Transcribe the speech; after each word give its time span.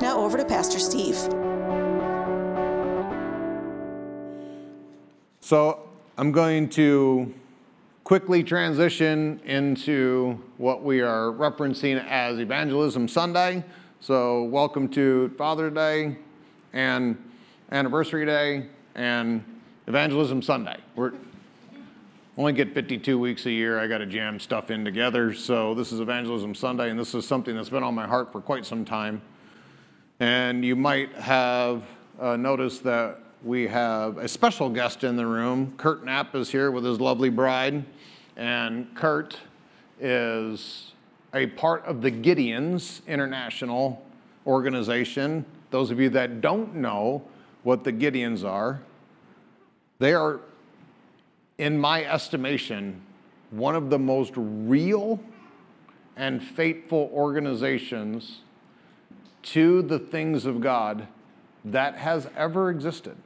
Now 0.00 0.18
over 0.18 0.36
to 0.36 0.44
Pastor 0.44 0.78
Steve. 0.78 1.16
So 5.40 5.88
I'm 6.16 6.32
going 6.32 6.68
to 6.70 7.32
quickly 8.04 8.42
transition 8.42 9.40
into 9.44 10.38
what 10.58 10.82
we 10.82 11.00
are 11.00 11.26
referencing 11.26 12.04
as 12.06 12.38
Evangelism 12.38 13.08
Sunday. 13.08 13.64
So, 14.00 14.44
welcome 14.44 14.88
to 14.90 15.30
Father's 15.38 15.72
Day 15.72 16.18
and 16.74 17.16
Anniversary 17.72 18.26
Day 18.26 18.66
and 18.94 19.42
Evangelism 19.86 20.42
Sunday. 20.42 20.76
We're 20.94 21.12
only 22.36 22.52
get 22.52 22.74
52 22.74 23.18
weeks 23.18 23.46
a 23.46 23.50
year. 23.50 23.78
I 23.78 23.86
got 23.86 23.98
to 23.98 24.06
jam 24.06 24.38
stuff 24.38 24.70
in 24.70 24.84
together. 24.84 25.32
So, 25.32 25.74
this 25.74 25.92
is 25.92 26.00
Evangelism 26.00 26.54
Sunday, 26.54 26.90
and 26.90 26.98
this 26.98 27.14
is 27.14 27.26
something 27.26 27.54
that's 27.56 27.70
been 27.70 27.82
on 27.82 27.94
my 27.94 28.06
heart 28.06 28.32
for 28.32 28.40
quite 28.40 28.66
some 28.66 28.84
time. 28.84 29.22
And 30.20 30.64
you 30.64 30.76
might 30.76 31.12
have 31.14 31.82
uh, 32.20 32.36
noticed 32.36 32.84
that 32.84 33.18
we 33.42 33.66
have 33.66 34.16
a 34.16 34.28
special 34.28 34.70
guest 34.70 35.02
in 35.02 35.16
the 35.16 35.26
room. 35.26 35.74
Kurt 35.76 36.04
Knapp 36.04 36.36
is 36.36 36.50
here 36.50 36.70
with 36.70 36.84
his 36.84 37.00
lovely 37.00 37.30
bride, 37.30 37.84
and 38.36 38.94
Kurt 38.94 39.36
is 40.00 40.92
a 41.34 41.48
part 41.48 41.84
of 41.84 42.00
the 42.00 42.12
Gideons 42.12 43.04
International 43.08 44.06
organization. 44.46 45.44
Those 45.70 45.90
of 45.90 45.98
you 45.98 46.10
that 46.10 46.40
don't 46.40 46.76
know 46.76 47.24
what 47.64 47.82
the 47.82 47.92
Gideons 47.92 48.44
are, 48.48 48.80
they 49.98 50.14
are, 50.14 50.38
in 51.58 51.76
my 51.76 52.04
estimation, 52.04 53.02
one 53.50 53.74
of 53.74 53.90
the 53.90 53.98
most 53.98 54.32
real 54.36 55.18
and 56.16 56.40
faithful 56.40 57.10
organizations 57.12 58.42
to 59.44 59.82
the 59.82 59.98
things 59.98 60.46
of 60.46 60.60
God 60.60 61.06
that 61.64 61.96
has 61.96 62.28
ever 62.36 62.70
existed. 62.70 63.16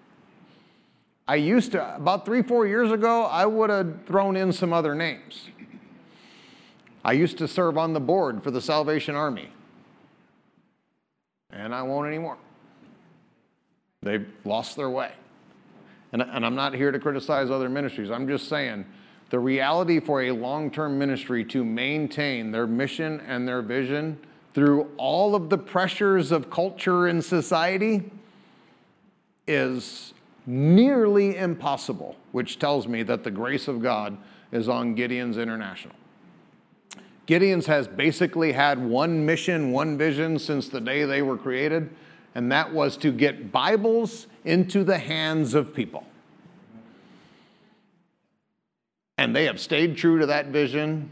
I 1.27 1.37
used 1.37 1.73
to, 1.73 1.97
about 1.97 2.25
three, 2.25 2.43
four 2.43 2.67
years 2.67 2.91
ago, 2.91 3.25
I 3.25 3.45
would 3.47 3.71
have 3.71 4.05
thrown 4.07 4.37
in 4.37 4.53
some 4.53 4.73
other 4.73 4.95
names. 4.95 5.49
I 7.05 7.13
used 7.13 7.39
to 7.39 7.49
serve 7.49 7.77
on 7.77 7.93
the 7.93 8.01
board 8.01 8.43
for 8.43 8.51
the 8.51 8.61
Salvation 8.61 9.15
Army, 9.15 9.51
and 11.51 11.75
I 11.75 11.83
won't 11.83 12.07
anymore. 12.07 12.39
They've 14.03 14.27
lost 14.45 14.77
their 14.77 14.91
way. 14.91 15.13
And, 16.13 16.23
and 16.23 16.47
I'm 16.47 16.55
not 16.55 16.75
here 16.75 16.91
to 16.91 16.99
criticize 16.99 17.51
other 17.51 17.69
ministries. 17.69 18.11
I'm 18.11 18.27
just 18.27 18.49
saying 18.49 18.87
the 19.31 19.39
reality 19.39 20.01
for 20.01 20.23
a 20.23 20.33
long 20.33 20.71
term 20.71 20.99
ministry 20.99 21.45
to 21.47 21.65
maintain 21.65 22.51
their 22.51 22.67
mission 22.67 23.21
and 23.21 23.47
their 23.47 23.61
vision 23.61 24.19
through 24.55 24.91
all 24.97 25.35
of 25.35 25.51
the 25.51 25.59
pressures 25.59 26.33
of 26.33 26.51
culture 26.51 27.07
and 27.07 27.25
society 27.25 28.11
is 29.47 30.15
nearly 30.47 31.37
impossible, 31.37 32.17
which 32.33 32.59
tells 32.59 32.89
me 32.89 33.03
that 33.03 33.25
the 33.25 33.31
grace 33.31 33.69
of 33.69 33.83
God 33.83 34.17
is 34.51 34.69
on 34.69 34.95
Gideon's 34.95 35.37
International. 35.37 35.95
Gideon's 37.27 37.67
has 37.67 37.87
basically 37.87 38.53
had 38.53 38.79
one 38.79 39.27
mission, 39.27 39.73
one 39.73 39.99
vision 39.99 40.39
since 40.39 40.69
the 40.69 40.81
day 40.81 41.05
they 41.05 41.21
were 41.21 41.37
created, 41.37 41.91
and 42.35 42.51
that 42.51 42.73
was 42.73 42.97
to 42.99 43.13
get 43.13 43.53
Bibles 43.53 44.27
into 44.45 44.83
the 44.83 44.97
hands 44.97 45.55
of 45.55 45.75
people. 45.75 46.07
And 49.19 49.37
they 49.37 49.45
have 49.45 49.61
stayed 49.61 49.97
true 49.97 50.19
to 50.21 50.27
that 50.27 50.47
vision 50.47 51.11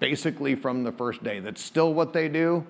basically 0.00 0.54
from 0.54 0.84
the 0.84 0.92
first 0.92 1.22
day. 1.22 1.40
That's 1.40 1.62
still 1.62 1.94
what 1.94 2.12
they 2.12 2.28
do. 2.28 2.66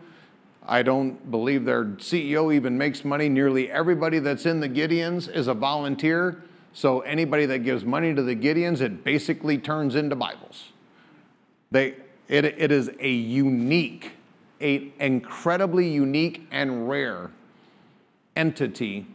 I 0.67 0.83
don't 0.83 1.31
believe 1.31 1.65
their 1.65 1.85
CEO 1.85 2.55
even 2.55 2.77
makes 2.77 3.05
money. 3.05 3.29
Nearly 3.29 3.71
everybody 3.71 4.19
that's 4.19 4.45
in 4.45 4.61
the 4.61 4.69
Gideons 4.69 5.35
is 5.35 5.49
a 5.49 5.55
volunteer. 5.55 6.43
So 6.75 7.01
anybody 7.01 7.47
that 7.47 7.61
gives 7.61 7.85
money 7.85 8.15
to 8.15 8.23
the 8.23 8.37
Gideons, 8.37 8.81
it 8.81 9.03
basically 9.03 9.57
turns 9.57 9.95
into 9.95 10.15
Bibles. 10.15 10.69
They, 11.71 11.97
it, 12.29 12.45
it 12.45 12.71
is 12.71 12.91
a 13.01 13.11
unique, 13.11 14.13
a 14.61 14.93
incredibly 15.01 15.89
unique 15.89 16.47
and 16.51 16.89
rare 16.89 17.31
entity 18.37 19.07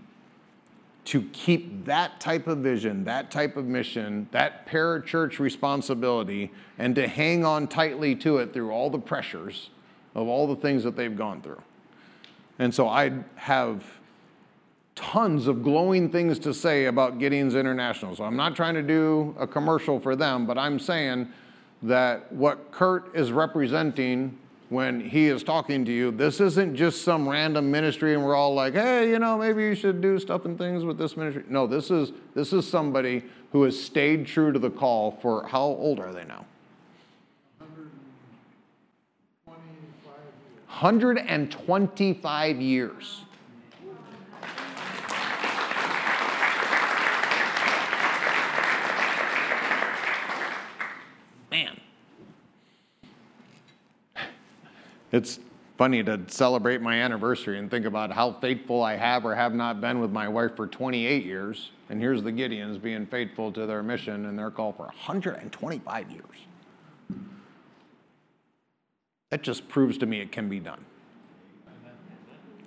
to 1.05 1.21
keep 1.33 1.85
that 1.85 2.19
type 2.19 2.47
of 2.47 2.59
vision, 2.59 3.03
that 3.03 3.29
type 3.29 3.57
of 3.57 3.65
mission, 3.65 4.27
that 4.31 4.65
parachurch 4.67 5.39
responsibility, 5.39 6.51
and 6.77 6.95
to 6.95 7.07
hang 7.07 7.45
on 7.45 7.67
tightly 7.67 8.15
to 8.15 8.37
it 8.37 8.53
through 8.53 8.71
all 8.71 8.89
the 8.89 8.99
pressures 8.99 9.69
of 10.15 10.27
all 10.27 10.47
the 10.47 10.55
things 10.55 10.83
that 10.83 10.95
they've 10.95 11.17
gone 11.17 11.41
through. 11.41 11.61
And 12.59 12.73
so 12.73 12.87
I 12.87 13.11
have 13.35 13.83
tons 14.95 15.47
of 15.47 15.63
glowing 15.63 16.09
things 16.09 16.39
to 16.39 16.53
say 16.53 16.85
about 16.85 17.19
Gideon's 17.19 17.55
International. 17.55 18.15
So 18.15 18.23
I'm 18.23 18.37
not 18.37 18.55
trying 18.55 18.75
to 18.75 18.83
do 18.83 19.35
a 19.39 19.47
commercial 19.47 19.99
for 19.99 20.15
them, 20.15 20.45
but 20.45 20.57
I'm 20.57 20.79
saying 20.79 21.27
that 21.81 22.31
what 22.31 22.71
Kurt 22.71 23.13
is 23.15 23.31
representing 23.31 24.37
when 24.73 24.99
he 24.99 25.27
is 25.27 25.43
talking 25.43 25.85
to 25.85 25.91
you, 25.91 26.11
this 26.11 26.39
isn't 26.39 26.75
just 26.75 27.03
some 27.03 27.29
random 27.29 27.69
ministry 27.71 28.13
and 28.13 28.23
we're 28.23 28.35
all 28.35 28.53
like, 28.53 28.73
hey, 28.73 29.09
you 29.09 29.19
know, 29.19 29.37
maybe 29.37 29.63
you 29.63 29.75
should 29.75 30.01
do 30.01 30.19
stuff 30.19 30.45
and 30.45 30.57
things 30.57 30.83
with 30.83 30.97
this 30.97 31.15
ministry. 31.15 31.43
No, 31.47 31.67
this 31.67 31.91
is 31.91 32.11
this 32.33 32.51
is 32.51 32.67
somebody 32.67 33.23
who 33.51 33.63
has 33.63 33.79
stayed 33.79 34.25
true 34.25 34.51
to 34.51 34.59
the 34.59 34.69
call 34.69 35.11
for 35.21 35.47
how 35.47 35.61
old 35.61 35.99
are 35.99 36.11
they 36.11 36.25
now? 36.25 36.45
125 40.83 42.59
years. 42.59 43.21
Man. 43.21 43.32
It's 55.13 55.39
funny 55.77 56.03
to 56.03 56.19
celebrate 56.27 56.81
my 56.81 56.95
anniversary 56.95 57.59
and 57.59 57.69
think 57.69 57.85
about 57.85 58.11
how 58.11 58.31
faithful 58.33 58.81
I 58.81 58.95
have 58.95 59.25
or 59.25 59.35
have 59.35 59.53
not 59.53 59.79
been 59.79 59.99
with 59.99 60.11
my 60.11 60.27
wife 60.27 60.55
for 60.55 60.65
28 60.65 61.23
years. 61.23 61.69
And 61.89 62.01
here's 62.01 62.23
the 62.23 62.31
Gideons 62.31 62.81
being 62.81 63.05
faithful 63.05 63.51
to 63.51 63.67
their 63.67 63.83
mission 63.83 64.25
and 64.25 64.37
their 64.37 64.49
call 64.49 64.73
for 64.73 64.85
125 64.85 66.09
years. 66.09 66.25
That 69.29 69.43
just 69.43 69.69
proves 69.69 69.99
to 69.99 70.07
me 70.07 70.19
it 70.19 70.31
can 70.31 70.49
be 70.49 70.59
done. 70.59 70.83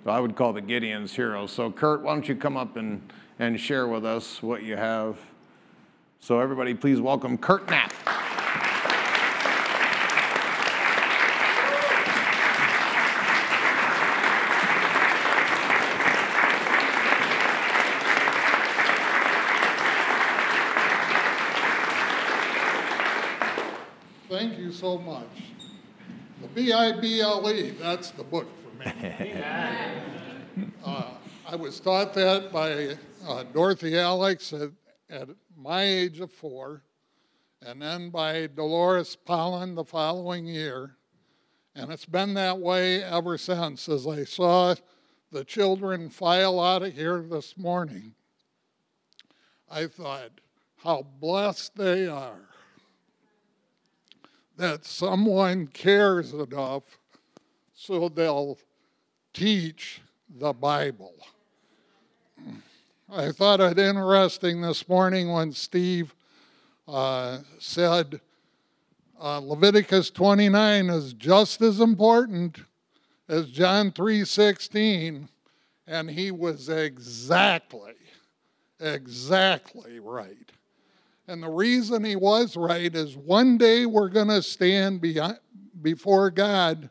So 0.05 0.11
I 0.11 0.21
would 0.21 0.37
call 0.37 0.53
the 0.53 0.61
Gideons 0.61 1.09
heroes. 1.09 1.51
So, 1.51 1.69
Kurt, 1.69 2.01
why 2.01 2.13
don't 2.13 2.29
you 2.29 2.35
come 2.35 2.55
up 2.55 2.77
and, 2.77 3.11
and 3.39 3.59
share 3.59 3.89
with 3.89 4.05
us 4.05 4.41
what 4.41 4.63
you 4.63 4.77
have? 4.77 5.17
So, 6.21 6.39
everybody, 6.39 6.73
please 6.73 7.01
welcome 7.01 7.37
Kurt 7.37 7.69
Knapp. 7.69 7.93
Thank 24.29 24.57
you 24.57 24.65
so 24.77 24.97
much. 24.99 25.25
The 26.41 26.47
B 26.49 26.71
I 26.71 26.91
B 26.91 27.19
L 27.19 27.49
E, 27.49 27.71
that's 27.71 28.11
the 28.11 28.23
book 28.23 28.47
for 28.63 28.83
me. 28.83 29.33
uh, 30.85 31.03
I 31.47 31.55
was 31.55 31.79
taught 31.79 32.13
that 32.13 32.51
by 32.51 32.95
uh, 33.27 33.43
Dorothy 33.43 33.97
Alex 33.97 34.53
at, 34.53 34.69
at 35.09 35.29
my 35.55 35.81
age 35.81 36.19
of 36.19 36.31
four, 36.31 36.83
and 37.65 37.81
then 37.81 38.11
by 38.11 38.47
Dolores 38.47 39.15
Pollen 39.15 39.73
the 39.73 39.83
following 39.83 40.45
year. 40.45 40.97
And 41.75 41.91
it's 41.91 42.05
been 42.05 42.35
that 42.35 42.59
way 42.59 43.03
ever 43.03 43.37
since. 43.37 43.89
As 43.89 44.05
I 44.05 44.25
saw 44.25 44.75
the 45.31 45.43
children 45.43 46.09
file 46.09 46.59
out 46.59 46.83
of 46.83 46.93
here 46.93 47.21
this 47.21 47.57
morning, 47.57 48.13
I 49.69 49.87
thought, 49.87 50.39
how 50.83 51.07
blessed 51.19 51.75
they 51.75 52.07
are 52.07 52.46
that 54.57 54.85
someone 54.85 55.67
cares 55.67 56.33
enough 56.33 56.83
so 57.73 58.09
they'll 58.09 58.57
teach 59.33 60.01
the 60.29 60.51
Bible. 60.51 61.13
I 63.09 63.31
thought 63.31 63.61
it 63.61 63.77
interesting 63.77 64.61
this 64.61 64.89
morning 64.89 65.31
when 65.31 65.53
Steve 65.53 66.13
uh, 66.87 67.39
said 67.59 68.19
uh, 69.21 69.39
Leviticus 69.39 70.09
29 70.09 70.89
is 70.89 71.13
just 71.13 71.61
as 71.61 71.79
important 71.79 72.59
as 73.29 73.49
John 73.49 73.91
3:16, 73.91 75.27
and 75.85 76.09
he 76.09 76.31
was 76.31 76.67
exactly, 76.67 77.93
exactly 78.79 79.99
right. 79.99 80.51
And 81.27 81.43
the 81.43 81.49
reason 81.49 82.05
he 82.05 82.15
was 82.15 82.55
right 82.55 82.93
is 82.93 83.17
one 83.17 83.57
day 83.57 83.85
we're 83.85 84.09
going 84.09 84.29
to 84.29 84.41
stand 84.41 85.05
before 85.81 86.31
God 86.31 86.89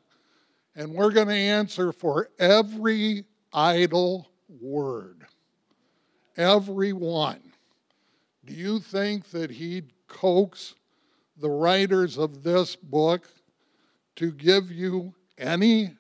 and 0.75 0.93
we're 0.93 1.11
going 1.11 1.29
to 1.29 1.35
answer 1.35 1.91
for 1.91 2.29
every 2.39 3.25
idle 3.53 4.29
word. 4.61 5.27
Every 6.37 6.93
one. 6.93 7.41
Do 8.45 8.53
you 8.53 8.79
think 8.79 9.31
that 9.31 9.51
he'd 9.51 9.93
coax 10.07 10.75
the 11.39 11.49
writers 11.49 12.19
of 12.19 12.43
this 12.43 12.77
book 12.77 13.27
to 14.17 14.31
give 14.31 14.71
you 14.71 15.15
any 15.39 15.95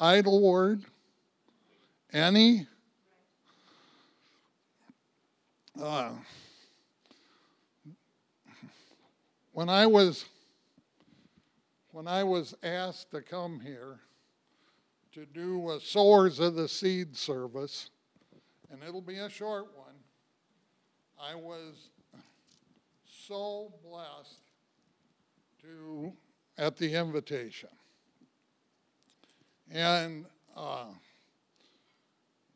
idle 0.00 0.40
word? 0.40 0.82
Any? 2.10 2.66
Uh, 5.80 6.12
when 9.52 9.68
I 9.68 9.86
was 9.86 10.24
when 11.90 12.08
I 12.08 12.24
was 12.24 12.54
asked 12.62 13.10
to 13.10 13.20
come 13.20 13.60
here 13.60 14.00
to 15.12 15.26
do 15.26 15.70
a 15.70 15.78
Sowers 15.78 16.40
of 16.40 16.54
the 16.54 16.66
Seed 16.66 17.14
service, 17.14 17.90
and 18.70 18.82
it'll 18.82 19.02
be 19.02 19.18
a 19.18 19.28
short 19.28 19.66
one, 19.76 19.94
I 21.20 21.34
was 21.34 21.90
so 23.26 23.74
blessed 23.84 24.40
to 25.60 26.14
at 26.56 26.78
the 26.78 26.94
invitation. 26.94 27.68
And 29.70 30.24
uh, 30.56 30.86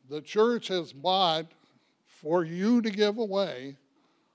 the 0.09 0.21
church 0.21 0.69
has 0.69 0.93
bought 0.93 1.45
for 2.07 2.43
you 2.43 2.81
to 2.81 2.89
give 2.89 3.19
away 3.19 3.75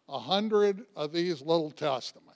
a 0.09 0.19
hundred 0.19 0.85
of 0.95 1.13
these 1.13 1.41
little 1.41 1.73
testaments. 1.73 2.32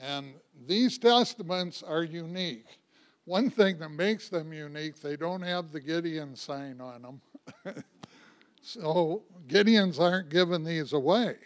And 0.00 0.34
these 0.66 0.98
testaments 0.98 1.82
are 1.82 2.02
unique. 2.02 2.78
One 3.26 3.50
thing 3.50 3.78
that 3.78 3.90
makes 3.90 4.28
them 4.28 4.52
unique, 4.52 5.00
they 5.00 5.16
don't 5.16 5.42
have 5.42 5.70
the 5.70 5.80
Gideon 5.80 6.34
sign 6.34 6.80
on 6.80 7.02
them. 7.02 7.84
so 8.62 9.22
Gideons 9.46 10.00
aren't 10.00 10.30
giving 10.30 10.64
these 10.64 10.94
away. 10.94 11.36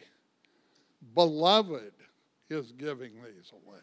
Beloved 1.15 1.93
is 2.49 2.73
giving 2.73 3.13
these 3.23 3.53
away. 3.53 3.83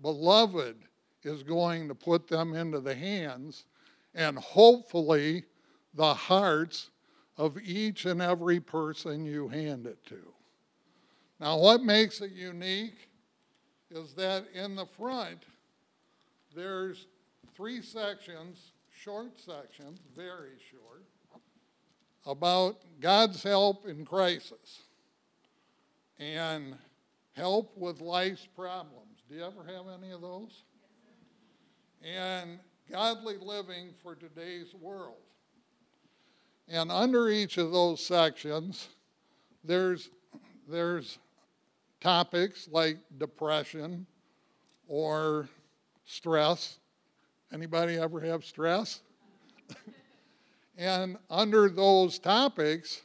Beloved 0.00 0.76
is 1.22 1.42
going 1.44 1.86
to 1.88 1.94
put 1.94 2.26
them 2.26 2.54
into 2.54 2.80
the 2.80 2.94
hands 2.94 3.66
and 4.14 4.36
hopefully 4.38 5.44
the 5.94 6.14
hearts 6.14 6.90
of 7.36 7.56
each 7.58 8.06
and 8.06 8.20
every 8.20 8.60
person 8.60 9.24
you 9.24 9.48
hand 9.48 9.86
it 9.86 10.04
to. 10.06 10.20
Now, 11.38 11.58
what 11.58 11.82
makes 11.82 12.20
it 12.20 12.32
unique 12.32 13.08
is 13.94 14.14
that 14.14 14.46
in 14.54 14.74
the 14.74 14.86
front, 14.86 15.44
there's 16.54 17.06
three 17.54 17.82
sections, 17.82 18.72
short 18.90 19.38
sections, 19.38 20.00
very 20.16 20.58
short, 20.70 21.04
about 22.26 22.76
God's 23.00 23.42
help 23.42 23.86
in 23.86 24.04
crisis 24.04 24.82
and 26.18 26.76
help 27.32 27.76
with 27.76 28.00
life's 28.00 28.46
problems. 28.54 29.22
Do 29.28 29.36
you 29.36 29.44
ever 29.44 29.64
have 29.64 29.86
any 30.00 30.12
of 30.12 30.20
those? 30.20 30.62
And 32.04 32.58
godly 32.90 33.36
living 33.38 33.90
for 34.02 34.14
today's 34.14 34.74
world. 34.74 35.16
And 36.68 36.92
under 36.92 37.28
each 37.28 37.58
of 37.58 37.72
those 37.72 38.04
sections, 38.04 38.88
there's, 39.64 40.10
there's 40.68 41.18
topics 42.02 42.68
like 42.70 42.98
depression 43.18 44.06
or 44.88 45.48
stress. 46.04 46.78
Anybody 47.52 47.96
ever 47.96 48.20
have 48.20 48.44
stress? 48.44 49.00
and 50.76 51.16
under 51.30 51.68
those 51.68 52.18
topics, 52.18 53.02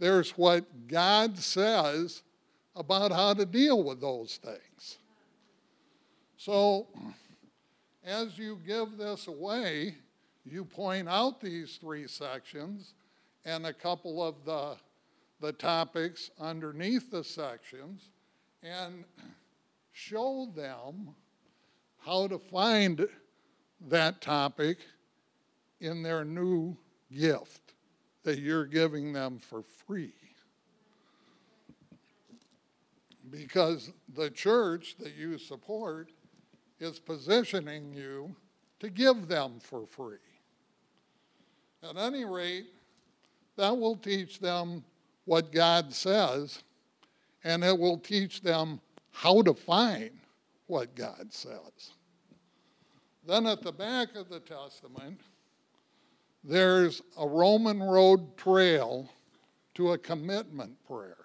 there's 0.00 0.30
what 0.32 0.64
God 0.88 1.38
says 1.38 2.22
about 2.74 3.12
how 3.12 3.34
to 3.34 3.46
deal 3.46 3.84
with 3.84 4.00
those 4.00 4.40
things. 4.42 4.98
So, 6.36 6.88
as 8.04 8.36
you 8.36 8.58
give 8.66 8.98
this 8.98 9.28
away, 9.28 9.94
you 10.44 10.64
point 10.64 11.08
out 11.08 11.40
these 11.40 11.78
three 11.80 12.08
sections 12.08 12.94
and 13.44 13.64
a 13.64 13.72
couple 13.72 14.22
of 14.22 14.34
the, 14.44 14.76
the 15.40 15.52
topics 15.52 16.30
underneath 16.40 17.10
the 17.12 17.22
sections 17.22 18.10
and 18.64 19.04
show 19.92 20.48
them 20.56 21.14
how 21.98 22.26
to 22.26 22.38
find 22.38 23.06
that 23.88 24.20
topic 24.20 24.78
in 25.80 26.02
their 26.02 26.24
new 26.24 26.76
gift 27.12 27.74
that 28.22 28.38
you're 28.38 28.66
giving 28.66 29.12
them 29.12 29.38
for 29.38 29.62
free. 29.62 30.14
Because 33.30 33.92
the 34.14 34.30
church 34.30 34.96
that 34.98 35.14
you 35.14 35.38
support 35.38 36.10
is 36.80 36.98
positioning 36.98 37.92
you 37.92 38.34
to 38.80 38.90
give 38.90 39.28
them 39.28 39.58
for 39.60 39.86
free. 39.86 40.16
At 41.82 41.96
any 41.96 42.24
rate, 42.24 42.66
that 43.56 43.76
will 43.76 43.96
teach 43.96 44.40
them 44.40 44.84
what 45.24 45.52
God 45.52 45.92
says, 45.92 46.62
and 47.44 47.62
it 47.62 47.78
will 47.78 47.98
teach 47.98 48.40
them 48.40 48.80
how 49.12 49.42
to 49.42 49.54
find 49.54 50.10
what 50.66 50.96
God 50.96 51.26
says. 51.32 51.92
Then 53.26 53.46
at 53.46 53.62
the 53.62 53.72
back 53.72 54.16
of 54.16 54.28
the 54.28 54.40
Testament, 54.40 55.20
there's 56.42 57.02
a 57.18 57.26
Roman 57.26 57.82
road 57.82 58.36
trail 58.36 59.08
to 59.74 59.92
a 59.92 59.98
commitment 59.98 60.76
prayer. 60.86 61.16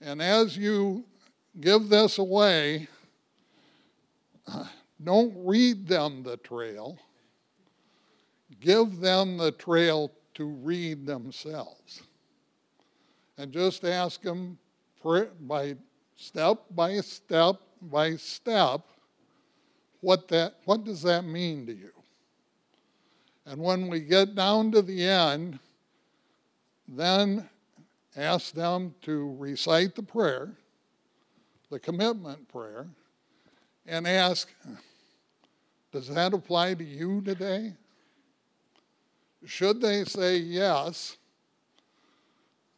And 0.00 0.22
as 0.22 0.56
you 0.56 1.04
give 1.60 1.88
this 1.88 2.18
away, 2.18 2.88
don't 5.04 5.32
read 5.36 5.86
them 5.86 6.22
the 6.22 6.36
trail, 6.38 6.98
give 8.60 9.00
them 9.00 9.36
the 9.36 9.52
trail 9.52 10.10
to 10.34 10.44
read 10.44 11.06
themselves. 11.06 12.02
And 13.38 13.52
just 13.52 13.84
ask 13.84 14.20
them 14.20 14.58
by 15.40 15.76
step 16.16 16.58
by 16.70 17.00
step 17.00 17.56
by 17.82 18.16
step 18.16 18.82
what 20.00 20.28
that 20.28 20.54
what 20.64 20.84
does 20.84 21.02
that 21.02 21.24
mean 21.24 21.66
to 21.66 21.72
you? 21.72 21.92
And 23.46 23.60
when 23.60 23.88
we 23.88 24.00
get 24.00 24.34
down 24.34 24.70
to 24.72 24.82
the 24.82 25.04
end, 25.04 25.58
then 26.86 27.48
ask 28.16 28.52
them 28.52 28.94
to 29.02 29.34
recite 29.38 29.94
the 29.94 30.02
prayer, 30.02 30.52
the 31.70 31.78
commitment 31.78 32.48
prayer, 32.48 32.86
and 33.86 34.06
ask, 34.06 34.52
does 35.92 36.08
that 36.08 36.32
apply 36.32 36.74
to 36.74 36.84
you 36.84 37.22
today? 37.22 37.74
Should 39.44 39.80
they 39.80 40.04
say 40.04 40.36
yes, 40.36 41.16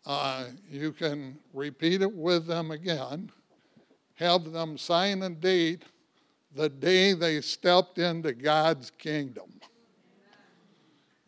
uh, 0.05 0.47
you 0.69 0.93
can 0.93 1.39
repeat 1.53 2.03
it 2.03 2.13
with 2.13 2.47
them 2.47 2.71
again, 2.71 3.31
have 4.15 4.53
them 4.53 4.77
sign 4.77 5.23
a 5.23 5.31
date 5.31 5.83
the 6.55 6.69
day 6.69 7.13
they 7.13 7.41
stepped 7.41 7.99
into 7.99 8.33
God's 8.33 8.91
kingdom. 8.91 9.61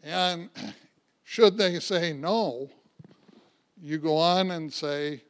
And 0.02 0.50
should 1.22 1.56
they 1.56 1.80
say 1.80 2.12
no, 2.12 2.68
you 3.80 3.98
go 3.98 4.16
on 4.16 4.50
and 4.50 4.72
say, 4.72 5.22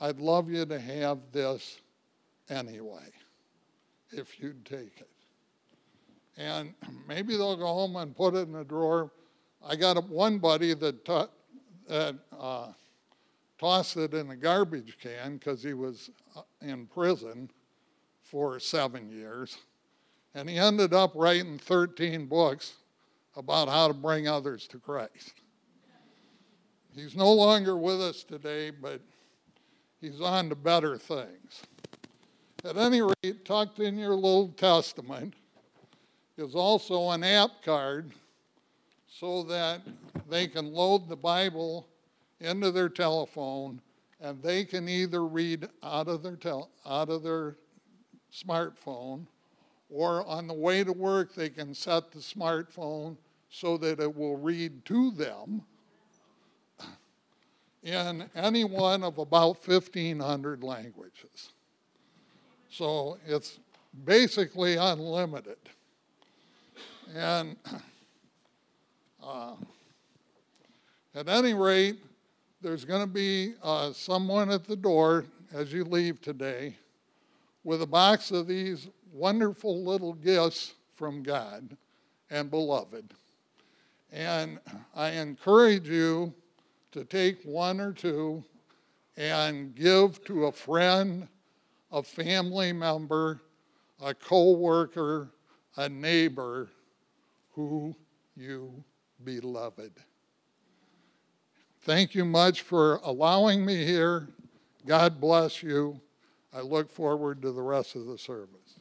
I'd 0.00 0.18
love 0.18 0.50
you 0.50 0.64
to 0.64 0.80
have 0.80 1.18
this 1.32 1.80
anyway, 2.48 3.10
if 4.10 4.40
you'd 4.40 4.64
take 4.64 5.00
it. 5.00 5.10
And 6.38 6.74
maybe 7.08 7.36
they'll 7.36 7.56
go 7.56 7.66
home 7.66 7.96
and 7.96 8.16
put 8.16 8.34
it 8.34 8.48
in 8.48 8.54
a 8.54 8.64
drawer. 8.64 9.10
I 9.66 9.76
got 9.76 10.02
one 10.08 10.38
buddy 10.38 10.72
that, 10.72 11.04
t- 11.04 11.24
that 11.90 12.14
uh, 12.38 12.68
tossed 13.58 13.96
it 13.96 14.14
in 14.14 14.30
a 14.30 14.36
garbage 14.36 14.96
can 15.02 15.36
because 15.36 15.60
he 15.60 15.74
was 15.74 16.10
uh, 16.36 16.42
in 16.62 16.86
prison 16.86 17.50
for 18.22 18.60
seven 18.60 19.10
years. 19.10 19.58
And 20.36 20.48
he 20.48 20.56
ended 20.56 20.94
up 20.94 21.12
writing 21.16 21.58
13 21.58 22.26
books 22.26 22.74
about 23.36 23.68
how 23.68 23.88
to 23.88 23.94
bring 23.94 24.28
others 24.28 24.68
to 24.68 24.78
Christ. 24.78 25.34
he's 26.94 27.16
no 27.16 27.32
longer 27.32 27.76
with 27.76 28.00
us 28.00 28.22
today, 28.22 28.70
but 28.70 29.00
he's 30.00 30.20
on 30.20 30.48
to 30.50 30.54
better 30.54 30.96
things. 30.96 31.62
At 32.64 32.76
any 32.76 33.02
rate, 33.02 33.44
tucked 33.44 33.80
in 33.80 33.98
your 33.98 34.14
little 34.14 34.48
testament 34.50 35.34
is 36.38 36.54
also 36.54 37.10
an 37.10 37.24
app 37.24 37.64
card 37.64 38.12
so 39.10 39.42
that 39.42 39.82
they 40.28 40.46
can 40.46 40.72
load 40.72 41.08
the 41.08 41.16
Bible 41.16 41.88
into 42.40 42.70
their 42.70 42.88
telephone 42.88 43.80
and 44.20 44.42
they 44.42 44.64
can 44.64 44.88
either 44.88 45.26
read 45.26 45.68
out 45.82 46.08
of 46.08 46.22
their, 46.22 46.36
tel- 46.36 46.70
out 46.86 47.08
of 47.08 47.22
their 47.22 47.56
smartphone 48.32 49.26
or 49.88 50.24
on 50.26 50.46
the 50.46 50.54
way 50.54 50.84
to 50.84 50.92
work 50.92 51.34
they 51.34 51.48
can 51.48 51.74
set 51.74 52.12
the 52.12 52.20
smartphone 52.20 53.16
so 53.50 53.76
that 53.76 53.98
it 53.98 54.14
will 54.14 54.36
read 54.36 54.84
to 54.84 55.10
them 55.10 55.62
in 57.82 58.30
any 58.34 58.62
one 58.62 59.02
of 59.02 59.18
about 59.18 59.66
1,500 59.66 60.62
languages. 60.62 61.50
So 62.68 63.18
it's 63.26 63.58
basically 64.04 64.76
unlimited. 64.76 65.56
And 67.12 67.56
uh, 69.22 69.54
at 71.14 71.28
any 71.28 71.54
rate, 71.54 71.96
there's 72.62 72.84
going 72.84 73.00
to 73.00 73.12
be 73.12 73.54
uh, 73.62 73.92
someone 73.92 74.50
at 74.50 74.64
the 74.64 74.76
door 74.76 75.24
as 75.52 75.72
you 75.72 75.84
leave 75.84 76.20
today 76.20 76.76
with 77.64 77.82
a 77.82 77.86
box 77.86 78.30
of 78.30 78.46
these 78.46 78.88
wonderful 79.12 79.82
little 79.84 80.12
gifts 80.14 80.74
from 80.94 81.22
God 81.22 81.76
and 82.30 82.50
beloved. 82.50 83.12
And 84.12 84.58
I 84.94 85.10
encourage 85.10 85.88
you 85.88 86.32
to 86.92 87.04
take 87.04 87.42
one 87.44 87.80
or 87.80 87.92
two 87.92 88.44
and 89.16 89.74
give 89.74 90.24
to 90.24 90.46
a 90.46 90.52
friend, 90.52 91.28
a 91.92 92.02
family 92.02 92.72
member, 92.72 93.40
a 94.02 94.14
co 94.14 94.52
worker, 94.52 95.30
a 95.76 95.88
neighbor 95.88 96.68
who 97.52 97.94
you 98.36 98.82
beloved. 99.24 99.92
Thank 101.82 102.14
you 102.14 102.24
much 102.24 102.60
for 102.62 103.00
allowing 103.02 103.64
me 103.64 103.84
here. 103.84 104.28
God 104.86 105.20
bless 105.20 105.62
you. 105.62 106.00
I 106.52 106.60
look 106.60 106.90
forward 106.90 107.42
to 107.42 107.52
the 107.52 107.62
rest 107.62 107.94
of 107.96 108.06
the 108.06 108.18
service. 108.18 108.80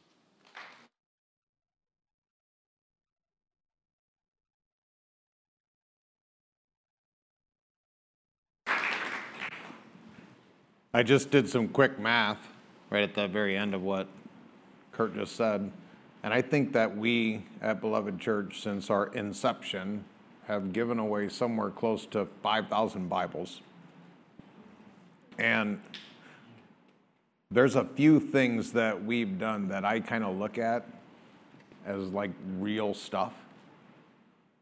I 10.92 11.04
just 11.04 11.30
did 11.30 11.48
some 11.48 11.68
quick 11.68 12.00
math 12.00 12.40
right 12.90 13.04
at 13.04 13.14
the 13.14 13.28
very 13.28 13.56
end 13.56 13.76
of 13.76 13.84
what 13.84 14.08
Kurt 14.92 15.14
just 15.14 15.36
said. 15.36 15.72
And 16.24 16.34
I 16.34 16.42
think 16.42 16.74
that 16.74 16.98
we 16.98 17.46
at 17.62 17.80
Beloved 17.80 18.20
Church, 18.20 18.62
since 18.62 18.90
our 18.90 19.08
inception, 19.14 20.04
have 20.50 20.74
given 20.74 20.98
away 20.98 21.30
somewhere 21.30 21.70
close 21.70 22.08
to 22.08 22.28
5,000 22.42 23.08
Bibles. 23.08 23.62
And 25.38 25.80
there's 27.52 27.76
a 27.76 27.86
few 27.86 28.20
things 28.20 28.74
that 28.74 29.06
we've 29.06 29.38
done 29.38 29.68
that 29.68 29.86
I 29.86 30.00
kind 30.00 30.24
of 30.24 30.38
look 30.38 30.58
at 30.58 30.88
as 31.86 32.08
like 32.08 32.32
real 32.58 32.96
stuff. 32.96 33.34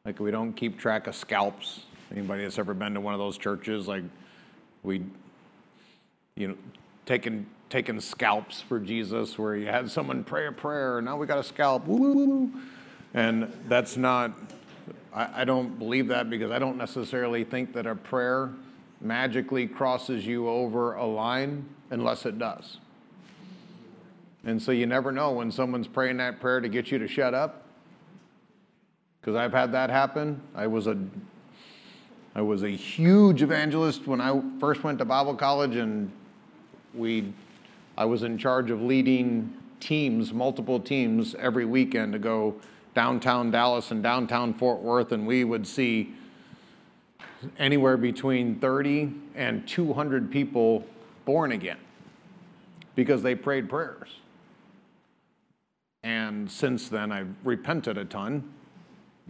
Like 0.05 0.19
we 0.19 0.29
don't 0.29 0.51
keep 0.53 0.77
track 0.77 1.07
of 1.07 1.15
scalps. 1.15 1.83
Anybody 2.11 2.43
that's 2.43 2.59
ever 2.59 2.73
been 2.73 2.93
to 2.93 3.01
one 3.01 3.13
of 3.13 3.19
those 3.19 3.37
churches, 3.37 3.87
like 3.87 4.03
we 4.83 5.03
you 6.35 6.49
know, 6.49 6.55
taking 7.05 7.45
taking 7.69 7.99
scalps 7.99 8.61
for 8.61 8.79
Jesus, 8.79 9.37
where 9.37 9.55
you 9.55 9.67
had 9.67 9.89
someone 9.89 10.23
pray 10.23 10.47
a 10.47 10.51
prayer, 10.51 10.99
and 10.99 11.05
now 11.05 11.17
we 11.17 11.27
got 11.27 11.39
a 11.39 11.43
scalp, 11.43 11.85
woo, 11.85 11.97
woo, 11.97 12.25
woo. 12.25 12.51
and 13.13 13.51
that's 13.67 13.97
not. 13.97 14.31
I, 15.17 15.41
I 15.41 15.45
don't 15.45 15.79
believe 15.79 16.07
that 16.09 16.29
because 16.29 16.51
I 16.51 16.59
don't 16.59 16.77
necessarily 16.77 17.43
think 17.43 17.73
that 17.73 17.87
a 17.87 17.95
prayer 17.95 18.51
magically 19.01 19.67
crosses 19.67 20.25
you 20.25 20.47
over 20.47 20.93
a 20.93 21.05
line 21.05 21.65
unless 21.89 22.25
it 22.25 22.37
does. 22.37 22.77
And 24.45 24.61
so 24.61 24.71
you 24.71 24.85
never 24.85 25.11
know 25.11 25.31
when 25.31 25.51
someone's 25.51 25.87
praying 25.87 26.17
that 26.17 26.39
prayer 26.39 26.61
to 26.61 26.69
get 26.69 26.91
you 26.91 26.99
to 26.99 27.07
shut 27.07 27.33
up. 27.33 27.63
Because 29.19 29.35
I've 29.35 29.51
had 29.51 29.71
that 29.73 29.89
happen. 29.89 30.41
I 30.55 30.67
was 30.67 30.87
a 30.87 30.97
I 32.35 32.41
was 32.41 32.61
a 32.61 32.69
huge 32.69 33.41
evangelist 33.41 34.05
when 34.05 34.21
I 34.21 34.39
first 34.59 34.83
went 34.83 34.99
to 34.99 35.05
Bible 35.05 35.33
college 35.33 35.75
and 35.75 36.11
we, 36.93 37.33
I 37.97 38.05
was 38.05 38.21
in 38.21 38.37
charge 38.37 38.69
of 38.69 38.79
leading 38.79 39.51
teams, 39.79 40.31
multiple 40.31 40.79
teams, 40.79 41.33
every 41.39 41.65
weekend 41.65 42.13
to 42.13 42.19
go 42.19 42.55
downtown 42.97 43.51
Dallas 43.51 43.91
and 43.91 44.01
downtown 44.01 44.55
Fort 44.55 44.79
Worth, 44.79 45.11
and 45.11 45.27
we 45.27 45.43
would 45.43 45.67
see 45.67 46.15
anywhere 47.59 47.95
between 47.95 48.55
30 48.55 49.13
and 49.35 49.67
200 49.67 50.31
people 50.31 50.83
born 51.23 51.51
again 51.51 51.77
because 52.95 53.21
they 53.21 53.35
prayed 53.35 53.69
prayers. 53.69 54.09
And 56.01 56.49
since 56.49 56.89
then, 56.89 57.11
I've 57.11 57.29
repented 57.43 57.99
a 57.99 58.05
ton 58.05 58.51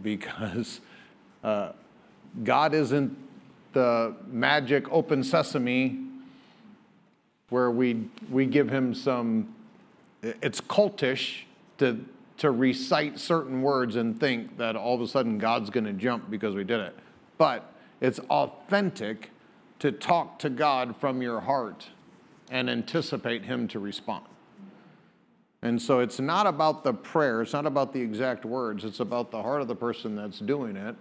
because 0.00 0.80
uh, 1.44 1.72
God 2.44 2.72
isn't 2.72 3.14
the 3.74 4.14
magic 4.28 4.90
open 4.90 5.22
sesame 5.22 6.06
where 7.50 7.70
we, 7.70 8.08
we 8.30 8.46
give 8.46 8.70
him 8.70 8.94
some, 8.94 9.54
it's 10.22 10.62
cultish 10.62 11.42
to, 11.76 12.02
to 12.38 12.50
recite 12.50 13.18
certain 13.18 13.62
words 13.62 13.96
and 13.96 14.18
think 14.18 14.58
that 14.58 14.76
all 14.76 14.94
of 14.94 15.00
a 15.00 15.08
sudden 15.08 15.38
God's 15.38 15.70
going 15.70 15.84
to 15.84 15.92
jump 15.92 16.30
because 16.30 16.54
we 16.54 16.64
did 16.64 16.80
it. 16.80 16.96
But 17.36 17.72
it's 18.00 18.18
authentic 18.30 19.30
to 19.80 19.92
talk 19.92 20.38
to 20.40 20.50
God 20.50 20.96
from 20.96 21.22
your 21.22 21.40
heart 21.40 21.88
and 22.50 22.70
anticipate 22.70 23.44
him 23.44 23.68
to 23.68 23.78
respond. 23.78 24.24
And 25.62 25.82
so 25.82 25.98
it's 25.98 26.20
not 26.20 26.46
about 26.46 26.84
the 26.84 26.94
prayer, 26.94 27.42
it's 27.42 27.52
not 27.52 27.66
about 27.66 27.92
the 27.92 28.00
exact 28.00 28.44
words, 28.44 28.84
it's 28.84 29.00
about 29.00 29.30
the 29.30 29.42
heart 29.42 29.60
of 29.60 29.68
the 29.68 29.74
person 29.74 30.14
that's 30.14 30.38
doing 30.38 30.76
it. 30.76 30.94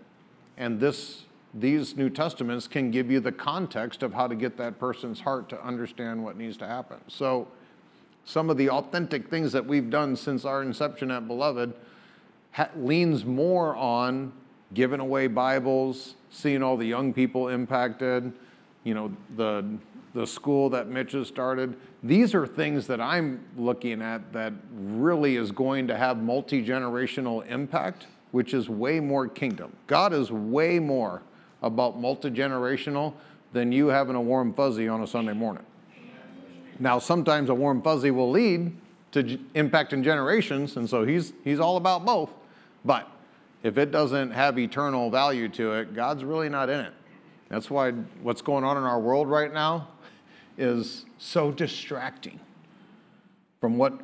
And 0.57 0.79
this 0.79 1.23
these 1.53 1.95
New 1.95 2.09
Testaments 2.09 2.67
can 2.67 2.91
give 2.91 3.09
you 3.09 3.19
the 3.19 3.31
context 3.31 4.03
of 4.03 4.13
how 4.13 4.27
to 4.27 4.35
get 4.35 4.57
that 4.57 4.79
person's 4.79 5.21
heart 5.21 5.49
to 5.49 5.63
understand 5.63 6.23
what 6.23 6.37
needs 6.37 6.57
to 6.57 6.67
happen. 6.67 6.97
So, 7.07 7.47
some 8.27 8.49
of 8.49 8.57
the 8.57 8.69
authentic 8.69 9.29
things 9.29 9.53
that 9.53 9.65
we've 9.65 9.89
done 9.89 10.17
since 10.17 10.43
our 10.43 10.61
inception 10.61 11.09
at 11.11 11.27
Beloved 11.27 11.73
ha- 12.51 12.69
leans 12.75 13.23
more 13.23 13.73
on 13.77 14.33
giving 14.73 14.99
away 14.99 15.27
Bibles, 15.27 16.15
seeing 16.29 16.61
all 16.61 16.75
the 16.75 16.85
young 16.85 17.13
people 17.13 17.47
impacted, 17.47 18.33
you 18.83 18.93
know, 18.93 19.15
the 19.37 19.65
the 20.13 20.27
school 20.27 20.69
that 20.71 20.87
Mitch 20.87 21.11
has 21.11 21.27
started. 21.27 21.77
These 22.01 22.33
are 22.33 22.47
things 22.47 22.87
that 22.87 22.99
I'm 22.99 23.45
looking 23.55 24.01
at 24.01 24.33
that 24.33 24.51
really 24.73 25.35
is 25.35 25.51
going 25.51 25.87
to 25.87 25.95
have 25.95 26.21
multi 26.21 26.65
generational 26.65 27.47
impact, 27.47 28.07
which 28.31 28.53
is 28.53 28.67
way 28.67 28.99
more 28.99 29.27
kingdom. 29.29 29.71
God 29.85 30.11
is 30.11 30.31
way 30.31 30.79
more 30.79 31.21
about 31.61 31.97
multi 31.97 32.29
generational 32.29 33.13
than 33.53 33.71
you 33.71 33.87
having 33.87 34.15
a 34.15 34.21
warm 34.21 34.53
fuzzy 34.53 34.89
on 34.89 35.01
a 35.01 35.07
Sunday 35.07 35.33
morning. 35.33 35.63
Now, 36.79 36.99
sometimes 36.99 37.49
a 37.49 37.53
warm 37.53 37.81
fuzzy 37.81 38.11
will 38.11 38.29
lead 38.29 38.75
to 39.11 39.23
impacting 39.55 40.03
generations, 40.03 40.77
and 40.77 40.89
so 40.89 41.03
he's, 41.03 41.33
he's 41.43 41.59
all 41.59 41.77
about 41.77 42.05
both. 42.05 42.31
But 42.85 43.09
if 43.63 43.77
it 43.77 43.91
doesn't 43.91 44.31
have 44.31 44.59
eternal 44.59 45.09
value 45.09 45.49
to 45.49 45.73
it, 45.73 45.93
God's 45.93 46.23
really 46.23 46.49
not 46.49 46.69
in 46.69 46.79
it. 46.79 46.93
That's 47.49 47.69
why 47.69 47.91
what's 48.21 48.41
going 48.41 48.63
on 48.63 48.77
in 48.77 48.83
our 48.83 48.99
world 48.99 49.29
right 49.29 49.53
now 49.53 49.87
is 50.57 51.05
so 51.17 51.51
distracting 51.51 52.39
from 53.61 53.77
what 53.77 53.99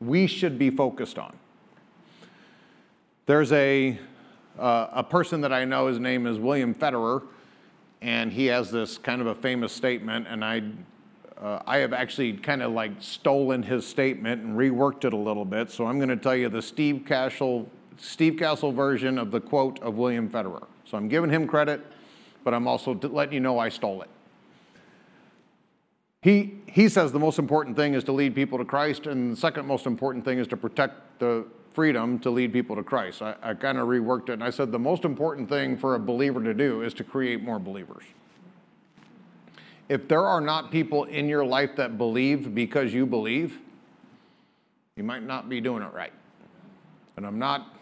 we 0.00 0.26
should 0.26 0.58
be 0.58 0.70
focused 0.70 1.18
on. 1.18 1.36
There's 3.26 3.52
a 3.52 3.98
uh, 4.58 4.88
a 4.92 5.04
person 5.04 5.40
that 5.42 5.52
I 5.52 5.64
know, 5.64 5.86
his 5.86 6.00
name 6.00 6.26
is 6.26 6.38
William 6.38 6.74
Federer, 6.74 7.22
and 8.02 8.32
he 8.32 8.46
has 8.46 8.70
this 8.70 8.98
kind 8.98 9.20
of 9.20 9.28
a 9.28 9.34
famous 9.34 9.72
statement, 9.72 10.26
and 10.28 10.44
I, 10.44 10.62
uh, 11.40 11.62
I 11.66 11.78
have 11.78 11.92
actually 11.92 12.32
kind 12.34 12.62
of 12.62 12.72
like 12.72 12.92
stolen 13.00 13.62
his 13.62 13.86
statement 13.86 14.42
and 14.42 14.58
reworked 14.58 15.04
it 15.04 15.12
a 15.12 15.16
little 15.16 15.44
bit. 15.44 15.70
So 15.70 15.86
I'm 15.86 15.98
going 15.98 16.08
to 16.08 16.16
tell 16.16 16.34
you 16.34 16.48
the 16.48 16.62
Steve 16.62 17.04
Cassell, 17.06 17.68
Steve 17.96 18.36
Cassell 18.36 18.72
version 18.72 19.18
of 19.18 19.30
the 19.30 19.40
quote 19.40 19.80
of 19.80 19.94
William 19.94 20.28
Federer. 20.28 20.66
So 20.84 20.96
I'm 20.96 21.08
giving 21.08 21.30
him 21.30 21.46
credit, 21.46 21.84
but 22.44 22.54
I'm 22.54 22.66
also 22.66 22.94
letting 22.94 23.34
you 23.34 23.40
know 23.40 23.58
I 23.58 23.68
stole 23.68 24.02
it. 24.02 24.08
He, 26.20 26.54
he 26.66 26.88
says 26.88 27.12
the 27.12 27.20
most 27.20 27.38
important 27.38 27.76
thing 27.76 27.94
is 27.94 28.02
to 28.04 28.12
lead 28.12 28.34
people 28.34 28.58
to 28.58 28.64
Christ, 28.64 29.06
and 29.06 29.32
the 29.32 29.36
second 29.36 29.66
most 29.66 29.86
important 29.86 30.24
thing 30.24 30.38
is 30.38 30.48
to 30.48 30.56
protect 30.56 31.20
the 31.20 31.46
freedom 31.72 32.18
to 32.18 32.30
lead 32.30 32.52
people 32.52 32.74
to 32.74 32.82
Christ. 32.82 33.22
I, 33.22 33.36
I 33.40 33.54
kind 33.54 33.78
of 33.78 33.86
reworked 33.86 34.30
it 34.30 34.32
and 34.32 34.42
I 34.42 34.50
said 34.50 34.72
the 34.72 34.80
most 34.80 35.04
important 35.04 35.48
thing 35.48 35.76
for 35.76 35.94
a 35.94 36.00
believer 36.00 36.42
to 36.42 36.52
do 36.52 36.82
is 36.82 36.92
to 36.94 37.04
create 37.04 37.40
more 37.40 37.60
believers. 37.60 38.02
If 39.88 40.06
there 40.08 40.24
are 40.26 40.40
not 40.40 40.70
people 40.70 41.04
in 41.04 41.28
your 41.28 41.44
life 41.44 41.76
that 41.76 41.96
believe 41.96 42.54
because 42.54 42.92
you 42.92 43.06
believe, 43.06 43.58
you 44.96 45.04
might 45.04 45.22
not 45.22 45.48
be 45.48 45.60
doing 45.60 45.82
it 45.82 45.92
right. 45.92 46.12
And 47.16 47.26
I'm 47.26 47.38
not, 47.38 47.74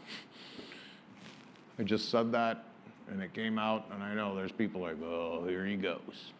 I 1.79 1.83
just 1.83 2.11
said 2.11 2.33
that 2.33 2.65
and 3.09 3.23
it 3.23 3.33
came 3.33 3.59
out, 3.59 3.87
and 3.93 4.03
I 4.03 4.15
know 4.15 4.35
there's 4.35 4.53
people 4.53 4.81
like, 4.81 5.01
oh, 5.03 5.45
here 5.47 5.65
he 5.65 5.77
goes. 5.77 6.33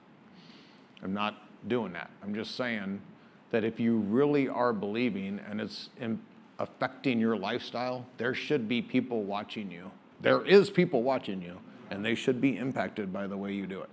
I'm 1.03 1.15
not 1.15 1.43
doing 1.69 1.93
that. 1.93 2.11
I'm 2.23 2.35
just 2.35 2.57
saying 2.57 3.01
that 3.51 3.65
if 3.65 3.79
you 3.79 3.99
really 3.99 4.49
are 4.49 4.73
believing 4.73 5.41
and 5.49 5.61
it's 5.61 5.91
affecting 6.59 7.21
your 7.21 7.37
lifestyle, 7.37 8.07
there 8.19 8.35
should 8.35 8.69
be 8.69 8.83
people 8.83 9.23
watching 9.23 9.71
you. 9.71 9.91
There 10.21 10.45
is 10.45 10.71
people 10.71 11.03
watching 11.03 11.41
you, 11.41 11.59
and 11.91 12.05
they 12.05 12.15
should 12.15 12.41
be 12.41 12.57
impacted 12.57 13.13
by 13.13 13.27
the 13.27 13.37
way 13.37 13.53
you 13.53 13.67
do 13.67 13.83
it. 13.83 13.91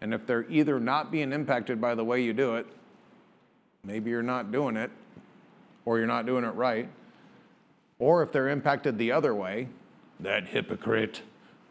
And 0.00 0.14
if 0.14 0.26
they're 0.26 0.46
either 0.48 0.78
not 0.78 1.10
being 1.10 1.32
impacted 1.32 1.80
by 1.80 1.94
the 1.94 2.04
way 2.04 2.22
you 2.22 2.32
do 2.32 2.56
it, 2.56 2.66
maybe 3.84 4.10
you're 4.10 4.22
not 4.22 4.52
doing 4.52 4.76
it, 4.76 4.90
or 5.84 5.98
you're 5.98 6.06
not 6.06 6.26
doing 6.26 6.44
it 6.44 6.54
right, 6.54 6.88
or 7.98 8.22
if 8.22 8.30
they're 8.30 8.48
impacted 8.48 8.98
the 8.98 9.10
other 9.10 9.34
way, 9.34 9.68
that 10.20 10.46
hypocrite 10.48 11.22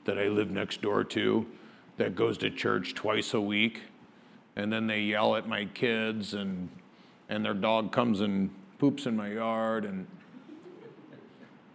that 0.05 0.17
I 0.17 0.27
live 0.27 0.49
next 0.49 0.81
door 0.81 1.03
to 1.03 1.45
that 1.97 2.15
goes 2.15 2.37
to 2.39 2.49
church 2.49 2.93
twice 2.93 3.33
a 3.33 3.41
week, 3.41 3.83
and 4.55 4.71
then 4.71 4.87
they 4.87 5.01
yell 5.01 5.35
at 5.35 5.47
my 5.47 5.65
kids, 5.65 6.33
and, 6.33 6.69
and 7.29 7.45
their 7.45 7.53
dog 7.53 7.91
comes 7.91 8.21
and 8.21 8.49
poops 8.79 9.05
in 9.05 9.15
my 9.15 9.29
yard. 9.31 9.85
And 9.85 10.07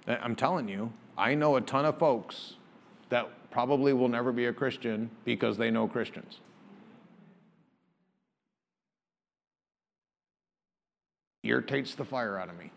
I'm 0.07 0.35
telling 0.35 0.69
you, 0.69 0.93
I 1.17 1.35
know 1.35 1.57
a 1.57 1.61
ton 1.61 1.85
of 1.85 1.99
folks 1.99 2.55
that 3.09 3.29
probably 3.53 3.93
will 3.93 4.09
never 4.09 4.33
be 4.33 4.47
a 4.47 4.53
Christian 4.53 5.11
because 5.25 5.57
they 5.57 5.71
know 5.71 5.87
Christians. 5.87 6.41
Irritates 11.45 11.95
the 11.95 12.05
fire 12.05 12.39
out 12.39 12.49
of 12.49 12.59
me. 12.59 12.71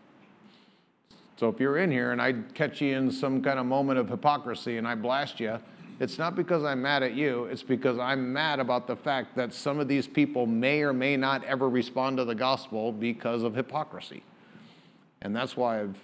So 1.36 1.48
if 1.48 1.58
you're 1.60 1.78
in 1.78 1.90
here 1.90 2.12
and 2.12 2.20
I 2.20 2.34
catch 2.54 2.80
you 2.80 2.96
in 2.96 3.10
some 3.10 3.42
kind 3.42 3.58
of 3.58 3.66
moment 3.66 3.98
of 3.98 4.08
hypocrisy 4.08 4.76
and 4.76 4.86
I 4.86 4.94
blast 4.94 5.40
you, 5.40 5.58
it's 5.98 6.18
not 6.18 6.34
because 6.34 6.62
I'm 6.62 6.82
mad 6.82 7.02
at 7.02 7.14
you, 7.14 7.44
it's 7.44 7.62
because 7.62 7.98
I'm 7.98 8.32
mad 8.32 8.60
about 8.60 8.86
the 8.86 8.96
fact 8.96 9.34
that 9.36 9.54
some 9.54 9.78
of 9.80 9.88
these 9.88 10.06
people 10.06 10.46
may 10.46 10.82
or 10.82 10.92
may 10.92 11.16
not 11.16 11.42
ever 11.44 11.70
respond 11.70 12.18
to 12.18 12.24
the 12.24 12.34
gospel 12.34 12.92
because 12.92 13.42
of 13.42 13.54
hypocrisy. 13.54 14.22
And 15.22 15.34
that's 15.34 15.56
why 15.56 15.80
I've, 15.80 15.98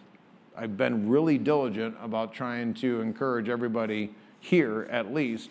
I've 0.57 0.77
been 0.79 1.09
really 1.09 1.37
diligent 1.37 1.95
about 2.01 2.33
trying 2.33 2.73
to 2.75 3.03
encourage 3.03 3.51
everybody 3.51 4.15
here, 4.43 4.89
at 4.91 5.15
least, 5.15 5.51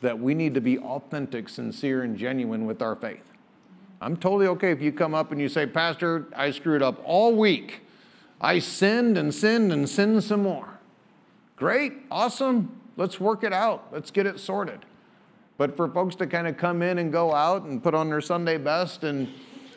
that 0.00 0.18
we 0.18 0.34
need 0.34 0.54
to 0.54 0.60
be 0.60 0.78
authentic, 0.78 1.48
sincere, 1.48 2.02
and 2.02 2.16
genuine 2.16 2.64
with 2.64 2.80
our 2.80 2.96
faith. 2.96 3.22
I'm 4.00 4.16
totally 4.16 4.46
okay 4.46 4.72
if 4.72 4.80
you 4.80 4.92
come 4.92 5.14
up 5.14 5.30
and 5.30 5.40
you 5.40 5.48
say, 5.48 5.66
Pastor, 5.66 6.26
I 6.34 6.50
screwed 6.50 6.82
up 6.82 7.00
all 7.04 7.34
week. 7.36 7.82
I 8.40 8.58
sinned 8.58 9.18
and 9.18 9.32
sinned 9.32 9.72
and 9.72 9.86
sinned 9.86 10.24
some 10.24 10.42
more. 10.42 10.80
Great, 11.56 11.92
awesome. 12.10 12.80
Let's 12.96 13.20
work 13.20 13.44
it 13.44 13.52
out. 13.52 13.88
Let's 13.92 14.10
get 14.10 14.26
it 14.26 14.40
sorted. 14.40 14.86
But 15.58 15.76
for 15.76 15.86
folks 15.88 16.14
to 16.16 16.26
kind 16.26 16.46
of 16.46 16.56
come 16.56 16.80
in 16.80 16.96
and 16.96 17.12
go 17.12 17.34
out 17.34 17.64
and 17.64 17.82
put 17.82 17.94
on 17.94 18.08
their 18.08 18.22
Sunday 18.22 18.56
best 18.56 19.04
and, 19.04 19.28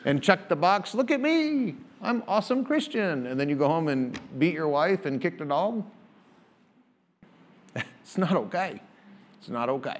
and 0.06 0.24
check 0.24 0.48
the 0.48 0.56
box, 0.56 0.96
look 0.96 1.12
at 1.12 1.20
me, 1.20 1.76
I'm 2.02 2.24
awesome 2.26 2.64
Christian. 2.64 3.28
And 3.28 3.38
then 3.38 3.50
you 3.50 3.58
go 3.58 3.68
home 3.68 3.90
and 3.90 4.18
beat 4.40 4.54
your 4.54 4.70
wife 4.70 5.06
and 5.06 5.22
kick 5.22 5.38
the 5.38 5.46
dog. 5.46 5.84
It's 8.14 8.18
not 8.20 8.36
okay. 8.36 8.80
It's 9.40 9.50
not 9.50 9.70
okay. 9.70 9.98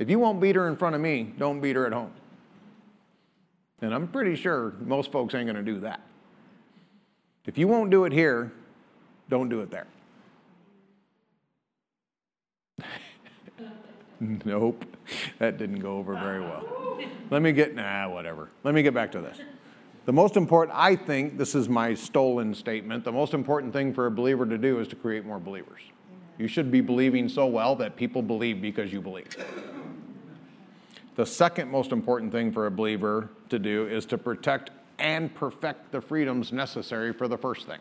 If 0.00 0.10
you 0.10 0.18
won't 0.18 0.40
beat 0.40 0.56
her 0.56 0.66
in 0.66 0.76
front 0.76 0.96
of 0.96 1.00
me, 1.00 1.32
don't 1.38 1.60
beat 1.60 1.76
her 1.76 1.86
at 1.86 1.92
home. 1.92 2.10
And 3.80 3.94
I'm 3.94 4.08
pretty 4.08 4.34
sure 4.34 4.74
most 4.80 5.12
folks 5.12 5.32
ain't 5.32 5.46
going 5.46 5.54
to 5.54 5.62
do 5.62 5.78
that. 5.80 6.00
If 7.44 7.56
you 7.56 7.68
won't 7.68 7.92
do 7.92 8.04
it 8.04 8.12
here, 8.12 8.50
don't 9.30 9.48
do 9.48 9.60
it 9.60 9.70
there. 9.70 9.86
nope, 14.20 14.84
that 15.38 15.56
didn't 15.56 15.78
go 15.78 15.98
over 15.98 16.14
very 16.14 16.40
well. 16.40 16.98
Let 17.30 17.42
me 17.42 17.52
get, 17.52 17.76
nah, 17.76 18.08
whatever. 18.08 18.50
Let 18.64 18.74
me 18.74 18.82
get 18.82 18.92
back 18.92 19.12
to 19.12 19.20
this. 19.20 19.38
The 20.04 20.12
most 20.12 20.36
important, 20.36 20.76
I 20.76 20.96
think, 20.96 21.38
this 21.38 21.54
is 21.54 21.68
my 21.68 21.94
stolen 21.94 22.54
statement, 22.54 23.04
the 23.04 23.12
most 23.12 23.34
important 23.34 23.72
thing 23.72 23.94
for 23.94 24.06
a 24.06 24.10
believer 24.10 24.46
to 24.46 24.58
do 24.58 24.80
is 24.80 24.88
to 24.88 24.96
create 24.96 25.24
more 25.24 25.38
believers. 25.38 25.82
You 26.38 26.48
should 26.48 26.70
be 26.70 26.80
believing 26.80 27.28
so 27.28 27.46
well 27.46 27.76
that 27.76 27.96
people 27.96 28.22
believe 28.22 28.60
because 28.60 28.92
you 28.92 29.00
believe. 29.00 29.36
The 31.14 31.24
second 31.24 31.70
most 31.70 31.92
important 31.92 32.30
thing 32.30 32.52
for 32.52 32.66
a 32.66 32.70
believer 32.70 33.30
to 33.48 33.58
do 33.58 33.86
is 33.86 34.04
to 34.06 34.18
protect 34.18 34.70
and 34.98 35.34
perfect 35.34 35.92
the 35.92 36.00
freedoms 36.00 36.52
necessary 36.52 37.12
for 37.12 37.26
the 37.26 37.38
first 37.38 37.66
thing. 37.66 37.78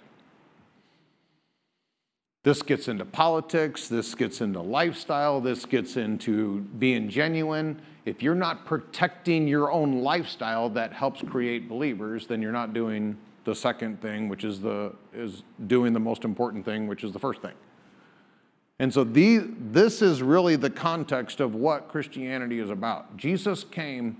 This 2.44 2.62
gets 2.62 2.88
into 2.88 3.06
politics, 3.06 3.88
this 3.88 4.14
gets 4.14 4.40
into 4.40 4.62
lifestyle, 4.62 5.42
this 5.42 5.66
gets 5.66 5.98
into 5.98 6.62
being 6.78 7.10
genuine. 7.10 7.82
If 8.06 8.22
you're 8.22 8.36
not 8.36 8.66
protecting 8.66 9.48
your 9.48 9.72
own 9.72 10.04
lifestyle 10.04 10.70
that 10.70 10.94
helps 10.94 11.24
create 11.24 11.68
believers, 11.68 12.28
then 12.28 12.44
you're 12.44 12.52
not 12.52 12.72
doing 12.72 13.18
the 13.46 13.56
second 13.56 14.00
thing, 14.00 14.30
which 14.30 14.44
is 14.44 14.62
the 14.62 14.94
is 15.12 15.44
doing 15.66 15.92
the 15.92 16.00
most 16.00 16.24
important 16.24 16.64
thing, 16.64 16.88
which 16.88 17.04
is 17.04 17.12
the 17.12 17.20
first 17.20 17.42
thing. 17.42 17.54
And 18.80 18.94
so 18.94 19.04
this 19.04 20.02
is 20.02 20.22
really 20.22 20.58
the 20.58 20.70
context 20.70 21.40
of 21.40 21.56
what 21.56 21.88
Christianity 21.88 22.60
is 22.60 22.70
about. 22.70 23.16
Jesus 23.16 23.64
came 23.64 24.18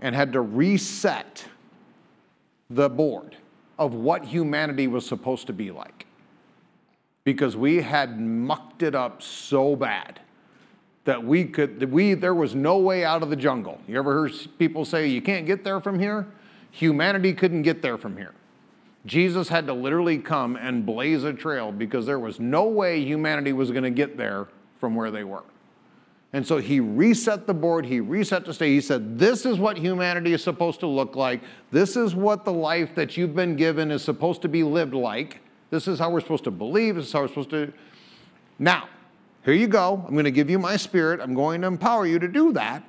and 0.00 0.14
had 0.14 0.32
to 0.32 0.40
reset 0.40 1.44
the 2.70 2.88
board 2.88 3.36
of 3.78 3.94
what 3.94 4.24
humanity 4.24 4.88
was 4.88 5.06
supposed 5.06 5.46
to 5.46 5.52
be 5.52 5.70
like. 5.70 6.06
Because 7.22 7.56
we 7.56 7.76
had 7.82 8.20
mucked 8.20 8.82
it 8.82 8.94
up 8.94 9.22
so 9.22 9.76
bad 9.76 10.20
that 11.04 11.22
we 11.24 11.44
could 11.44 11.90
we 11.90 12.14
there 12.14 12.34
was 12.34 12.54
no 12.54 12.78
way 12.78 13.04
out 13.04 13.22
of 13.22 13.30
the 13.30 13.36
jungle. 13.36 13.80
You 13.86 13.98
ever 13.98 14.12
heard 14.12 14.32
people 14.58 14.84
say 14.84 15.06
you 15.06 15.22
can't 15.22 15.46
get 15.46 15.62
there 15.62 15.80
from 15.80 15.98
here? 15.98 16.26
Humanity 16.70 17.32
couldn't 17.32 17.62
get 17.62 17.80
there 17.80 17.96
from 17.96 18.16
here 18.16 18.34
jesus 19.08 19.48
had 19.48 19.66
to 19.66 19.72
literally 19.72 20.18
come 20.18 20.54
and 20.56 20.86
blaze 20.86 21.24
a 21.24 21.32
trail 21.32 21.72
because 21.72 22.06
there 22.06 22.18
was 22.18 22.38
no 22.38 22.64
way 22.64 23.02
humanity 23.02 23.52
was 23.52 23.70
going 23.70 23.82
to 23.82 23.90
get 23.90 24.16
there 24.16 24.46
from 24.78 24.94
where 24.94 25.10
they 25.10 25.24
were 25.24 25.42
and 26.32 26.46
so 26.46 26.58
he 26.58 26.78
reset 26.78 27.46
the 27.46 27.54
board, 27.54 27.86
he 27.86 28.00
reset 28.00 28.44
the 28.44 28.52
stage. 28.52 28.70
He 28.70 28.80
said, 28.82 29.18
This 29.18 29.46
is 29.46 29.58
what 29.58 29.78
humanity 29.78 30.34
is 30.34 30.42
supposed 30.42 30.80
to 30.80 30.86
look 30.86 31.16
like. 31.16 31.40
This 31.70 31.96
is 31.96 32.14
what 32.14 32.44
the 32.44 32.52
life 32.52 32.94
that 32.96 33.16
you've 33.16 33.34
been 33.34 33.56
given 33.56 33.90
is 33.90 34.04
supposed 34.04 34.42
to 34.42 34.48
be 34.48 34.62
lived 34.62 34.92
like. 34.92 35.40
This 35.70 35.88
is 35.88 35.98
how 35.98 36.10
we're 36.10 36.20
supposed 36.20 36.44
to 36.44 36.50
believe. 36.50 36.96
This 36.96 37.06
is 37.06 37.12
how 37.12 37.22
we're 37.22 37.28
supposed 37.28 37.50
to. 37.50 37.72
Now, 38.58 38.88
here 39.44 39.54
you 39.54 39.68
go. 39.68 40.04
I'm 40.06 40.12
going 40.12 40.24
to 40.24 40.30
give 40.30 40.50
you 40.50 40.58
my 40.58 40.76
spirit. 40.76 41.20
I'm 41.20 41.34
going 41.34 41.62
to 41.62 41.66
empower 41.66 42.06
you 42.06 42.18
to 42.18 42.28
do 42.28 42.52
that. 42.52 42.84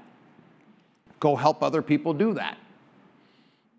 Go 1.21 1.35
help 1.35 1.63
other 1.63 1.81
people 1.81 2.13
do 2.13 2.33
that. 2.33 2.57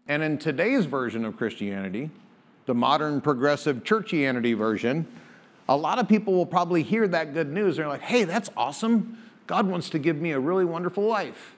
And 0.08 0.22
in 0.22 0.38
today's 0.38 0.86
version 0.86 1.24
of 1.24 1.36
Christianity, 1.36 2.10
the 2.70 2.74
modern 2.74 3.20
progressive 3.20 3.82
churchianity 3.82 4.56
version, 4.56 5.04
a 5.68 5.76
lot 5.76 5.98
of 5.98 6.08
people 6.08 6.34
will 6.34 6.46
probably 6.46 6.84
hear 6.84 7.08
that 7.08 7.34
good 7.34 7.50
news. 7.50 7.76
They're 7.76 7.88
like, 7.88 8.00
hey, 8.00 8.22
that's 8.22 8.48
awesome. 8.56 9.18
God 9.48 9.66
wants 9.66 9.90
to 9.90 9.98
give 9.98 10.18
me 10.18 10.30
a 10.30 10.38
really 10.38 10.64
wonderful 10.64 11.02
life. 11.02 11.56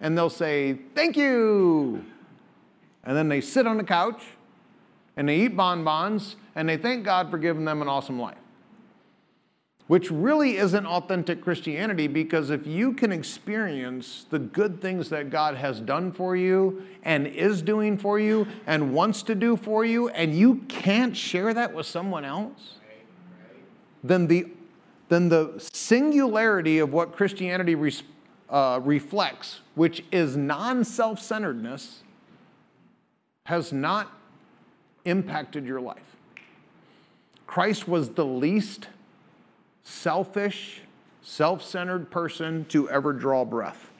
And 0.00 0.16
they'll 0.16 0.30
say, 0.30 0.78
Thank 0.94 1.18
you. 1.18 2.02
And 3.04 3.14
then 3.14 3.28
they 3.28 3.42
sit 3.42 3.66
on 3.66 3.76
the 3.76 3.84
couch 3.84 4.22
and 5.18 5.28
they 5.28 5.40
eat 5.40 5.54
bonbons 5.54 6.36
and 6.54 6.66
they 6.66 6.78
thank 6.78 7.04
God 7.04 7.30
for 7.30 7.36
giving 7.36 7.66
them 7.66 7.82
an 7.82 7.88
awesome 7.88 8.18
life. 8.18 8.38
Which 9.86 10.10
really 10.10 10.56
isn't 10.56 10.86
authentic 10.86 11.42
Christianity 11.42 12.06
because 12.06 12.48
if 12.48 12.66
you 12.66 12.94
can 12.94 13.12
experience 13.12 14.24
the 14.30 14.38
good 14.38 14.80
things 14.80 15.10
that 15.10 15.28
God 15.28 15.56
has 15.56 15.78
done 15.78 16.10
for 16.10 16.36
you 16.36 16.84
and 17.02 17.26
is 17.26 17.60
doing 17.60 17.98
for 17.98 18.18
you 18.18 18.46
and 18.66 18.94
wants 18.94 19.22
to 19.24 19.34
do 19.34 19.58
for 19.58 19.84
you, 19.84 20.08
and 20.08 20.34
you 20.34 20.56
can't 20.68 21.14
share 21.14 21.52
that 21.52 21.74
with 21.74 21.84
someone 21.84 22.24
else, 22.24 22.76
then 24.02 24.26
the 24.26 24.46
then 25.08 25.28
the 25.28 25.52
singularity 25.72 26.78
of 26.78 26.92
what 26.92 27.12
Christianity 27.12 27.74
re- 27.74 27.92
uh, 28.48 28.80
reflects, 28.82 29.60
which 29.74 30.02
is 30.10 30.36
non 30.36 30.84
self 30.84 31.20
centeredness, 31.20 32.02
has 33.46 33.72
not 33.72 34.10
impacted 35.04 35.66
your 35.66 35.80
life. 35.80 36.16
Christ 37.46 37.86
was 37.86 38.10
the 38.10 38.24
least 38.24 38.88
selfish, 39.84 40.80
self 41.22 41.62
centered 41.62 42.10
person 42.10 42.64
to 42.66 42.90
ever 42.90 43.12
draw 43.12 43.44
breath. 43.44 43.90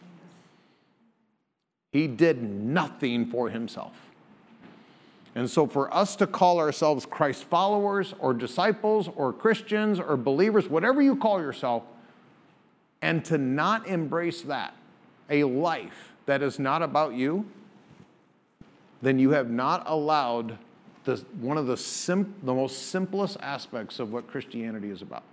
He 1.92 2.08
did 2.08 2.42
nothing 2.42 3.26
for 3.26 3.48
himself. 3.48 3.92
And 5.36 5.48
so, 5.48 5.66
for 5.66 5.92
us 5.94 6.16
to 6.16 6.26
call 6.26 6.58
ourselves 6.58 7.06
Christ 7.06 7.44
followers 7.44 8.14
or 8.18 8.34
disciples 8.34 9.08
or 9.14 9.32
Christians 9.32 10.00
or 10.00 10.16
believers, 10.16 10.68
whatever 10.68 11.02
you 11.02 11.16
call 11.16 11.40
yourself, 11.40 11.84
and 13.02 13.24
to 13.26 13.38
not 13.38 13.86
embrace 13.86 14.42
that, 14.42 14.74
a 15.28 15.44
life 15.44 16.12
that 16.26 16.42
is 16.42 16.58
not 16.58 16.82
about 16.82 17.14
you, 17.14 17.46
then 19.02 19.18
you 19.18 19.30
have 19.30 19.50
not 19.50 19.82
allowed 19.86 20.56
the, 21.04 21.16
one 21.40 21.58
of 21.58 21.66
the, 21.66 21.76
sim, 21.76 22.34
the 22.42 22.54
most 22.54 22.88
simplest 22.88 23.36
aspects 23.40 23.98
of 23.98 24.12
what 24.12 24.26
Christianity 24.26 24.90
is 24.90 25.02
about. 25.02 25.24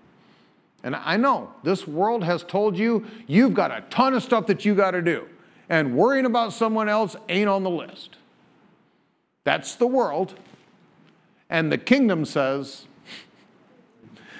And 0.83 0.95
I 0.95 1.17
know 1.17 1.51
this 1.63 1.87
world 1.87 2.23
has 2.23 2.43
told 2.43 2.77
you 2.77 3.05
you've 3.27 3.53
got 3.53 3.71
a 3.71 3.81
ton 3.89 4.13
of 4.13 4.23
stuff 4.23 4.47
that 4.47 4.65
you 4.65 4.73
got 4.73 4.91
to 4.91 5.01
do, 5.01 5.27
and 5.69 5.95
worrying 5.95 6.25
about 6.25 6.53
someone 6.53 6.89
else 6.89 7.15
ain't 7.29 7.47
on 7.49 7.63
the 7.63 7.69
list. 7.69 8.17
That's 9.43 9.75
the 9.75 9.87
world. 9.87 10.33
And 11.49 11.71
the 11.71 11.77
kingdom 11.77 12.25
says, 12.25 12.85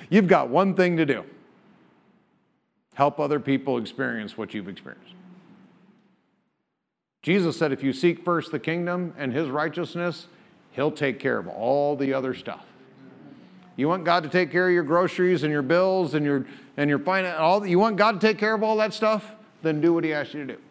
you've 0.10 0.28
got 0.28 0.50
one 0.50 0.76
thing 0.76 0.98
to 0.98 1.06
do 1.06 1.26
help 2.96 3.20
other 3.20 3.40
people 3.40 3.78
experience 3.78 4.38
what 4.38 4.54
you've 4.54 4.68
experienced. 4.68 5.14
Jesus 7.22 7.58
said, 7.58 7.72
if 7.72 7.84
you 7.84 7.94
seek 7.94 8.24
first 8.24 8.52
the 8.52 8.60
kingdom 8.60 9.14
and 9.18 9.34
his 9.34 9.50
righteousness, 9.50 10.28
he'll 10.72 10.92
take 10.92 11.20
care 11.20 11.38
of 11.38 11.48
all 11.48 11.96
the 11.96 12.14
other 12.14 12.34
stuff. 12.34 12.66
You 13.82 13.88
want 13.88 14.04
God 14.04 14.22
to 14.22 14.30
take 14.30 14.52
care 14.52 14.68
of 14.68 14.74
your 14.76 14.84
groceries 14.84 15.42
and 15.42 15.52
your 15.52 15.64
bills 15.64 16.14
and 16.14 16.24
your 16.24 16.46
and 16.78 16.88
your 16.88 17.00
finance, 17.00 17.40
all 17.40 17.66
you 17.66 17.80
want 17.80 17.98
God 17.98 18.22
to 18.22 18.28
take 18.28 18.38
care 18.38 18.54
of 18.54 18.62
all 18.62 18.78
that 18.78 18.94
stuff? 18.94 19.32
Then 19.64 19.82
do 19.82 19.92
what 19.92 20.04
he 20.04 20.14
asks 20.14 20.36
you 20.36 20.46
to 20.46 20.54
do. 20.54 20.62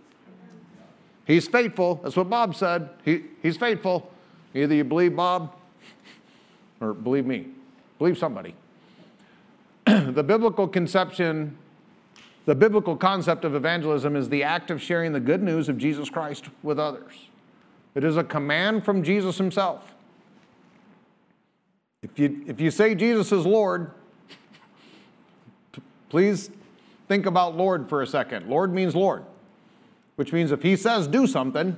He's 1.26 1.48
faithful. 1.48 1.96
That's 2.04 2.14
what 2.14 2.30
Bob 2.30 2.54
said. 2.54 2.88
He, 3.04 3.22
he's 3.42 3.56
faithful. 3.56 4.12
Either 4.54 4.76
you 4.76 4.84
believe 4.84 5.16
Bob 5.16 5.56
or 6.80 6.94
believe 6.94 7.26
me. 7.26 7.48
Believe 7.98 8.16
somebody. 8.16 8.54
the 9.86 10.22
biblical 10.22 10.68
conception, 10.68 11.58
the 12.44 12.54
biblical 12.54 12.96
concept 12.96 13.44
of 13.44 13.56
evangelism 13.56 14.14
is 14.14 14.28
the 14.28 14.44
act 14.44 14.70
of 14.70 14.80
sharing 14.80 15.12
the 15.12 15.20
good 15.20 15.42
news 15.42 15.68
of 15.68 15.78
Jesus 15.78 16.08
Christ 16.08 16.44
with 16.62 16.78
others. 16.78 17.26
It 17.96 18.04
is 18.04 18.16
a 18.16 18.22
command 18.22 18.84
from 18.84 19.02
Jesus 19.02 19.36
himself. 19.36 19.96
If 22.02 22.18
you, 22.18 22.44
if 22.46 22.60
you 22.60 22.70
say 22.70 22.94
Jesus 22.94 23.30
is 23.30 23.44
Lord, 23.44 23.90
please 26.08 26.50
think 27.08 27.26
about 27.26 27.56
Lord 27.56 27.88
for 27.88 28.02
a 28.02 28.06
second. 28.06 28.48
Lord 28.48 28.72
means 28.72 28.94
Lord, 28.94 29.24
which 30.16 30.32
means 30.32 30.50
if 30.50 30.62
he 30.62 30.76
says 30.76 31.06
do 31.06 31.26
something, 31.26 31.76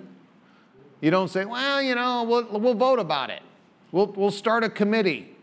you 1.01 1.11
don't 1.11 1.29
say, 1.29 1.45
well, 1.45 1.83
you 1.83 1.97
know, 1.97 2.23
we'll, 2.23 2.61
we'll 2.61 2.75
vote 2.75 3.01
about 3.01 3.31
it. 3.31 3.43
We'll, 3.91 4.07
we'll 4.07 4.31
start 4.31 4.63
a 4.63 4.69
committee. 4.69 5.35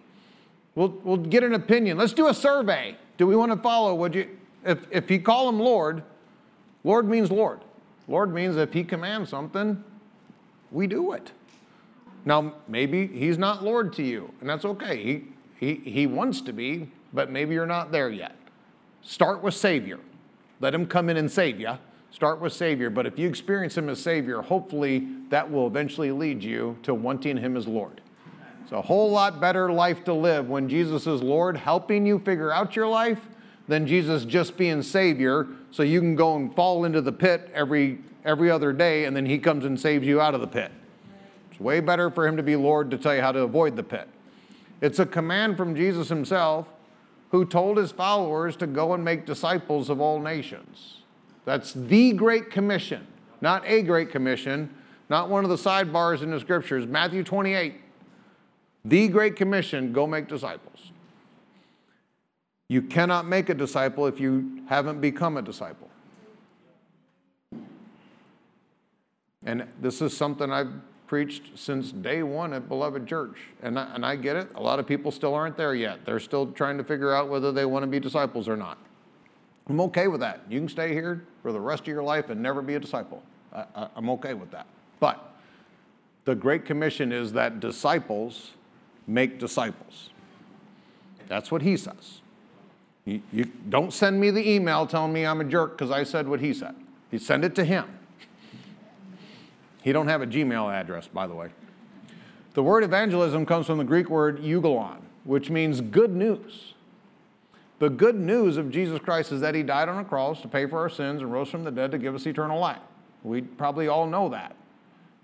We'll, 0.76 0.98
we'll 1.04 1.18
get 1.18 1.44
an 1.44 1.54
opinion. 1.54 1.98
Let's 1.98 2.13
do 2.13 2.28
a 2.28 2.34
survey. 2.34 2.96
Do 3.18 3.28
we 3.28 3.36
want 3.36 3.52
to 3.52 3.58
follow? 3.58 3.94
Would 3.96 4.15
you, 4.15 4.38
if, 4.63 4.80
if 4.89 5.12
you 5.12 5.20
call 5.20 5.50
him 5.50 5.60
Lord, 5.60 6.04
Lord 6.86 7.08
means 7.10 7.30
Lord. 7.30 7.60
Lord 8.08 8.34
means 8.34 8.56
if 8.56 8.72
he 8.72 8.86
commands 8.86 9.30
something, 9.30 9.84
we 10.72 10.88
do 10.88 11.12
it. 11.12 11.32
Now, 12.25 12.53
maybe 12.67 13.08
he's 13.08 13.38
not 13.38 13.63
Lord 13.63 13.93
to 13.93 14.03
you, 14.03 14.34
and 14.41 14.49
that's 14.49 14.65
okay. 14.65 15.01
He, 15.03 15.23
he, 15.60 15.75
he 15.89 16.08
wants 16.08 16.41
to 16.41 16.53
be, 16.53 16.91
but 17.13 17.32
maybe 17.32 17.53
you're 17.53 17.65
not 17.65 17.91
there 17.91 18.10
yet. 18.10 18.36
Start 19.01 19.41
with 19.41 19.53
Savior. 19.53 19.99
Let 20.60 20.73
him 20.73 20.86
come 20.86 21.10
in 21.10 21.17
and 21.17 21.32
save 21.32 21.60
you. 21.60 21.77
Start 22.12 22.41
with 22.41 22.53
Savior, 22.53 22.89
but 22.89 23.05
if 23.05 23.17
you 23.17 23.27
experience 23.27 23.77
him 23.77 23.88
as 23.88 24.01
Savior, 24.01 24.41
hopefully 24.41 25.08
that 25.29 25.49
will 25.49 25.67
eventually 25.67 26.12
lead 26.12 26.43
you 26.43 26.77
to 26.84 26.93
wanting 26.93 27.38
him 27.38 27.55
as 27.55 27.67
Lord. 27.67 28.01
It's 28.63 28.71
a 28.71 28.82
whole 28.82 29.12
lot 29.12 29.39
better 29.39 29.71
life 29.71 30.03
to 30.05 30.13
live 30.13 30.49
when 30.49 30.67
Jesus 30.67 31.08
is 31.08 31.21
Lord, 31.21 31.55
helping 31.55 32.05
you 32.05 32.19
figure 32.19 32.51
out 32.51 32.75
your 32.75 32.88
life, 32.88 33.27
than 33.69 33.86
Jesus 33.86 34.25
just 34.25 34.58
being 34.58 34.82
Savior, 34.82 35.47
so 35.71 35.84
you 35.84 36.01
can 36.01 36.15
go 36.15 36.36
and 36.36 36.53
fall 36.55 36.86
into 36.86 37.01
the 37.01 37.12
pit 37.12 37.49
every, 37.53 37.99
every 38.25 38.49
other 38.49 38.73
day, 38.73 39.05
and 39.05 39.15
then 39.15 39.27
he 39.27 39.38
comes 39.38 39.63
and 39.63 39.79
saves 39.79 40.05
you 40.05 40.19
out 40.19 40.34
of 40.34 40.41
the 40.41 40.47
pit. 40.47 40.71
Way 41.60 41.82
better 41.82 42.10
for 42.10 42.28
him 42.28 42.38
to 42.38 42.43
be 42.43 42.56
Lord 42.56 42.89
to 42.91 42.98
tell 42.98 43.13
you 43.13 43.22
how 43.22 43.32
to 43.32 43.41
avoid 43.41 43.76
the 43.76 43.84
pit. 43.84 44.08
It's 44.82 45.00
a 45.00 45.06
command 45.06 45.58
from 45.58 45.76
Jesus 45.76 46.08
himself, 46.08 46.67
who 47.32 47.45
told 47.45 47.78
his 47.78 47.91
followers 47.91 48.56
to 48.56 48.67
go 48.67 48.93
and 48.93 49.04
make 49.04 49.26
disciples 49.26 49.89
of 49.89 50.00
all 50.02 50.19
nations. 50.19 51.02
That's 51.45 51.74
the 51.74 52.13
Great 52.13 52.50
Commission, 52.50 53.06
not 53.41 53.63
a 53.65 53.82
Great 53.82 54.10
Commission, 54.10 54.74
not 55.10 55.30
one 55.30 55.43
of 55.43 55.50
the 55.50 55.58
sidebars 55.58 56.22
in 56.22 56.32
the 56.32 56.39
scriptures. 56.39 56.88
Matthew 56.88 57.24
28, 57.24 57.76
the 58.86 59.08
Great 59.10 59.36
Commission 59.36 59.93
go 59.93 60.08
make 60.08 60.28
disciples. 60.28 60.91
You 62.67 62.82
cannot 62.84 63.28
make 63.28 63.50
a 63.50 63.54
disciple 63.54 64.06
if 64.06 64.19
you 64.19 64.63
haven't 64.67 65.02
become 65.02 65.38
a 65.38 65.41
disciple. 65.41 65.89
And 69.43 69.67
this 69.82 70.02
is 70.02 70.15
something 70.15 70.52
I've 70.52 70.74
preached 71.10 71.58
since 71.58 71.91
day 71.91 72.22
one 72.22 72.54
at 72.54 72.69
Beloved 72.69 73.08
Church. 73.08 73.36
And 73.63 73.80
I, 73.80 73.95
and 73.95 74.06
I 74.06 74.15
get 74.15 74.36
it. 74.36 74.48
A 74.54 74.62
lot 74.62 74.78
of 74.78 74.86
people 74.86 75.10
still 75.10 75.34
aren't 75.34 75.58
there 75.58 75.74
yet. 75.74 76.06
They're 76.06 76.19
still 76.19 76.52
trying 76.52 76.78
to 76.78 76.84
figure 76.84 77.12
out 77.12 77.30
whether 77.30 77.52
they 77.52 77.65
want 77.65 77.82
to 77.82 77.88
be 77.88 78.00
disciples 78.00 78.48
or 78.48 78.56
not. 78.56 78.78
I'm 79.67 79.82
okay 79.82 80.08
with 80.08 80.19
that. 80.22 80.43
You 80.48 80.60
can 80.60 80.69
stay 80.69 80.93
here 80.93 81.26
for 81.41 81.52
the 81.52 81.60
rest 81.60 81.82
of 81.82 81.88
your 81.88 82.04
life 82.04 82.30
and 82.30 82.41
never 82.41 82.62
be 82.62 82.76
a 82.76 82.80
disciple. 82.80 83.24
I, 83.52 83.88
am 83.98 84.08
okay 84.12 84.36
with 84.36 84.52
that. 84.52 84.67
But 85.00 85.34
the 86.26 86.36
Great 86.36 86.63
Commission 86.63 87.12
is 87.12 87.34
that 87.34 87.60
disciples 87.60 88.52
make 89.08 89.39
disciples. 89.39 90.12
That's 91.28 91.52
what 91.52 91.63
he 91.63 91.76
says. 91.76 92.22
You, 93.06 93.24
you 93.34 93.45
don't 93.69 93.91
send 93.91 94.22
me 94.22 94.30
the 94.30 94.48
email 94.48 94.86
telling 94.86 95.12
me 95.12 95.26
I'm 95.26 95.41
a 95.41 95.45
jerk 95.45 95.76
because 95.76 95.89
I 95.89 96.04
said 96.04 96.28
what 96.28 96.39
he 96.39 96.54
said. 96.54 96.76
You 97.10 97.17
send 97.17 97.43
it 97.43 97.56
to 97.56 97.65
him. 97.65 97.98
He 99.89 99.93
don't 99.93 100.08
have 100.08 100.21
a 100.21 100.28
Gmail 100.28 100.71
address, 100.71 101.08
by 101.08 101.25
the 101.25 101.34
way. 101.34 101.49
The 102.54 102.62
word 102.62 102.84
evangelism 102.84 103.43
comes 103.47 103.65
from 103.65 103.80
the 103.80 103.84
Greek 103.84 104.08
word 104.08 104.39
euangelion, 104.39 104.99
which 105.23 105.49
means 105.49 105.82
good 105.82 106.15
news. 106.15 106.75
The 107.80 107.89
good 107.89 108.13
news 108.13 108.58
of 108.58 108.69
Jesus 108.69 108.99
Christ 108.99 109.32
is 109.32 109.41
that 109.41 109.56
he 109.56 109.63
died 109.63 109.89
on 109.89 109.97
a 109.97 110.06
cross 110.06 110.43
to 110.43 110.47
pay 110.47 110.67
for 110.67 110.78
our 110.78 110.89
sins 110.89 111.23
and 111.23 111.34
rose 111.34 111.49
from 111.49 111.63
the 111.63 111.71
dead 111.71 111.89
to 111.89 111.97
give 111.97 112.13
us 112.13 112.28
eternal 112.28 112.60
life. 112.60 112.78
We 113.23 113.41
probably 113.41 113.88
all 113.88 114.06
know 114.06 114.30
that. 114.30 114.56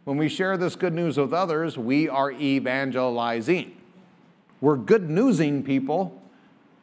When 0.03 0.17
we 0.17 0.29
share 0.29 0.57
this 0.57 0.75
good 0.75 0.95
news 0.95 1.17
with 1.19 1.31
others, 1.31 1.77
we 1.77 2.09
are 2.09 2.31
evangelizing. 2.31 3.77
We're 4.61 4.77
good 4.77 5.11
newsing 5.11 5.61
people 5.61 6.19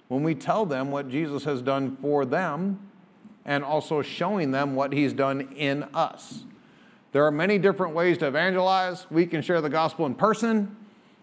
when 0.07 0.23
we 0.23 0.37
tell 0.37 0.66
them 0.66 0.92
what 0.92 1.09
Jesus 1.09 1.42
has 1.47 1.61
done 1.61 1.97
for 2.01 2.25
them 2.25 2.79
and 3.45 3.64
also 3.64 4.03
showing 4.03 4.53
them 4.53 4.77
what 4.77 4.92
he's 4.92 5.12
done 5.12 5.40
in 5.57 5.83
us. 5.92 6.45
There 7.12 7.27
are 7.27 7.31
many 7.31 7.59
different 7.59 7.94
ways 7.94 8.16
to 8.18 8.27
evangelize. 8.27 9.07
We 9.11 9.27
can 9.27 9.42
share 9.42 9.61
the 9.61 9.68
gospel 9.68 10.07
in 10.07 10.14
person, 10.14 10.75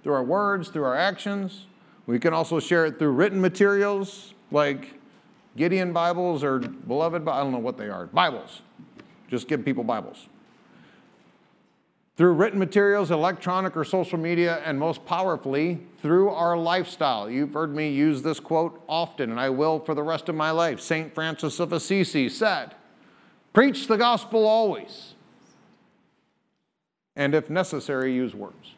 through 0.03 0.13
our 0.13 0.23
words, 0.23 0.69
through 0.69 0.83
our 0.83 0.95
actions. 0.95 1.65
We 2.05 2.19
can 2.19 2.33
also 2.33 2.59
share 2.59 2.85
it 2.85 2.99
through 2.99 3.11
written 3.11 3.41
materials 3.41 4.35
like 4.51 4.99
Gideon 5.57 5.91
Bibles 5.91 6.43
or 6.43 6.59
Beloved, 6.59 7.27
I 7.27 7.41
don't 7.41 7.51
know 7.51 7.57
what 7.57 7.77
they 7.77 7.89
are, 7.89 8.05
Bibles. 8.05 8.61
Just 9.27 9.47
give 9.47 9.65
people 9.65 9.83
Bibles. 9.83 10.27
Through 12.17 12.33
written 12.33 12.59
materials, 12.59 13.11
electronic 13.11 13.75
or 13.75 13.83
social 13.83 14.19
media, 14.19 14.61
and 14.65 14.77
most 14.77 15.05
powerfully, 15.05 15.79
through 16.01 16.29
our 16.29 16.57
lifestyle. 16.57 17.29
You've 17.29 17.53
heard 17.53 17.73
me 17.73 17.91
use 17.91 18.21
this 18.21 18.39
quote 18.39 18.83
often, 18.87 19.31
and 19.31 19.39
I 19.39 19.49
will 19.49 19.79
for 19.79 19.95
the 19.95 20.03
rest 20.03 20.29
of 20.29 20.35
my 20.35 20.51
life. 20.51 20.81
St. 20.81 21.15
Francis 21.15 21.59
of 21.59 21.73
Assisi 21.73 22.29
said, 22.29 22.75
Preach 23.53 23.87
the 23.87 23.97
gospel 23.97 24.45
always 24.45 25.15
and 27.19 27.35
if 27.35 27.49
necessary, 27.49 28.13
use 28.13 28.33
words. 28.33 28.75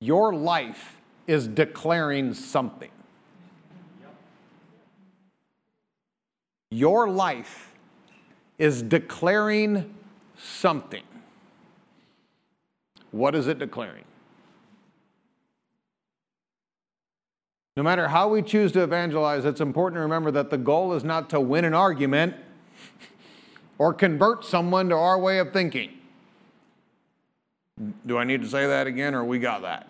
Your 0.00 0.34
life 0.34 0.96
is 1.26 1.46
declaring 1.46 2.32
something. 2.32 2.90
Your 6.70 7.10
life 7.10 7.74
is 8.58 8.80
declaring 8.80 9.94
something. 10.38 11.02
What 13.10 13.34
is 13.34 13.46
it 13.46 13.58
declaring? 13.58 14.04
No 17.76 17.82
matter 17.82 18.08
how 18.08 18.28
we 18.28 18.40
choose 18.40 18.72
to 18.72 18.82
evangelize, 18.82 19.44
it's 19.44 19.60
important 19.60 19.98
to 19.98 20.02
remember 20.02 20.30
that 20.30 20.48
the 20.48 20.58
goal 20.58 20.94
is 20.94 21.04
not 21.04 21.28
to 21.30 21.40
win 21.40 21.66
an 21.66 21.74
argument 21.74 22.36
or 23.78 23.92
convert 23.92 24.44
someone 24.44 24.88
to 24.88 24.96
our 24.96 25.18
way 25.18 25.38
of 25.38 25.52
thinking. 25.52 25.90
Do 28.06 28.18
I 28.18 28.24
need 28.24 28.42
to 28.42 28.48
say 28.48 28.66
that 28.66 28.86
again, 28.86 29.14
or 29.14 29.24
we 29.24 29.38
got 29.38 29.62
that? 29.62 29.88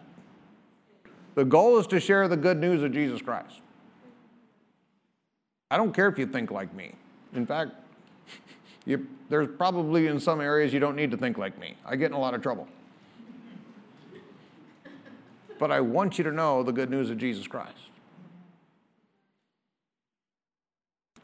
The 1.34 1.44
goal 1.44 1.78
is 1.78 1.86
to 1.88 2.00
share 2.00 2.28
the 2.28 2.36
good 2.36 2.58
news 2.58 2.82
of 2.82 2.92
Jesus 2.92 3.20
Christ. 3.20 3.60
I 5.70 5.76
don't 5.76 5.92
care 5.92 6.08
if 6.08 6.18
you 6.18 6.26
think 6.26 6.50
like 6.50 6.72
me. 6.74 6.94
In 7.34 7.44
fact, 7.44 7.72
you, 8.86 9.06
there's 9.28 9.48
probably 9.56 10.06
in 10.06 10.20
some 10.20 10.40
areas 10.40 10.72
you 10.72 10.80
don't 10.80 10.96
need 10.96 11.10
to 11.10 11.16
think 11.16 11.36
like 11.36 11.58
me. 11.58 11.76
I 11.84 11.96
get 11.96 12.06
in 12.06 12.12
a 12.12 12.20
lot 12.20 12.34
of 12.34 12.42
trouble. 12.42 12.68
But 15.58 15.70
I 15.70 15.80
want 15.80 16.18
you 16.18 16.24
to 16.24 16.32
know 16.32 16.62
the 16.62 16.72
good 16.72 16.90
news 16.90 17.10
of 17.10 17.18
Jesus 17.18 17.46
Christ. 17.46 17.83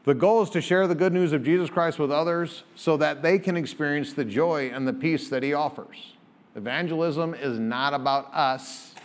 The 0.03 0.15
goal 0.15 0.41
is 0.41 0.49
to 0.51 0.61
share 0.61 0.87
the 0.87 0.95
good 0.95 1.13
news 1.13 1.31
of 1.31 1.43
Jesus 1.43 1.69
Christ 1.69 1.99
with 1.99 2.11
others 2.11 2.63
so 2.75 2.97
that 2.97 3.21
they 3.21 3.37
can 3.37 3.55
experience 3.55 4.13
the 4.13 4.25
joy 4.25 4.71
and 4.73 4.87
the 4.87 4.93
peace 4.93 5.29
that 5.29 5.43
He 5.43 5.53
offers. 5.53 6.13
Evangelism 6.55 7.35
is 7.35 7.59
not 7.59 7.93
about 7.93 8.33
us, 8.33 8.95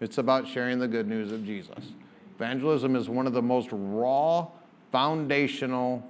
it's 0.00 0.18
about 0.18 0.48
sharing 0.48 0.80
the 0.80 0.88
good 0.88 1.06
news 1.06 1.30
of 1.30 1.46
Jesus. 1.46 1.92
Evangelism 2.36 2.96
is 2.96 3.08
one 3.08 3.28
of 3.28 3.32
the 3.32 3.42
most 3.42 3.68
raw, 3.70 4.48
foundational, 4.90 6.04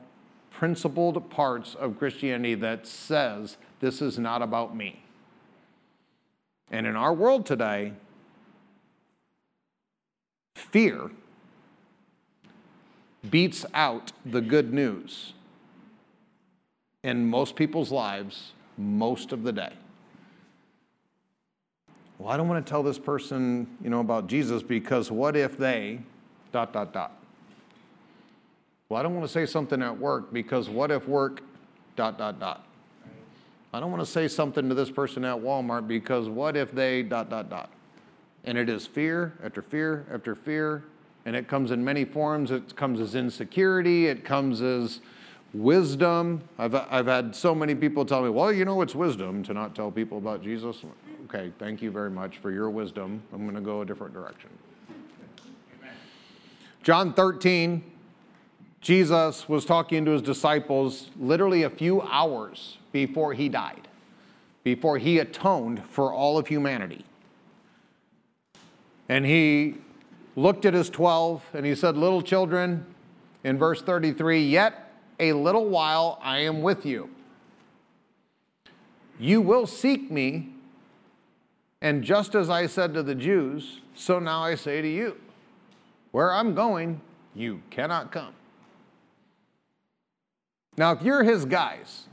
principled 0.51 1.29
parts 1.31 1.75
of 1.75 1.99
Christianity 1.99 2.55
that 2.55 2.87
says 2.87 3.59
this 3.81 4.01
is 4.01 4.19
not 4.19 4.41
about 4.41 4.75
me. 4.75 5.03
And 6.71 6.87
in 6.87 6.97
our 6.97 7.13
world 7.13 7.45
today, 7.45 7.93
fear 10.55 11.11
beats 13.31 13.65
out 13.75 14.13
the 14.25 14.41
good 14.41 14.73
news 14.73 15.33
in 17.03 17.27
most 17.27 17.57
people's 17.57 17.93
lives 17.93 18.53
most 18.77 19.33
of 19.33 19.43
the 19.43 19.53
day. 19.53 19.73
Well, 22.19 22.31
I 22.31 22.37
don't 22.37 22.49
want 22.49 22.65
to 22.65 22.71
tell 22.71 22.83
this 22.83 22.99
person, 22.99 23.67
you 23.83 23.91
know, 23.91 24.01
about 24.01 24.27
Jesus 24.27 24.63
because 24.63 25.11
what 25.11 25.37
if 25.37 25.59
they 25.59 26.01
dot 26.53 26.73
dot 26.73 26.93
dot. 26.93 27.21
Well, 28.89 29.01
I 29.01 29.03
don't 29.03 29.15
want 29.15 29.27
to 29.27 29.33
say 29.33 29.47
something 29.47 29.83
at 29.83 29.99
work 29.99 30.33
because 30.33 30.69
what 30.69 30.91
if 30.91 31.09
work 31.09 31.43
dot 31.97 32.17
dot 32.19 32.39
dot. 32.39 32.67
I 33.73 33.81
don't 33.81 33.91
want 33.91 34.03
to 34.03 34.11
say 34.11 34.29
something 34.29 34.69
to 34.69 34.75
this 34.75 34.91
person 34.91 35.25
at 35.25 35.37
Walmart 35.37 35.89
because 35.89 36.29
what 36.29 36.57
if 36.57 36.71
they 36.71 37.03
dot 37.03 37.29
dot 37.29 37.51
dot. 37.51 37.71
And 38.45 38.57
it 38.57 38.69
is 38.69 38.87
fear 38.87 39.35
after 39.43 39.63
fear 39.63 40.07
after 40.13 40.35
fear 40.35 40.85
and 41.27 41.35
it 41.35 41.49
comes 41.49 41.71
in 41.71 41.85
many 41.85 42.05
forms. 42.05 42.51
It 42.51 42.77
comes 42.77 43.01
as 43.01 43.15
insecurity, 43.15 44.07
it 44.07 44.25
comes 44.25 44.61
as 44.61 45.01
wisdom. 45.53 46.43
I've, 46.59 46.75
I've 46.75 47.07
had 47.07 47.35
so 47.35 47.55
many 47.55 47.75
people 47.75 48.05
tell 48.05 48.23
me, 48.23 48.29
well, 48.29 48.53
you 48.53 48.65
know, 48.65 48.83
it's 48.83 48.95
wisdom 48.95 49.43
to 49.45 49.55
not 49.55 49.75
tell 49.75 49.91
people 49.91 50.19
about 50.19 50.43
Jesus. 50.43 50.85
Okay, 51.27 51.53
thank 51.59 51.81
you 51.81 51.91
very 51.91 52.11
much 52.11 52.39
for 52.39 52.51
your 52.51 52.71
wisdom. 52.71 53.23
I'm 53.33 53.43
going 53.45 53.55
to 53.55 53.61
go 53.61 53.81
a 53.81 53.87
different 53.87 54.13
direction. 54.13 54.51
John 56.83 57.15
13, 57.15 57.83
Jesus 58.83 59.49
was 59.49 59.65
talking 59.65 60.05
to 60.05 60.11
his 60.11 60.21
disciples 60.21 61.09
literally 61.19 61.63
a 61.63 61.71
few 61.71 62.03
hours 62.03 62.77
before 62.93 63.33
he 63.33 63.49
died, 63.49 63.89
before 64.65 64.99
he 64.99 65.19
atoned 65.19 65.83
for 65.89 66.13
all 66.13 66.37
of 66.37 66.49
humanity. 66.49 67.07
And 69.09 69.25
he 69.25 69.77
looked 70.37 70.65
at 70.65 70.75
his 70.75 70.91
12 70.91 71.43
and 71.55 71.65
he 71.67 71.75
said, 71.75 71.97
Little 71.97 72.23
children, 72.23 72.87
in 73.45 73.59
verse 73.59 73.83
33, 73.83 74.43
yet 74.43 74.93
a 75.21 75.33
little 75.33 75.69
while 75.69 76.19
I 76.23 76.39
am 76.39 76.63
with 76.63 76.85
you. 76.85 77.11
You 79.19 79.41
will 79.41 79.67
seek 79.67 80.11
me, 80.11 80.49
and 81.81 82.03
just 82.03 82.35
as 82.35 82.51
I 82.51 82.67
said 82.67 82.95
to 82.95 83.03
the 83.03 83.15
Jews, 83.15 83.81
so 83.95 84.19
now 84.19 84.43
I 84.43 84.57
say 84.57 84.83
to 84.83 84.89
you, 84.89 85.17
where 86.11 86.33
I'm 86.33 86.55
going, 86.55 87.01
you 87.35 87.63
cannot 87.71 88.11
come. 88.11 88.33
Now, 90.77 90.93
if 90.93 91.03
you're 91.03 91.23
his 91.23 91.45
guys, 91.45 92.09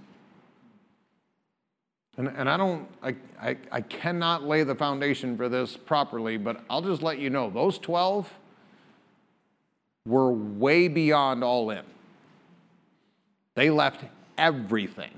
and, 2.22 2.38
and 2.38 2.48
I 2.48 2.56
don't, 2.56 2.88
I, 3.02 3.16
I, 3.42 3.58
I 3.72 3.82
cannot 3.82 4.44
lay 4.44 4.64
the 4.64 4.76
foundation 4.76 5.36
for 5.36 5.50
this 5.50 5.76
properly, 5.76 6.38
but 6.38 6.64
I'll 6.70 6.84
just 6.84 7.02
let 7.02 7.18
you 7.18 7.32
know 7.32 7.50
those 7.50 7.80
12 7.80 8.32
were 10.06 10.32
way 10.32 10.88
beyond 10.88 11.44
all 11.44 11.72
in. 11.72 11.82
They 13.56 13.72
left 13.72 14.04
everything, 14.38 15.12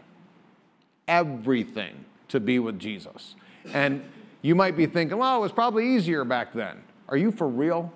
everything 1.07 2.05
to 2.29 2.39
be 2.39 2.59
with 2.59 2.79
Jesus. 2.79 3.35
And 3.73 4.03
you 4.41 4.55
might 4.55 4.77
be 4.77 4.85
thinking, 4.85 5.17
well, 5.17 5.37
it 5.37 5.41
was 5.41 5.51
probably 5.51 5.95
easier 5.95 6.23
back 6.23 6.53
then. 6.53 6.83
Are 7.09 7.17
you 7.17 7.31
for 7.31 7.49
real? 7.49 7.91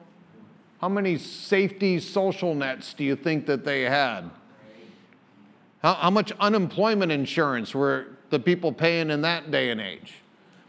How 0.82 0.90
many 0.90 1.18
safety 1.18 2.02
social 2.02 2.54
nets 2.54 2.94
do 2.94 3.06
you 3.06 3.16
think 3.16 3.46
that 3.46 3.64
they 3.64 3.84
had? 3.84 4.30
How, 5.82 5.94
how 5.94 6.10
much 6.10 6.34
unemployment 6.42 7.12
insurance 7.12 7.74
were 7.74 8.17
the 8.30 8.40
people 8.40 8.72
paying 8.72 9.10
in 9.10 9.22
that 9.22 9.52
day 9.52 9.70
and 9.70 9.80
age? 9.80 10.16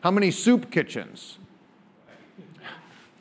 How 0.01 0.11
many 0.11 0.31
soup 0.31 0.71
kitchens? 0.71 1.39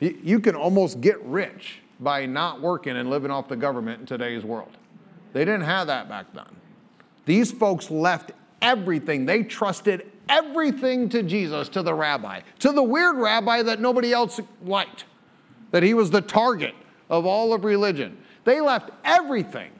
You 0.00 0.38
can 0.38 0.54
almost 0.54 1.00
get 1.00 1.20
rich 1.24 1.80
by 2.00 2.26
not 2.26 2.60
working 2.60 2.96
and 2.96 3.10
living 3.10 3.30
off 3.30 3.48
the 3.48 3.56
government 3.56 4.00
in 4.00 4.06
today's 4.06 4.44
world. 4.44 4.76
They 5.32 5.44
didn't 5.44 5.62
have 5.62 5.88
that 5.88 6.08
back 6.08 6.26
then. 6.32 6.44
These 7.26 7.50
folks 7.50 7.90
left 7.90 8.32
everything. 8.62 9.26
They 9.26 9.42
trusted 9.42 10.10
everything 10.28 11.08
to 11.08 11.22
Jesus, 11.22 11.68
to 11.70 11.82
the 11.82 11.94
rabbi, 11.94 12.40
to 12.60 12.72
the 12.72 12.82
weird 12.82 13.16
rabbi 13.16 13.62
that 13.62 13.80
nobody 13.80 14.12
else 14.12 14.40
liked, 14.64 15.04
that 15.72 15.82
he 15.82 15.94
was 15.94 16.10
the 16.10 16.20
target 16.20 16.74
of 17.10 17.26
all 17.26 17.52
of 17.52 17.64
religion. 17.64 18.16
They 18.44 18.60
left 18.60 18.90
everything 19.04 19.72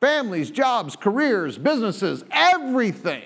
families, 0.00 0.50
jobs, 0.50 0.96
careers, 0.96 1.56
businesses, 1.56 2.24
everything 2.32 3.22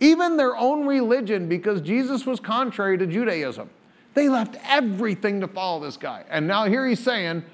even 0.00 0.36
their 0.36 0.56
own 0.56 0.86
religion, 0.86 1.48
because 1.48 1.80
Jesus 1.80 2.24
was 2.24 2.40
contrary 2.40 2.96
to 2.98 3.06
Judaism. 3.06 3.68
They 4.14 4.28
left 4.28 4.56
everything 4.64 5.40
to 5.40 5.48
follow 5.48 5.80
this 5.80 5.96
guy. 5.96 6.24
And 6.28 6.46
now 6.46 6.66
here 6.66 6.86
he's 6.86 7.00
saying, 7.00 7.44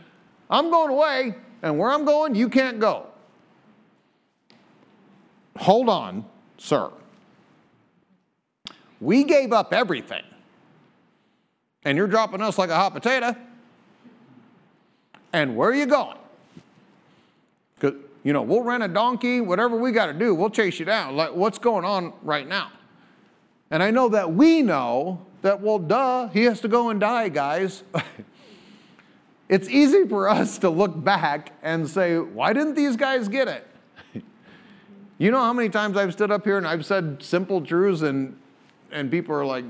I'm 0.51 0.71
going 0.71 0.91
away, 0.91 1.35
and 1.63 1.79
where 1.79 1.91
I'm 1.91 2.05
going, 2.05 2.35
you 2.35 2.49
can't 2.49 2.79
go. 2.79 3.07
Hold 5.59 5.89
on, 5.89 6.25
sir. 6.59 6.91
We 9.01 9.25
gave 9.25 9.53
up 9.53 9.73
everything, 9.73 10.23
and 11.85 11.97
you're 11.97 12.07
dropping 12.07 12.41
us 12.41 12.59
like 12.59 12.71
a 12.71 12.77
hot 12.77 12.93
potato. 12.95 13.37
And 15.33 15.57
where 15.57 15.71
are 15.71 15.75
you 15.75 15.87
going? 15.87 16.19
You 18.25 18.33
know, 18.33 18.43
we'll 18.43 18.63
rent 18.63 18.83
a 18.83 18.89
donkey, 18.89 19.43
whatever 19.43 19.77
we 19.77 19.93
got 19.93 20.07
to 20.07 20.15
do, 20.15 20.35
we'll 20.35 20.51
chase 20.51 20.79
you 20.79 20.87
down. 20.87 21.15
Like, 21.15 21.35
what's 21.35 21.59
going 21.59 21.85
on 21.85 22.15
right 22.23 22.49
now? 22.49 22.73
And 23.71 23.83
I 23.83 23.91
know 23.91 24.09
that 24.09 24.33
we 24.33 24.63
know 24.63 25.25
that, 25.43 25.61
well, 25.61 25.79
duh, 25.79 26.29
he 26.29 26.45
has 26.45 26.61
to 26.63 26.69
go 26.69 26.89
and 26.89 26.99
die, 26.99 27.29
guys. 27.29 27.85
it's 29.49 29.69
easy 29.69 30.09
for 30.09 30.27
us 30.27 30.57
to 30.59 30.71
look 30.71 31.05
back 31.05 31.53
and 31.63 31.89
say, 31.89 32.19
why 32.19 32.55
didn't 32.55 32.75
these 32.75 32.97
guys 32.97 33.29
get 33.29 33.47
it? 33.47 33.67
you 35.19 35.31
know 35.31 35.41
how 35.41 35.53
many 35.53 35.69
times 35.69 35.99
I've 35.99 36.15
stood 36.15 36.31
up 36.31 36.45
here 36.45 36.57
and 36.57 36.67
I've 36.67 36.87
said 36.87 37.23
simple 37.23 37.61
truths 37.61 38.01
and, 38.01 38.39
and 38.91 39.11
people 39.11 39.35
are 39.35 39.45
like, 39.45 39.67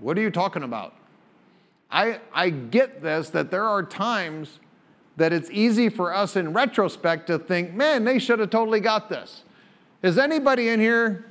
what 0.00 0.16
are 0.16 0.22
you 0.22 0.30
talking 0.30 0.62
about? 0.62 0.94
I, 1.90 2.20
I 2.32 2.48
get 2.48 3.02
this 3.02 3.28
that 3.30 3.50
there 3.50 3.64
are 3.64 3.82
times 3.82 4.60
that 5.16 5.32
it's 5.32 5.50
easy 5.50 5.88
for 5.88 6.14
us 6.14 6.36
in 6.36 6.52
retrospect 6.52 7.26
to 7.26 7.38
think, 7.38 7.74
man, 7.74 8.04
they 8.04 8.18
should 8.18 8.38
have 8.38 8.50
totally 8.50 8.80
got 8.80 9.08
this. 9.08 9.42
Is 10.02 10.18
anybody 10.18 10.68
in 10.68 10.80
here 10.80 11.26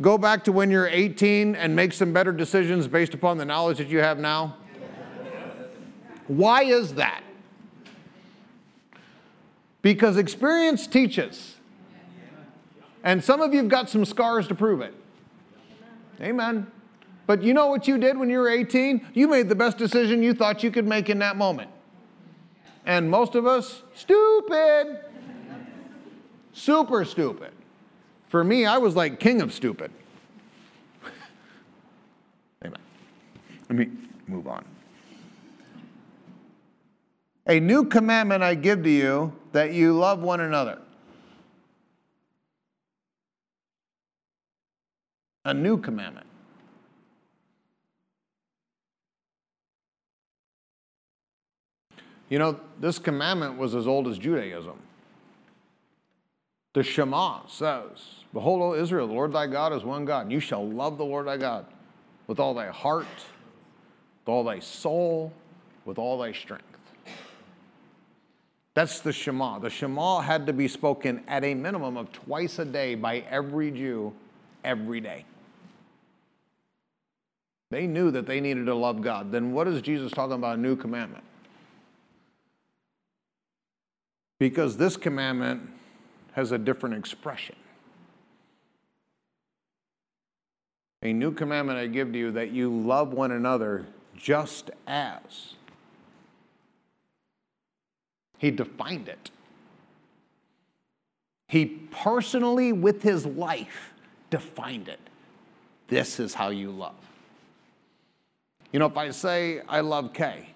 go 0.00 0.18
back 0.18 0.42
to 0.44 0.52
when 0.52 0.70
you're 0.70 0.88
18 0.88 1.54
and 1.54 1.76
make 1.76 1.92
some 1.92 2.12
better 2.12 2.32
decisions 2.32 2.88
based 2.88 3.14
upon 3.14 3.38
the 3.38 3.44
knowledge 3.44 3.78
that 3.78 3.88
you 3.88 3.98
have 3.98 4.18
now? 4.18 4.56
Why 6.26 6.64
is 6.64 6.94
that? 6.94 7.22
Because 9.82 10.16
experience 10.16 10.86
teaches. 10.86 11.54
And 13.04 13.22
some 13.22 13.40
of 13.40 13.52
you 13.52 13.58
have 13.58 13.68
got 13.68 13.88
some 13.88 14.04
scars 14.04 14.48
to 14.48 14.54
prove 14.54 14.80
it. 14.80 14.92
Amen. 16.20 16.66
But 17.26 17.42
you 17.42 17.54
know 17.54 17.66
what 17.68 17.86
you 17.86 17.98
did 17.98 18.18
when 18.18 18.28
you 18.28 18.38
were 18.38 18.48
18? 18.48 19.06
You 19.14 19.28
made 19.28 19.48
the 19.48 19.54
best 19.54 19.78
decision 19.78 20.22
you 20.22 20.34
thought 20.34 20.64
you 20.64 20.72
could 20.72 20.86
make 20.86 21.08
in 21.08 21.18
that 21.20 21.36
moment. 21.36 21.70
And 22.86 23.10
most 23.10 23.34
of 23.34 23.46
us, 23.46 23.82
stupid. 23.94 25.00
Super 26.52 27.04
stupid. 27.04 27.52
For 28.28 28.44
me, 28.44 28.64
I 28.64 28.78
was 28.78 28.94
like 28.94 29.18
king 29.18 29.42
of 29.42 29.52
stupid. 29.52 29.90
Amen. 32.64 32.80
Let 33.68 33.76
me 33.76 33.90
move 34.28 34.46
on. 34.46 34.64
A 37.48 37.60
new 37.60 37.84
commandment 37.84 38.42
I 38.42 38.54
give 38.54 38.82
to 38.84 38.90
you 38.90 39.32
that 39.52 39.72
you 39.72 39.92
love 39.92 40.20
one 40.20 40.40
another. 40.40 40.80
A 45.44 45.54
new 45.54 45.78
commandment. 45.78 46.25
You 52.28 52.38
know, 52.38 52.60
this 52.80 52.98
commandment 52.98 53.56
was 53.56 53.74
as 53.74 53.86
old 53.86 54.08
as 54.08 54.18
Judaism. 54.18 54.78
The 56.74 56.82
Shema 56.82 57.46
says, 57.46 58.24
Behold, 58.32 58.60
O 58.60 58.74
Israel, 58.74 59.06
the 59.06 59.14
Lord 59.14 59.32
thy 59.32 59.46
God 59.46 59.72
is 59.72 59.84
one 59.84 60.04
God, 60.04 60.22
and 60.22 60.32
you 60.32 60.40
shall 60.40 60.68
love 60.68 60.98
the 60.98 61.04
Lord 61.04 61.26
thy 61.26 61.36
God 61.36 61.66
with 62.26 62.38
all 62.38 62.52
thy 62.54 62.66
heart, 62.66 63.06
with 63.06 64.28
all 64.28 64.44
thy 64.44 64.58
soul, 64.58 65.32
with 65.84 65.98
all 65.98 66.18
thy 66.18 66.32
strength. 66.32 66.64
That's 68.74 69.00
the 69.00 69.12
Shema. 69.12 69.58
The 69.58 69.70
Shema 69.70 70.20
had 70.20 70.46
to 70.48 70.52
be 70.52 70.68
spoken 70.68 71.22
at 71.28 71.44
a 71.44 71.54
minimum 71.54 71.96
of 71.96 72.12
twice 72.12 72.58
a 72.58 72.64
day 72.64 72.94
by 72.94 73.20
every 73.30 73.70
Jew 73.70 74.12
every 74.64 75.00
day. 75.00 75.24
They 77.70 77.86
knew 77.86 78.10
that 78.10 78.26
they 78.26 78.40
needed 78.40 78.66
to 78.66 78.74
love 78.74 79.00
God. 79.00 79.32
Then 79.32 79.52
what 79.52 79.66
is 79.66 79.80
Jesus 79.80 80.12
talking 80.12 80.34
about 80.34 80.58
a 80.58 80.60
new 80.60 80.76
commandment? 80.76 81.24
Because 84.38 84.76
this 84.76 84.96
commandment 84.96 85.70
has 86.32 86.52
a 86.52 86.58
different 86.58 86.94
expression. 86.94 87.56
A 91.02 91.12
new 91.12 91.32
commandment 91.32 91.78
I 91.78 91.86
give 91.86 92.12
to 92.12 92.18
you 92.18 92.32
that 92.32 92.50
you 92.50 92.70
love 92.70 93.12
one 93.12 93.32
another 93.32 93.86
just 94.16 94.70
as. 94.86 95.54
He 98.38 98.50
defined 98.50 99.08
it. 99.08 99.30
He 101.48 101.66
personally, 101.66 102.72
with 102.72 103.02
his 103.02 103.24
life, 103.24 103.92
defined 104.30 104.88
it. 104.88 105.00
This 105.88 106.18
is 106.18 106.34
how 106.34 106.48
you 106.48 106.70
love. 106.70 106.96
You 108.72 108.80
know, 108.80 108.86
if 108.86 108.96
I 108.96 109.10
say, 109.10 109.62
I 109.68 109.80
love 109.80 110.12
Kay, 110.12 110.48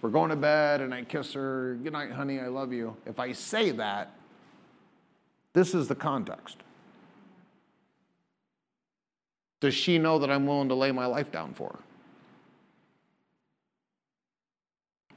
we're 0.00 0.10
going 0.10 0.30
to 0.30 0.36
bed 0.36 0.80
and 0.80 0.94
I 0.94 1.02
kiss 1.02 1.32
her, 1.32 1.76
good 1.82 1.92
night, 1.92 2.12
honey, 2.12 2.40
I 2.40 2.46
love 2.46 2.72
you. 2.72 2.96
If 3.06 3.18
I 3.18 3.32
say 3.32 3.70
that, 3.72 4.12
this 5.52 5.74
is 5.74 5.88
the 5.88 5.94
context. 5.94 6.58
Does 9.60 9.74
she 9.74 9.98
know 9.98 10.18
that 10.20 10.30
I'm 10.30 10.46
willing 10.46 10.68
to 10.68 10.74
lay 10.74 10.92
my 10.92 11.06
life 11.06 11.32
down 11.32 11.52
for 11.54 11.70
her? 11.70 11.78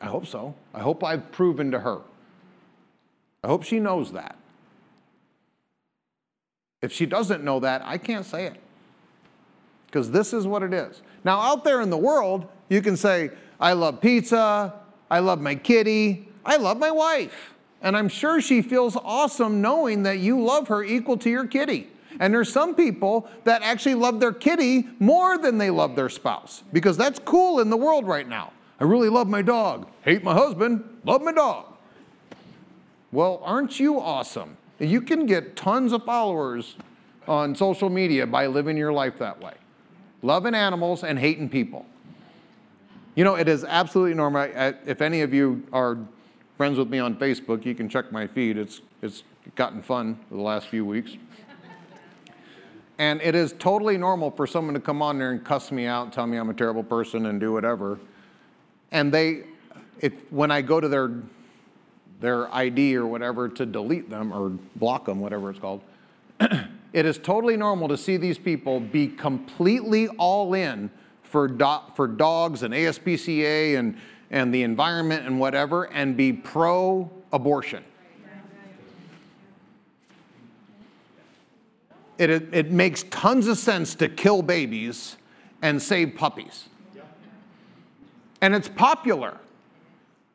I 0.02 0.08
hope 0.08 0.26
so. 0.26 0.56
I 0.74 0.80
hope 0.80 1.04
I've 1.04 1.32
proven 1.32 1.70
to 1.72 1.80
her. 1.80 2.00
I 3.44 3.48
hope 3.48 3.64
she 3.64 3.80
knows 3.80 4.14
that. 4.14 4.36
If 6.82 6.92
she 6.92 7.06
doesn't 7.06 7.44
know 7.44 7.60
that, 7.60 7.84
I 7.86 8.00
can't 8.00 8.26
say 8.26 8.48
it. 8.48 8.60
Because 9.86 10.10
this 10.10 10.34
is 10.34 10.48
what 10.48 10.64
it 10.64 10.74
is. 10.74 11.04
Now, 11.24 11.40
out 11.40 11.64
there 11.64 11.82
in 11.82 11.92
the 11.92 11.98
world, 11.98 12.48
you 12.70 12.82
can 12.82 12.98
say, 12.98 13.30
I 13.62 13.74
love 13.74 14.02
pizza, 14.02 14.74
I 15.10 15.20
love 15.20 15.40
my 15.40 15.56
kitty, 15.56 16.28
I 16.44 16.58
love 16.58 16.78
my 16.78 16.92
wife. 16.92 17.54
And 17.84 17.96
I'm 17.96 18.10
sure 18.10 18.42
she 18.42 18.62
feels 18.62 18.96
awesome 18.96 19.62
knowing 19.62 20.04
that 20.04 20.20
you 20.20 20.42
love 20.42 20.68
her 20.68 20.84
equal 20.84 21.18
to 21.18 21.30
your 21.30 21.46
kitty. 21.46 21.88
And 22.20 22.34
there's 22.34 22.52
some 22.52 22.76
people 22.76 23.30
that 23.46 23.62
actually 23.62 23.96
love 23.96 24.20
their 24.20 24.34
kitty 24.34 24.88
more 25.00 25.38
than 25.38 25.58
they 25.58 25.70
love 25.70 25.96
their 25.96 26.10
spouse 26.10 26.64
because 26.74 26.98
that's 26.98 27.20
cool 27.20 27.60
in 27.60 27.70
the 27.70 27.78
world 27.78 28.08
right 28.08 28.28
now. 28.28 28.52
I 28.80 28.84
really 28.84 29.10
love 29.10 29.28
my 29.28 29.42
dog, 29.42 29.88
hate 30.04 30.24
my 30.24 30.34
husband, 30.34 30.84
love 31.06 31.22
my 31.22 31.32
dog. 31.32 31.66
Well, 33.12 33.42
aren't 33.44 33.80
you 33.80 34.00
awesome? 34.00 34.58
You 34.80 35.02
can 35.02 35.26
get 35.26 35.56
tons 35.56 35.94
of 35.94 36.04
followers 36.04 36.76
on 37.28 37.56
social 37.56 37.90
media 37.90 38.26
by 38.26 38.48
living 38.48 38.78
your 38.78 38.92
life 38.92 39.20
that 39.20 39.40
way 39.40 39.54
loving 40.24 40.54
animals 40.54 41.04
and 41.04 41.18
hating 41.18 41.50
people. 41.50 41.86
You 43.22 43.26
know, 43.26 43.36
it 43.36 43.48
is 43.48 43.64
absolutely 43.64 44.16
normal. 44.16 44.50
If 44.84 45.00
any 45.00 45.22
of 45.22 45.32
you 45.32 45.62
are 45.72 46.00
friends 46.58 46.80
with 46.80 46.90
me 46.90 46.98
on 46.98 47.16
Facebook, 47.18 47.64
you 47.66 47.76
can 47.76 47.88
check 47.88 48.12
my 48.12 48.26
feed. 48.26 48.58
It's, 48.58 48.82
it's 49.04 49.22
gotten 49.54 49.84
fun 49.84 50.20
the 50.32 50.42
last 50.42 50.70
few 50.70 50.84
weeks. 50.84 51.18
And 52.98 53.22
it 53.22 53.36
is 53.36 53.54
totally 53.60 53.96
normal 53.96 54.32
for 54.32 54.48
someone 54.48 54.74
to 54.74 54.80
come 54.80 55.04
on 55.04 55.20
there 55.20 55.30
and 55.30 55.46
cuss 55.46 55.72
me 55.72 55.86
out, 55.86 56.12
tell 56.12 56.26
me 56.26 56.38
I'm 56.38 56.50
a 56.50 56.54
terrible 56.56 56.82
person, 56.82 57.28
and 57.28 57.40
do 57.40 57.54
whatever. 57.54 58.00
And 58.92 59.14
they, 59.14 59.44
if, 60.00 60.14
when 60.32 60.50
I 60.50 60.64
go 60.64 60.82
to 60.82 60.88
their, 60.88 61.12
their 62.22 62.52
ID 62.52 62.96
or 62.96 63.06
whatever 63.06 63.48
to 63.50 63.68
delete 63.68 64.10
them 64.10 64.34
or 64.34 64.50
block 64.78 65.06
them, 65.06 65.20
whatever 65.20 65.52
it's 65.52 65.60
called, 65.60 65.84
it 66.40 67.06
is 67.06 67.20
totally 67.20 67.56
normal 67.56 67.88
to 67.88 67.98
see 67.98 68.18
these 68.18 68.40
people 68.40 68.80
be 68.80 69.08
completely 69.08 70.08
all 70.08 70.56
in 70.56 70.90
for, 71.32 71.48
do, 71.48 71.78
for 71.96 72.08
dogs 72.08 72.62
and 72.62 72.74
ASPCA 72.74 73.80
and, 73.80 73.98
and 74.30 74.54
the 74.54 74.64
environment 74.64 75.26
and 75.26 75.40
whatever 75.40 75.86
and 75.86 76.18
be 76.18 76.34
pro 76.34 77.10
abortion. 77.32 77.84
It, 82.18 82.30
it, 82.30 82.50
it, 82.52 82.72
makes 82.72 83.04
tons 83.10 83.48
of 83.48 83.58
sense 83.58 83.96
to 83.96 84.08
kill 84.08 84.44
babies 84.44 85.16
and 85.64 85.82
save 85.82 86.16
puppies. 86.16 86.70
And 88.42 88.54
it's 88.54 88.68
popular. 88.70 89.38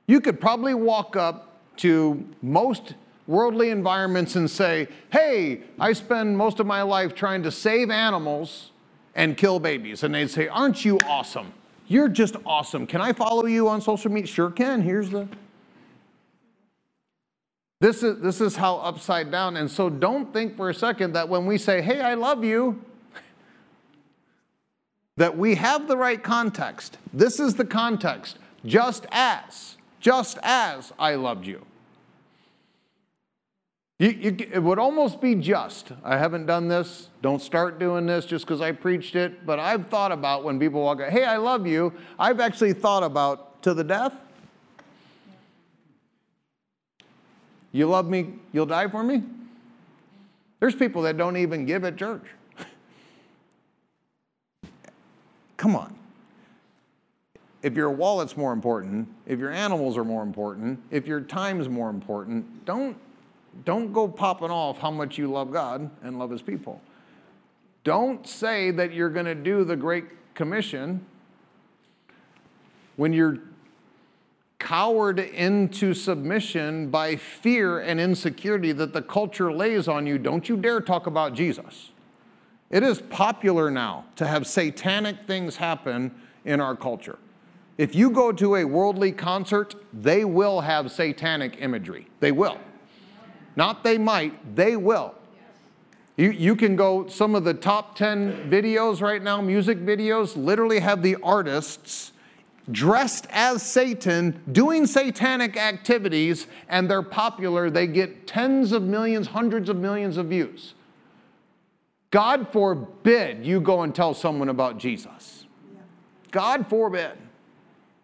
You 0.09 0.21
could 0.21 0.41
probably 0.41 0.75
walk 0.75 1.15
up 1.15 1.61
to 1.79 2.27
most 2.43 2.95
worldly 3.29 3.71
environments 3.71 4.35
and 4.35 4.51
say, 4.51 4.89
hey, 5.13 5.63
I 5.79 5.93
spend 5.93 6.37
most 6.37 6.59
of 6.59 6.67
my 6.67 6.83
life 6.83 7.15
trying 7.15 7.43
to 7.45 7.53
save 7.53 7.91
animals 7.91 8.73
and 9.17 9.37
kill 9.37 9.59
babies. 9.59 10.05
And 10.05 10.15
they'd 10.15 10.31
say, 10.31 10.47
aren't 10.47 10.85
you 10.85 11.01
awesome? 11.01 11.53
You're 11.89 12.09
just 12.09 12.37
awesome. 12.45 12.87
Can 12.87 13.01
I 13.01 13.13
follow 13.13 13.47
you 13.47 13.69
on 13.69 13.81
social 13.81 14.13
media? 14.13 14.29
Sure 14.29 14.51
can. 14.51 14.83
Here's 14.83 15.11
the. 15.11 15.27
This 17.81 18.03
is, 18.03 18.21
this 18.21 18.41
is 18.41 18.57
how 18.57 18.77
upside 18.77 19.31
down. 19.31 19.57
And 19.57 19.71
so 19.71 19.91
don't 19.91 20.33
think 20.33 20.57
for 20.57 20.71
a 20.71 20.75
second 20.75 21.15
that 21.15 21.29
when 21.29 21.47
we 21.47 21.59
say, 21.59 21.83
hey, 21.83 22.01
I 22.01 22.15
love 22.15 22.45
you, 22.45 22.83
that 25.17 25.37
we 25.37 25.55
have 25.55 25.89
the 25.89 25.97
right 25.97 26.23
context. 26.23 26.99
This 27.13 27.41
is 27.41 27.55
the 27.55 27.65
context. 27.65 28.39
Just 28.65 29.07
as, 29.13 29.77
just 30.01 30.39
as 30.43 30.93
I 30.99 31.15
loved 31.15 31.47
you. 31.47 31.65
You, 33.99 34.11
you, 34.11 34.37
it 34.53 34.63
would 34.63 34.79
almost 34.79 35.23
be 35.23 35.35
just. 35.35 35.93
I 36.05 36.19
haven't 36.19 36.45
done 36.45 36.69
this. 36.69 37.09
Don't 37.23 37.41
start 37.41 37.79
doing 37.79 38.05
this 38.05 38.27
just 38.27 38.45
because 38.45 38.61
I 38.61 38.73
preached 38.73 39.17
it. 39.17 39.47
But 39.47 39.59
I've 39.59 39.89
thought 39.89 40.13
about 40.13 40.45
when 40.45 40.61
people 40.61 40.83
walk 40.83 41.01
out, 41.01 41.11
hey, 41.11 41.25
I 41.25 41.39
love 41.39 41.67
you. 41.67 41.95
I've 42.19 42.41
actually 42.41 42.75
thought 42.75 43.03
about 43.03 43.63
to 43.63 43.73
the 43.73 43.85
death. 43.85 44.13
You 47.73 47.87
love 47.87 48.09
me, 48.09 48.35
you'll 48.53 48.67
die 48.67 48.89
for 48.89 49.03
me? 49.03 49.23
There's 50.61 50.75
people 50.75 51.03
that 51.03 51.17
don't 51.17 51.37
even 51.37 51.67
give 51.67 51.85
at 51.85 51.97
church. 51.97 52.25
Come 55.57 55.77
on. 55.77 55.95
If 57.63 57.75
your 57.75 57.91
wallet's 57.91 58.37
more 58.37 58.53
important, 58.53 59.09
if 59.27 59.39
your 59.39 59.51
animals 59.51 59.99
are 59.99 60.05
more 60.05 60.23
important, 60.23 60.81
if 60.91 61.07
your 61.07 61.21
time's 61.21 61.69
more 61.69 61.91
important, 61.91 62.65
don't 62.65 62.97
don't 63.65 63.93
go 63.93 64.09
popping 64.09 64.51
off 64.51 64.79
how 64.79 64.91
much 64.91 65.19
you 65.19 65.31
love 65.31 65.53
God 65.53 65.91
and 66.03 66.19
love 66.19 66.31
His 66.31 66.43
people. 66.43 66.81
Don't 67.85 68.27
say 68.27 68.71
that 68.73 68.93
you're 68.93 69.11
going 69.11 69.27
to 69.27 69.35
do 69.35 69.65
the 69.65 69.77
Great 69.77 70.05
Commission 70.35 71.05
when 72.97 73.13
you're 73.13 73.39
cowered 74.59 75.21
into 75.21 75.95
submission 75.95 76.91
by 76.91 77.15
fear 77.15 77.79
and 77.79 78.01
insecurity 78.01 78.73
that 78.73 78.93
the 78.93 79.03
culture 79.03 79.53
lays 79.53 79.87
on 79.87 80.07
you. 80.07 80.19
Don't 80.19 80.49
you 80.49 80.57
dare 80.57 80.81
talk 80.81 81.07
about 81.07 81.35
Jesus. 81.35 81.91
It 82.71 82.83
is 82.83 83.01
popular 83.01 83.71
now 83.71 84.07
to 84.17 84.27
have 84.27 84.47
satanic 84.47 85.25
things 85.27 85.57
happen 85.57 86.13
in 86.45 86.61
our 86.61 86.75
culture. 86.75 87.19
If 87.79 87.95
you 87.95 88.11
go 88.11 88.33
to 88.33 88.57
a 88.57 88.65
worldly 88.65 89.13
concert, 89.13 89.75
they 89.93 90.25
will 90.25 90.63
have 90.63 90.91
satanic 90.91 91.59
imagery. 91.61 92.09
They 92.21 92.33
will. 92.33 92.59
Not 93.57 93.83
they 93.83 93.97
might, 93.97 94.55
they 94.55 94.77
will. 94.77 95.15
You, 96.17 96.31
you 96.31 96.57
can 96.57 96.77
go, 96.77 97.09
some 97.09 97.35
of 97.35 97.45
the 97.45 97.55
top 97.55 97.97
10 97.97 98.51
videos 98.51 99.01
right 99.01 99.23
now, 99.23 99.41
music 99.41 99.79
videos, 99.79 100.37
literally 100.37 100.81
have 100.81 101.03
the 101.03 101.17
artists 101.23 102.13
dressed 102.71 103.27
as 103.31 103.63
Satan 103.63 104.43
doing 104.51 104.87
satanic 104.87 105.57
activities, 105.57 106.47
and 106.69 106.91
they're 106.91 107.03
popular. 107.03 107.71
They 107.71 107.87
get 107.87 108.27
tens 108.27 108.73
of 108.73 108.83
millions, 108.83 109.29
hundreds 109.29 109.69
of 109.69 109.77
millions 109.77 110.17
of 110.17 110.27
views. 110.27 110.75
God 112.11 112.49
forbid 112.51 113.45
you 113.45 113.61
go 113.61 113.83
and 113.83 113.95
tell 113.95 114.15
someone 114.15 114.49
about 114.49 114.79
Jesus. 114.79 115.45
God 116.31 116.67
forbid. 116.69 117.13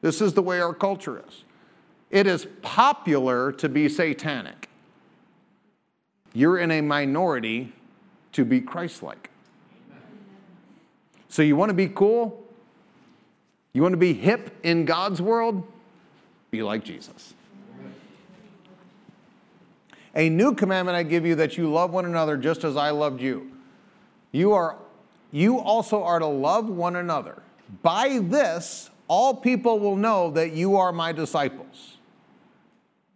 This 0.01 0.21
is 0.21 0.35
the 0.35 0.43
way 0.43 0.61
our 0.61 0.75
culture 0.75 1.23
is. 1.27 1.45
It 2.11 2.27
is 2.27 2.47
popular 2.61 3.53
to 3.53 3.69
be 3.69 3.89
satanic 3.89 4.62
you're 6.35 6.59
in 6.59 6.71
a 6.71 6.81
minority 6.81 7.73
to 8.33 8.45
be 8.45 8.61
Christ 8.61 9.03
like. 9.03 9.31
So, 11.29 11.43
you 11.43 11.57
want 11.57 11.71
to 11.71 11.75
be 11.75 11.89
cool? 11.89 12.43
You 13.73 13.83
want 13.83 13.95
to 13.95 13.99
be 13.99 14.13
hip 14.13 14.55
in 14.63 14.85
God's 14.85 15.23
world? 15.23 15.67
Be 16.51 16.63
like 16.63 16.85
Jesus. 16.85 17.35
A 20.15 20.29
new 20.29 20.55
commandment 20.55 20.95
I 20.95 21.05
give 21.05 21.25
you 21.25 21.35
that 21.37 21.57
you 21.57 21.73
love 21.73 21.91
one 21.91 22.05
another 22.05 22.37
just 22.37 22.65
as 22.65 22.77
I 22.77 22.91
loved 22.91 23.23
you. 23.23 23.51
You 24.31 24.53
are 24.53 24.77
you 25.31 25.59
also 25.59 26.03
are 26.05 26.19
to 26.19 26.27
love 26.27 26.69
one 26.69 26.97
another. 26.97 27.43
By 27.83 28.19
this 28.23 28.91
All 29.09 29.35
people 29.35 29.79
will 29.79 29.97
know 29.97 30.31
that 30.31 30.53
you 30.53 30.77
are 30.77 30.93
my 30.93 31.13
disciples 31.13 31.97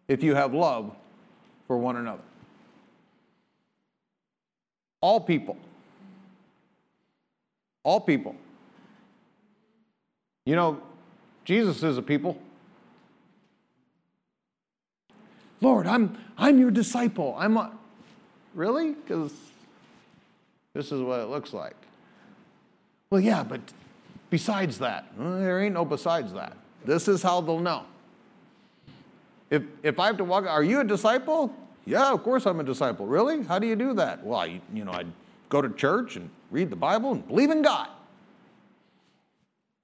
if 0.08 0.22
you 0.22 0.34
have 0.34 0.52
love 0.52 0.94
for 1.66 1.78
one 1.78 1.96
another. 1.96 2.22
All 5.01 5.20
people. 5.20 5.57
All 7.82 8.01
people. 8.01 8.34
You 10.44 10.57
know, 10.57 10.80
Jesus 11.44 11.82
is 11.82 11.99
a 11.99 12.03
people. 12.03 12.38
Lord, 15.61 15.86
I'm, 15.86 16.18
I'm 16.36 16.59
your 16.59 16.70
disciple. 16.70 17.34
I'm 17.38 17.57
a, 17.57 17.72
really? 18.55 18.92
Because 18.92 19.32
this 20.74 20.92
is 20.92 21.01
what 21.01 21.20
it 21.20 21.26
looks 21.26 21.53
like. 21.53 21.76
Well, 23.11 23.20
yeah, 23.20 23.42
but 23.42 23.61
besides 24.30 24.78
that, 24.78 25.07
there 25.16 25.61
ain't 25.62 25.74
no 25.74 25.84
besides 25.84 26.32
that. 26.34 26.57
This 26.84 27.09
is 27.09 27.22
how 27.22 27.40
they'll 27.40 27.59
know. 27.59 27.84
If, 29.51 29.62
if 29.82 29.99
I 29.99 30.07
have 30.07 30.16
to 30.18 30.24
walk, 30.24 30.47
are 30.47 30.62
you 30.62 30.80
a 30.80 30.84
disciple? 30.84 31.55
Yeah, 31.87 32.12
of 32.12 32.22
course 32.24 32.47
I'm 32.47 32.59
a 32.61 32.64
disciple. 32.64 33.07
Really? 33.07 33.45
How 33.45 33.59
do 33.59 33.66
you 33.66 33.76
do 33.76 33.95
that? 33.95 34.24
Well, 34.24 34.41
I, 34.41 34.61
you 34.74 34.84
know, 34.84 34.93
I'd 34.93 35.11
go 35.49 35.62
to 35.62 35.70
church 35.70 36.16
and 36.16 36.28
read 36.51 36.68
the 36.68 36.76
Bible 36.76 37.12
and 37.12 37.26
believe 37.26 37.51
in 37.51 37.62
God. 37.62 37.89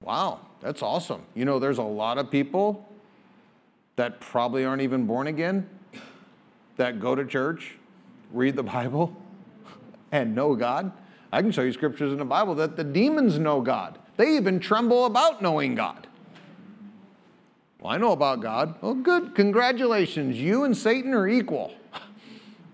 Wow, 0.03 0.41
that's 0.61 0.81
awesome. 0.81 1.23
You 1.33 1.45
know, 1.45 1.59
there's 1.59 1.77
a 1.77 1.83
lot 1.83 2.17
of 2.17 2.29
people 2.29 2.87
that 3.95 4.19
probably 4.19 4.65
aren't 4.65 4.81
even 4.81 5.05
born 5.05 5.27
again 5.27 5.67
that 6.75 6.99
go 6.99 7.15
to 7.15 7.23
church, 7.25 7.75
read 8.31 8.57
the 8.57 8.63
Bible, 8.63 9.15
and 10.11 10.35
know 10.35 10.55
God. 10.55 10.91
I 11.31 11.41
can 11.41 11.51
show 11.51 11.61
you 11.61 11.71
scriptures 11.71 12.11
in 12.11 12.19
the 12.19 12.25
Bible 12.25 12.53
that 12.55 12.75
the 12.75 12.83
demons 12.83 13.39
know 13.39 13.61
God. 13.61 13.97
They 14.17 14.35
even 14.35 14.59
tremble 14.59 15.05
about 15.05 15.41
knowing 15.41 15.73
God. 15.73 16.07
Well, 17.83 17.91
I 17.91 17.97
know 17.97 18.13
about 18.13 18.39
God. 18.39 18.75
Well, 18.81 18.93
good. 18.93 19.35
Congratulations. 19.35 20.39
You 20.39 20.63
and 20.63 20.75
Satan 20.75 21.13
are 21.13 21.27
equal. 21.27 21.73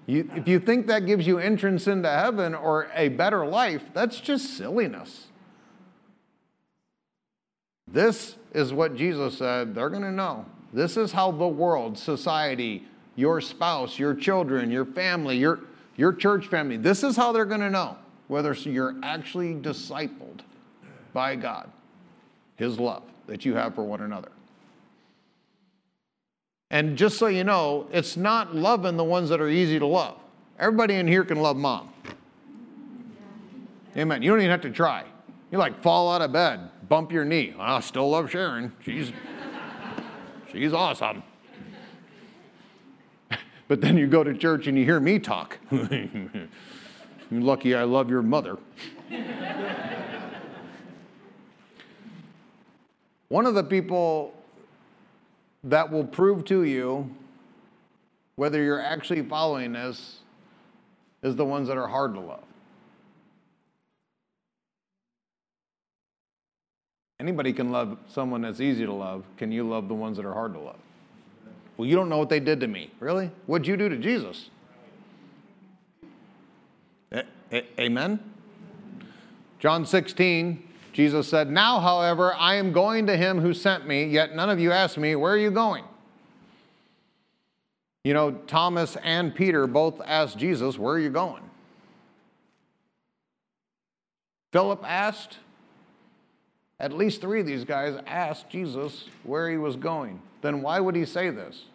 You, 0.06 0.28
if 0.34 0.48
you 0.48 0.60
think 0.60 0.88
that 0.88 1.06
gives 1.06 1.28
you 1.28 1.38
entrance 1.38 1.86
into 1.86 2.10
heaven 2.10 2.56
or 2.56 2.90
a 2.96 3.10
better 3.10 3.46
life, 3.46 3.84
that's 3.94 4.20
just 4.20 4.58
silliness. 4.58 5.28
This 7.88 8.36
is 8.52 8.74
what 8.74 8.96
Jesus 8.96 9.38
said 9.38 9.76
they're 9.76 9.92
going 9.92 10.02
to 10.02 10.12
know. 10.12 10.48
This 10.74 10.98
is 10.98 11.12
how 11.12 11.30
the 11.30 11.48
world, 11.48 11.96
society, 11.96 12.88
your 13.16 13.40
spouse, 13.40 14.00
your 14.00 14.16
children, 14.16 14.72
your 14.72 14.86
family, 14.86 15.38
your, 15.38 15.60
your 15.96 16.12
church 16.12 16.48
family, 16.48 16.78
this 16.78 17.04
is 17.04 17.16
how 17.16 17.32
they're 17.32 17.46
going 17.46 17.62
to 17.62 17.70
know 17.70 17.96
whether 18.30 18.54
you're 18.54 18.96
actually 19.04 19.54
discipled 19.54 20.40
by 21.14 21.36
God, 21.36 21.70
His 22.56 22.80
love 22.80 23.04
that 23.28 23.46
you 23.46 23.54
have 23.54 23.76
for 23.76 23.84
one 23.84 24.02
another. 24.02 24.32
And 26.72 26.98
just 26.98 27.18
so 27.18 27.28
you 27.28 27.44
know, 27.44 27.88
it's 27.92 28.16
not 28.16 28.56
loving 28.56 28.96
the 28.96 29.04
ones 29.04 29.30
that 29.30 29.42
are 29.42 29.50
easy 29.50 29.80
to 29.80 29.86
love. 29.86 30.18
Everybody 30.60 30.96
in 30.96 31.08
here 31.08 31.24
can 31.24 31.42
love 31.42 31.58
mom. 31.58 31.92
Amen. 33.98 34.22
You 34.22 34.30
don't 34.30 34.40
even 34.40 34.52
have 34.52 34.62
to 34.62 34.70
try. 34.70 35.06
You 35.52 35.58
like 35.58 35.82
fall 35.82 36.12
out 36.12 36.22
of 36.22 36.32
bed, 36.32 36.70
bump 36.88 37.12
your 37.12 37.26
knee. 37.26 37.56
Well, 37.58 37.66
I 37.66 37.80
still 37.80 38.10
love 38.10 38.30
Sharon. 38.30 38.72
She's 38.82 39.12
she's 40.52 40.74
awesome. 40.74 41.24
But 43.68 43.82
then 43.82 43.98
you 43.98 44.08
go 44.08 44.24
to 44.24 44.34
church 44.34 44.66
and 44.66 44.76
you 44.76 44.84
hear 44.84 45.00
me 45.00 45.20
talk. 45.20 45.60
You're 45.70 46.50
lucky 47.32 47.76
I 47.76 47.84
love 47.84 48.10
your 48.10 48.24
mother. 48.24 48.58
One 53.28 53.46
of 53.46 53.54
the 53.54 53.64
people 53.64 54.34
that 55.64 55.92
will 55.92 56.06
prove 56.06 56.46
to 56.46 56.64
you 56.64 57.16
whether 58.36 58.64
you're 58.64 58.82
actually 58.82 59.22
following 59.22 59.74
this 59.74 60.20
is 61.22 61.36
the 61.36 61.44
ones 61.46 61.68
that 61.68 61.78
are 61.78 61.88
hard 61.88 62.14
to 62.14 62.20
love. 62.20 62.44
Anybody 67.20 67.52
can 67.52 67.70
love 67.70 67.98
someone 68.08 68.42
that's 68.42 68.62
easy 68.62 68.86
to 68.86 68.94
love. 68.94 69.26
Can 69.36 69.52
you 69.52 69.68
love 69.68 69.90
the 69.90 69.94
ones 69.94 70.16
that 70.16 70.26
are 70.26 70.34
hard 70.34 70.54
to 70.54 70.60
love? 70.60 70.80
Well, 71.76 71.86
you 71.86 71.96
don't 71.96 72.08
know 72.08 72.18
what 72.18 72.30
they 72.30 72.40
did 72.40 72.62
to 72.62 72.68
me. 72.68 72.92
Really? 73.02 73.30
What'd 73.46 73.68
you 73.68 73.76
do 73.76 73.90
to 73.90 73.98
Jesus? 73.98 74.50
A- 77.12 77.26
a- 77.52 77.82
amen? 77.82 78.20
John 79.60 79.86
16, 79.86 80.69
Jesus 80.94 81.28
said, 81.28 81.50
Now, 81.50 81.80
however, 81.80 82.34
I 82.34 82.56
am 82.56 82.72
going 82.72 83.08
to 83.08 83.16
him 83.16 83.40
who 83.40 83.54
sent 83.54 83.88
me, 83.88 84.06
yet 84.06 84.36
none 84.36 84.50
of 84.50 84.60
you 84.60 84.72
asked 84.72 84.98
me, 84.98 85.16
Where 85.16 85.34
are 85.34 85.38
you 85.38 85.52
going? 85.52 85.84
You 88.04 88.14
know, 88.14 88.32
Thomas 88.32 88.96
and 89.04 89.36
Peter 89.36 89.68
both 89.68 90.02
asked 90.06 90.38
Jesus, 90.38 90.78
Where 90.78 90.96
are 90.96 91.00
you 91.00 91.10
going? 91.10 91.44
Philip 94.52 94.84
asked, 94.84 95.38
at 96.80 96.94
least 96.94 97.22
three 97.22 97.42
of 97.42 97.46
these 97.46 97.66
guys 97.66 98.02
asked 98.08 98.50
Jesus 98.50 99.06
where 99.24 99.50
he 99.50 99.58
was 99.58 99.76
going. 99.76 100.22
Then 100.42 100.62
why 100.62 100.80
would 100.80 100.96
he 100.96 101.06
say 101.06 101.30
this? 101.30 101.66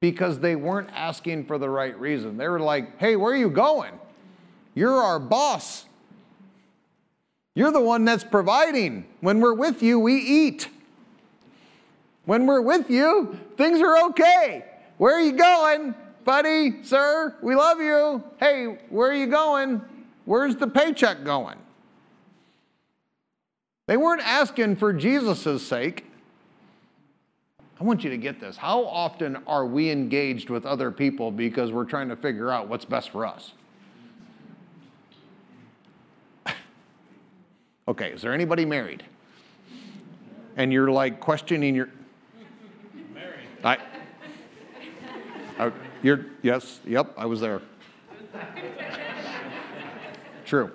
Because 0.00 0.38
they 0.38 0.56
weren't 0.56 0.88
asking 0.94 1.44
for 1.44 1.58
the 1.58 1.68
right 1.68 1.98
reason. 1.98 2.36
They 2.36 2.48
were 2.48 2.60
like, 2.60 2.98
Hey, 2.98 3.16
where 3.16 3.32
are 3.32 3.36
you 3.36 3.50
going? 3.50 3.98
You're 4.74 5.02
our 5.02 5.18
boss. 5.18 5.84
You're 7.54 7.72
the 7.72 7.80
one 7.80 8.04
that's 8.04 8.24
providing. 8.24 9.06
When 9.20 9.40
we're 9.40 9.54
with 9.54 9.82
you, 9.82 9.98
we 9.98 10.16
eat. 10.16 10.68
When 12.24 12.46
we're 12.46 12.60
with 12.60 12.90
you, 12.90 13.38
things 13.56 13.80
are 13.80 14.06
okay. 14.10 14.64
Where 14.98 15.16
are 15.16 15.20
you 15.20 15.32
going, 15.32 15.94
buddy, 16.24 16.82
sir? 16.84 17.34
We 17.42 17.56
love 17.56 17.80
you. 17.80 18.22
Hey, 18.38 18.78
where 18.88 19.10
are 19.10 19.14
you 19.14 19.26
going? 19.26 19.82
Where's 20.26 20.56
the 20.56 20.68
paycheck 20.68 21.24
going? 21.24 21.58
They 23.86 23.96
weren't 23.96 24.22
asking 24.22 24.76
for 24.76 24.92
Jesus' 24.92 25.66
sake. 25.66 26.04
I 27.80 27.84
want 27.84 28.04
you 28.04 28.10
to 28.10 28.18
get 28.18 28.38
this. 28.38 28.56
How 28.56 28.84
often 28.84 29.38
are 29.46 29.66
we 29.66 29.90
engaged 29.90 30.50
with 30.50 30.66
other 30.66 30.90
people 30.90 31.32
because 31.32 31.72
we're 31.72 31.86
trying 31.86 32.10
to 32.10 32.16
figure 32.16 32.50
out 32.52 32.68
what's 32.68 32.84
best 32.84 33.10
for 33.10 33.26
us? 33.26 33.54
Okay, 37.90 38.12
is 38.12 38.22
there 38.22 38.32
anybody 38.32 38.64
married? 38.64 39.02
And 40.56 40.72
you're 40.72 40.92
like 40.92 41.18
questioning 41.18 41.74
your. 41.74 41.88
Married. 43.12 43.48
I. 43.64 43.78
I 45.58 45.72
you're 46.00 46.26
yes, 46.40 46.78
yep, 46.86 47.12
I 47.18 47.26
was 47.26 47.40
there. 47.40 47.60
True. 50.44 50.70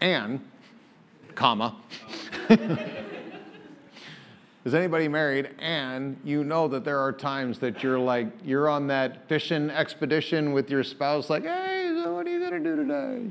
And, 0.00 0.40
comma. 1.36 1.76
Is 4.64 4.74
anybody 4.74 5.06
married? 5.06 5.50
And 5.60 6.16
you 6.24 6.42
know 6.42 6.66
that 6.68 6.84
there 6.84 6.98
are 6.98 7.12
times 7.12 7.60
that 7.60 7.84
you're 7.84 8.00
like, 8.00 8.26
you're 8.44 8.68
on 8.68 8.88
that 8.88 9.28
fishing 9.28 9.70
expedition 9.70 10.52
with 10.52 10.70
your 10.70 10.82
spouse, 10.82 11.30
like, 11.30 11.44
hey, 11.44 12.00
so 12.02 12.14
what 12.14 12.26
are 12.26 12.30
you 12.30 12.40
going 12.40 12.62
to 12.62 12.70
do 12.70 12.76
today? 12.76 13.28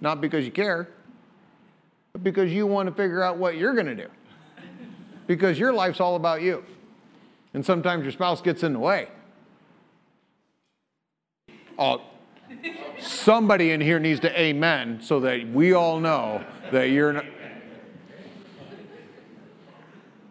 Not 0.00 0.20
because 0.20 0.44
you 0.44 0.50
care, 0.50 0.88
because 2.22 2.52
you 2.52 2.66
want 2.66 2.88
to 2.88 2.94
figure 2.94 3.22
out 3.22 3.38
what 3.38 3.56
you're 3.56 3.74
going 3.74 3.86
to 3.86 3.94
do. 3.94 4.08
Because 5.26 5.58
your 5.58 5.72
life's 5.72 6.00
all 6.00 6.16
about 6.16 6.42
you. 6.42 6.64
And 7.54 7.64
sometimes 7.64 8.02
your 8.02 8.12
spouse 8.12 8.40
gets 8.40 8.62
in 8.62 8.72
the 8.72 8.78
way. 8.78 9.08
Oh, 11.78 12.02
somebody 12.98 13.70
in 13.70 13.80
here 13.80 13.98
needs 13.98 14.20
to 14.20 14.40
amen 14.40 15.00
so 15.02 15.20
that 15.20 15.48
we 15.48 15.72
all 15.72 15.98
know 15.98 16.44
that 16.70 16.90
you're 16.90 17.12
not. 17.12 17.24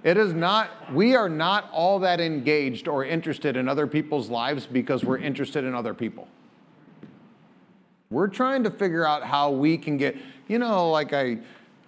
It 0.04 0.16
is 0.16 0.34
not, 0.34 0.94
we 0.94 1.16
are 1.16 1.28
not 1.28 1.70
all 1.74 2.00
that 2.00 2.22
engaged 2.22 2.88
or 2.88 3.04
interested 3.04 3.58
in 3.58 3.68
other 3.68 3.86
people's 3.86 4.30
lives 4.30 4.66
because 4.66 5.04
we're 5.04 5.18
interested 5.18 5.66
in 5.66 5.76
other 5.76 5.94
people. 5.94 6.28
We're 8.10 8.30
trying 8.30 8.64
to 8.64 8.72
figure 8.72 9.06
out 9.06 9.24
how 9.24 9.52
we 9.52 9.78
can 9.78 9.98
get, 9.98 10.16
you 10.48 10.58
know, 10.58 10.90
like 10.90 11.12
I, 11.12 11.40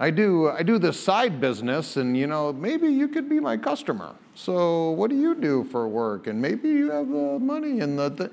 I 0.02 0.10
do 0.10 0.50
I 0.50 0.64
do 0.64 0.80
this 0.80 1.00
side 1.00 1.40
business 1.40 1.96
and 1.96 2.18
you 2.18 2.26
know 2.26 2.52
maybe 2.52 2.88
you 2.88 3.08
could 3.08 3.30
be 3.30 3.40
my 3.40 3.56
customer. 3.56 4.16
So 4.34 4.92
what 4.92 5.12
do 5.12 5.16
you 5.16 5.36
do 5.36 5.64
for 5.66 5.88
work? 5.88 6.26
And 6.26 6.42
maybe 6.42 6.70
you 6.70 6.90
have 6.90 7.08
the 7.08 7.38
money 7.38 7.82
and 7.82 8.00
the, 8.00 8.32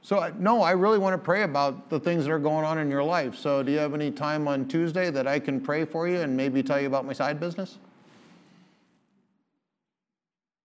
so 0.00 0.32
no, 0.38 0.62
I 0.62 0.70
really 0.70 0.98
want 0.98 1.14
to 1.14 1.18
pray 1.18 1.42
about 1.42 1.90
the 1.90 1.98
things 1.98 2.24
that 2.24 2.30
are 2.30 2.38
going 2.38 2.64
on 2.64 2.78
in 2.78 2.88
your 2.88 3.02
life. 3.02 3.34
So 3.34 3.64
do 3.64 3.72
you 3.72 3.78
have 3.78 3.94
any 3.94 4.12
time 4.12 4.46
on 4.46 4.68
Tuesday 4.68 5.10
that 5.10 5.26
I 5.26 5.40
can 5.40 5.60
pray 5.60 5.84
for 5.84 6.06
you 6.06 6.20
and 6.20 6.36
maybe 6.36 6.62
tell 6.62 6.80
you 6.80 6.86
about 6.86 7.04
my 7.04 7.14
side 7.14 7.40
business? 7.40 7.78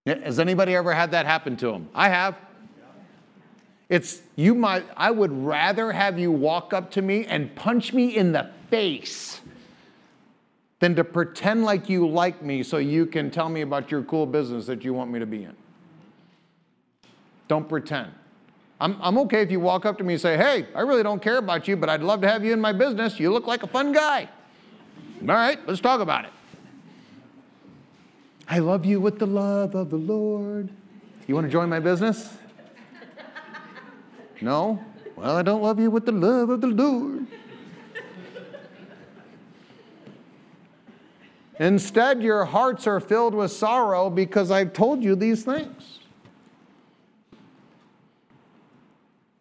Has 0.06 0.38
anybody 0.38 0.76
ever 0.76 0.94
had 0.94 1.10
that 1.10 1.26
happen 1.26 1.56
to 1.56 1.72
them? 1.72 1.88
I 1.96 2.10
have. 2.10 2.36
It's 3.88 4.22
you 4.36 4.54
might 4.54 4.84
I 4.96 5.10
would 5.10 5.32
rather 5.32 5.90
have 5.90 6.16
you 6.16 6.30
walk 6.30 6.72
up 6.72 6.92
to 6.92 7.02
me 7.02 7.26
and 7.26 7.52
punch 7.56 7.92
me 7.92 8.16
in 8.16 8.30
the 8.30 8.52
face 8.70 9.40
than 10.80 10.96
to 10.96 11.04
pretend 11.04 11.64
like 11.64 11.88
you 11.88 12.08
like 12.08 12.42
me 12.42 12.62
so 12.62 12.78
you 12.78 13.06
can 13.06 13.30
tell 13.30 13.48
me 13.48 13.60
about 13.60 13.90
your 13.90 14.02
cool 14.02 14.26
business 14.26 14.66
that 14.66 14.82
you 14.82 14.92
want 14.92 15.10
me 15.10 15.18
to 15.18 15.26
be 15.26 15.44
in. 15.44 15.54
Don't 17.48 17.68
pretend. 17.68 18.10
I'm, 18.80 18.96
I'm 19.00 19.18
okay 19.18 19.42
if 19.42 19.50
you 19.50 19.60
walk 19.60 19.84
up 19.84 19.98
to 19.98 20.04
me 20.04 20.14
and 20.14 20.20
say, 20.20 20.38
Hey, 20.38 20.66
I 20.74 20.80
really 20.80 21.02
don't 21.02 21.20
care 21.20 21.36
about 21.36 21.68
you, 21.68 21.76
but 21.76 21.90
I'd 21.90 22.02
love 22.02 22.22
to 22.22 22.28
have 22.28 22.44
you 22.44 22.52
in 22.52 22.60
my 22.60 22.72
business. 22.72 23.20
You 23.20 23.30
look 23.30 23.46
like 23.46 23.62
a 23.62 23.66
fun 23.66 23.92
guy. 23.92 24.28
All 25.20 25.26
right, 25.26 25.58
let's 25.68 25.80
talk 25.80 26.00
about 26.00 26.24
it. 26.24 26.30
I 28.48 28.58
love 28.58 28.86
you 28.86 29.00
with 29.00 29.18
the 29.18 29.26
love 29.26 29.74
of 29.74 29.90
the 29.90 29.96
Lord. 29.96 30.70
You 31.26 31.34
want 31.34 31.46
to 31.46 31.52
join 31.52 31.68
my 31.68 31.78
business? 31.78 32.36
No? 34.40 34.82
Well, 35.14 35.36
I 35.36 35.42
don't 35.42 35.62
love 35.62 35.78
you 35.78 35.90
with 35.90 36.06
the 36.06 36.12
love 36.12 36.48
of 36.48 36.62
the 36.62 36.66
Lord. 36.66 37.26
Instead, 41.60 42.22
your 42.22 42.46
hearts 42.46 42.86
are 42.86 43.00
filled 43.00 43.34
with 43.34 43.52
sorrow 43.52 44.08
because 44.08 44.50
I've 44.50 44.72
told 44.72 45.04
you 45.04 45.14
these 45.14 45.44
things. 45.44 45.98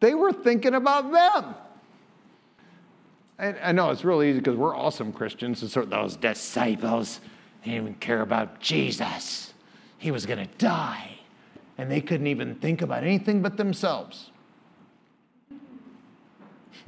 They 0.01 0.13
were 0.13 0.33
thinking 0.33 0.73
about 0.73 1.13
them. 1.13 1.55
I 3.39 3.71
know 3.71 3.89
it's 3.89 4.03
really 4.03 4.31
easy 4.31 4.39
because 4.39 4.57
we're 4.57 4.75
awesome 4.75 5.13
Christians, 5.13 5.61
and 5.61 5.71
so 5.71 5.83
those 5.85 6.17
disciples 6.17 7.21
they 7.63 7.71
didn't 7.71 7.87
even 7.87 7.95
care 7.95 8.21
about 8.21 8.59
Jesus. 8.59 9.53
He 9.97 10.11
was 10.11 10.25
going 10.25 10.45
to 10.45 10.53
die, 10.57 11.19
and 11.77 11.89
they 11.89 12.01
couldn't 12.01 12.27
even 12.27 12.55
think 12.55 12.81
about 12.81 13.03
anything 13.03 13.41
but 13.41 13.55
themselves. 13.55 14.31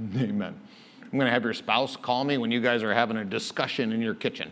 Amen. 0.02 0.60
I'm 1.04 1.12
going 1.18 1.26
to 1.26 1.32
have 1.32 1.46
your 1.46 1.54
spouse 1.54 1.96
call 1.96 2.26
me 2.26 2.38
when 2.38 2.52
you 2.52 2.60
guys 2.60 2.84
are 2.84 2.94
having 2.94 3.16
a 3.16 3.26
discussion 3.26 3.94
in 3.94 4.02
your 4.02 4.16
kitchen. 4.16 4.52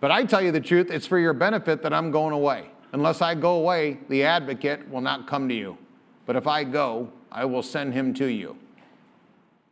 But 0.00 0.10
I 0.10 0.24
tell 0.24 0.40
you 0.40 0.50
the 0.50 0.60
truth, 0.60 0.90
it's 0.90 1.06
for 1.06 1.18
your 1.18 1.34
benefit 1.34 1.82
that 1.82 1.92
I'm 1.92 2.10
going 2.10 2.32
away. 2.32 2.70
Unless 2.92 3.20
I 3.20 3.34
go 3.34 3.56
away, 3.56 3.98
the 4.08 4.24
advocate 4.24 4.88
will 4.90 5.02
not 5.02 5.26
come 5.26 5.48
to 5.48 5.54
you. 5.54 5.78
But 6.26 6.36
if 6.36 6.46
I 6.46 6.64
go, 6.64 7.12
I 7.30 7.44
will 7.44 7.62
send 7.62 7.92
him 7.92 8.14
to 8.14 8.26
you. 8.26 8.56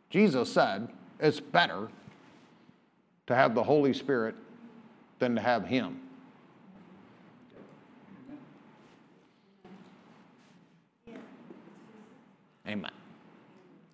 Jesus 0.09 0.51
said, 0.51 0.89
It's 1.19 1.39
better 1.39 1.89
to 3.27 3.35
have 3.35 3.55
the 3.55 3.63
Holy 3.63 3.93
Spirit 3.93 4.35
than 5.19 5.35
to 5.35 5.41
have 5.41 5.65
him. 5.65 5.99
Amen. 12.67 12.91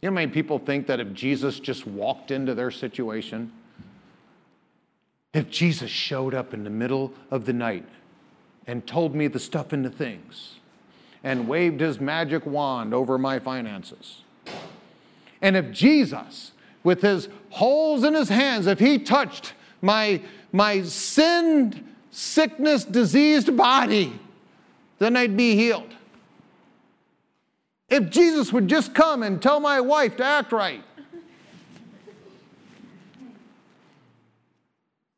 You 0.02 0.10
know, 0.10 0.16
many 0.16 0.32
people 0.32 0.60
think 0.60 0.86
that 0.88 1.00
if 1.00 1.14
Jesus 1.14 1.60
just 1.60 1.88
walked 1.88 2.30
into 2.30 2.54
their 2.54 2.70
situation, 2.72 3.52
if 5.36 5.50
Jesus 5.50 5.92
showed 5.92 6.34
up 6.34 6.54
in 6.54 6.64
the 6.64 6.70
middle 6.70 7.12
of 7.30 7.46
the 7.46 7.52
night 7.52 7.86
and 8.66 8.88
told 8.88 9.14
me 9.14 9.28
the 9.28 9.40
stuff 9.40 9.74
the 9.84 9.90
things 9.90 10.56
and 11.26 11.46
waved 11.48 11.82
his 11.82 12.00
magic 12.00 12.46
wand 12.46 12.94
over 12.94 13.18
my 13.18 13.38
finances, 13.38 14.22
and 15.42 15.58
if 15.58 15.72
Jesus, 15.72 16.54
with 16.86 17.02
his 17.02 17.28
holes 17.50 18.06
in 18.06 18.14
his 18.14 18.30
hands, 18.30 18.66
if 18.66 18.80
he 18.80 18.98
touched 18.98 19.54
my, 19.82 20.22
my 20.54 20.82
sin, 20.84 21.86
sickness, 22.12 22.86
diseased 22.86 23.58
body, 23.58 24.18
then 25.00 25.18
I'd 25.18 25.36
be 25.36 25.56
healed. 25.56 25.94
If 27.90 28.10
Jesus 28.10 28.54
would 28.54 28.70
just 28.70 28.96
come 28.96 29.22
and 29.22 29.42
tell 29.42 29.60
my 29.60 29.82
wife 29.82 30.16
to 30.18 30.24
act 30.24 30.54
right. 30.54 30.84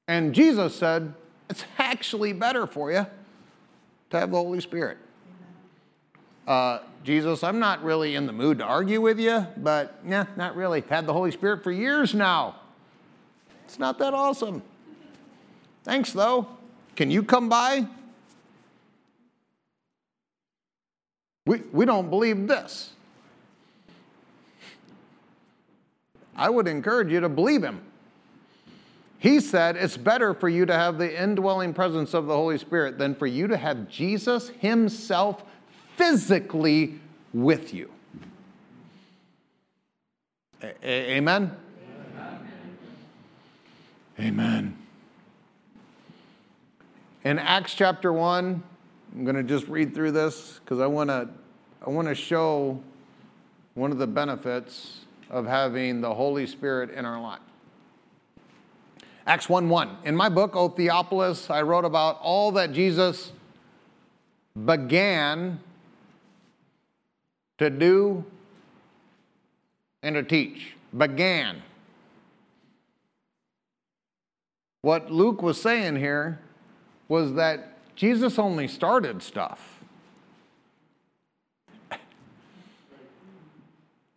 And 0.08 0.34
Jesus 0.34 0.76
said, 0.76 1.14
it's 1.50 1.66
actually 1.78 2.34
better 2.34 2.66
for 2.68 2.92
you 2.92 3.06
to 4.10 4.20
have 4.20 4.32
the 4.32 4.38
Holy 4.38 4.62
Spirit. 4.62 4.98
Uh, 6.48 6.80
Jesus, 7.04 7.44
I'm 7.44 7.60
not 7.60 7.84
really 7.84 8.16
in 8.16 8.26
the 8.26 8.32
mood 8.32 8.60
to 8.60 8.64
argue 8.64 9.02
with 9.02 9.20
you, 9.20 9.46
but 9.58 10.00
yeah, 10.06 10.26
not 10.38 10.56
really. 10.56 10.82
Had 10.82 11.06
the 11.06 11.14
Holy 11.14 11.32
Spirit 11.32 11.64
for 11.64 11.72
years 11.72 12.14
now. 12.14 12.56
It's 13.66 13.80
not 13.80 14.00
that 14.00 14.14
awesome. 14.14 14.62
Thanks, 15.84 16.14
though. 16.14 16.48
Can 16.96 17.12
you 17.12 17.22
come 17.22 17.50
by? 17.50 17.86
We, 21.46 21.60
we 21.72 21.86
don't 21.86 22.10
believe 22.10 22.48
this. 22.48 22.92
I 26.36 26.50
would 26.50 26.68
encourage 26.68 27.12
you 27.12 27.20
to 27.22 27.30
believe 27.30 27.64
him. 27.64 27.82
He 29.20 29.40
said 29.40 29.76
it's 29.76 29.98
better 29.98 30.34
for 30.34 30.48
you 30.48 30.66
to 30.66 30.74
have 30.74 30.98
the 30.98 31.22
indwelling 31.22 31.74
presence 31.74 32.14
of 32.14 32.28
the 32.28 32.36
Holy 32.36 32.58
Spirit 32.58 32.98
than 32.98 33.16
for 33.16 33.26
you 33.26 33.48
to 33.48 33.58
have 33.58 33.90
Jesus 33.90 34.50
himself 34.60 35.44
physically 35.96 37.00
with 37.34 37.74
you. 37.74 37.92
A- 40.62 40.86
amen? 41.18 41.56
amen? 42.16 42.50
Amen. 44.20 44.78
In 47.24 47.40
Acts 47.40 47.74
chapter 47.74 48.14
1, 48.14 48.64
I'm 49.16 49.24
going 49.24 49.36
to 49.36 49.44
just 49.44 49.68
read 49.68 49.96
through 49.96 50.12
this 50.12 50.60
because 50.64 50.80
I 50.80 50.88
want 50.88 51.10
to 51.10 51.28
I 51.86 51.90
want 51.90 52.08
to 52.08 52.16
show 52.16 52.82
one 53.76 53.92
of 53.92 53.98
the 53.98 54.08
benefits 54.08 55.06
of 55.30 55.46
having 55.46 56.02
the 56.02 56.14
Holy 56.14 56.48
Spirit 56.48 56.90
in 56.90 57.06
our 57.06 57.22
life. 57.22 57.40
Acts 59.28 59.50
1 59.50 59.68
1. 59.68 59.98
In 60.06 60.16
my 60.16 60.30
book, 60.30 60.56
O 60.56 60.70
Theophilus, 60.70 61.50
I 61.50 61.62
wrote 61.62 61.84
about 61.84 62.18
all 62.22 62.54
that 62.54 62.72
Jesus 62.72 63.34
began 64.66 65.60
to 67.58 67.70
do 67.70 68.24
and 70.02 70.16
to 70.16 70.24
teach. 70.24 70.76
Began. 70.98 71.62
What 74.82 75.12
Luke 75.12 75.42
was 75.42 75.62
saying 75.62 75.98
here 75.98 76.40
was 77.10 77.34
that 77.34 77.96
Jesus 77.98 78.40
only 78.40 78.70
started 78.70 79.22
stuff. 79.22 79.82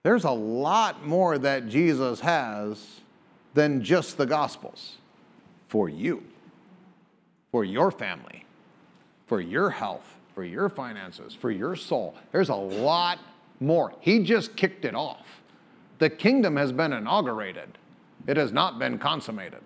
There's 0.04 0.22
a 0.22 0.30
lot 0.30 1.04
more 1.04 1.36
that 1.36 1.68
Jesus 1.68 2.20
has 2.20 3.00
than 3.54 3.82
just 3.82 4.16
the 4.16 4.26
Gospels 4.26 4.98
for 5.70 5.88
you, 5.88 6.24
for 7.52 7.64
your 7.64 7.92
family, 7.92 8.44
for 9.28 9.40
your 9.40 9.70
health, 9.70 10.16
for 10.34 10.42
your 10.42 10.68
finances, 10.68 11.32
for 11.32 11.52
your 11.52 11.76
soul. 11.76 12.16
There's 12.32 12.48
a 12.48 12.56
lot 12.56 13.20
more. 13.60 13.94
He 14.00 14.24
just 14.24 14.56
kicked 14.56 14.84
it 14.84 14.96
off. 14.96 15.40
The 16.00 16.10
kingdom 16.10 16.56
has 16.56 16.72
been 16.72 16.92
inaugurated, 16.92 17.78
it 18.26 18.36
has 18.36 18.52
not 18.52 18.80
been 18.80 18.98
consummated. 18.98 19.60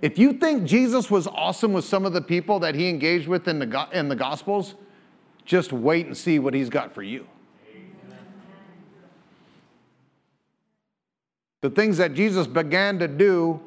If 0.00 0.18
you 0.18 0.32
think 0.32 0.64
Jesus 0.64 1.10
was 1.10 1.26
awesome 1.26 1.74
with 1.74 1.84
some 1.84 2.06
of 2.06 2.14
the 2.14 2.22
people 2.22 2.58
that 2.60 2.74
he 2.74 2.88
engaged 2.88 3.28
with 3.28 3.48
in 3.48 3.58
the, 3.58 3.88
in 3.92 4.08
the 4.08 4.16
Gospels, 4.16 4.76
just 5.44 5.74
wait 5.74 6.06
and 6.06 6.16
see 6.16 6.38
what 6.38 6.54
he's 6.54 6.70
got 6.70 6.94
for 6.94 7.02
you. 7.02 7.26
The 11.60 11.70
things 11.70 11.96
that 11.98 12.14
Jesus 12.14 12.46
began 12.46 12.98
to 12.98 13.08
do, 13.08 13.60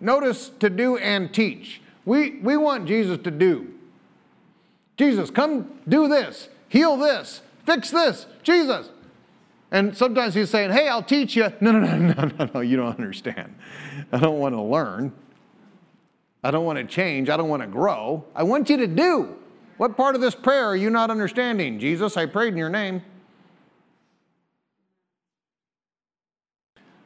notice 0.00 0.50
to 0.60 0.70
do 0.70 0.96
and 0.96 1.32
teach. 1.32 1.80
We, 2.04 2.38
we 2.40 2.56
want 2.56 2.86
Jesus 2.86 3.18
to 3.24 3.30
do. 3.30 3.72
Jesus, 4.96 5.30
come 5.30 5.80
do 5.88 6.08
this, 6.08 6.48
heal 6.68 6.96
this, 6.96 7.42
fix 7.66 7.90
this, 7.90 8.26
Jesus. 8.42 8.90
And 9.70 9.96
sometimes 9.96 10.34
he's 10.34 10.50
saying, 10.50 10.70
Hey, 10.70 10.88
I'll 10.88 11.02
teach 11.02 11.34
you. 11.34 11.52
No, 11.60 11.72
no, 11.72 11.80
no, 11.80 11.96
no, 11.96 12.30
no, 12.38 12.50
no, 12.54 12.60
you 12.60 12.76
don't 12.76 12.96
understand. 12.96 13.54
I 14.12 14.18
don't 14.18 14.38
want 14.38 14.54
to 14.54 14.62
learn. 14.62 15.12
I 16.44 16.50
don't 16.50 16.64
want 16.64 16.78
to 16.78 16.84
change. 16.84 17.28
I 17.28 17.36
don't 17.36 17.48
want 17.48 17.62
to 17.62 17.68
grow. 17.68 18.24
I 18.34 18.42
want 18.42 18.70
you 18.70 18.76
to 18.76 18.86
do. 18.86 19.36
What 19.78 19.96
part 19.96 20.14
of 20.14 20.20
this 20.20 20.34
prayer 20.34 20.66
are 20.66 20.76
you 20.76 20.90
not 20.90 21.10
understanding? 21.10 21.80
Jesus, 21.80 22.16
I 22.16 22.26
prayed 22.26 22.52
in 22.52 22.58
your 22.58 22.68
name. 22.68 23.02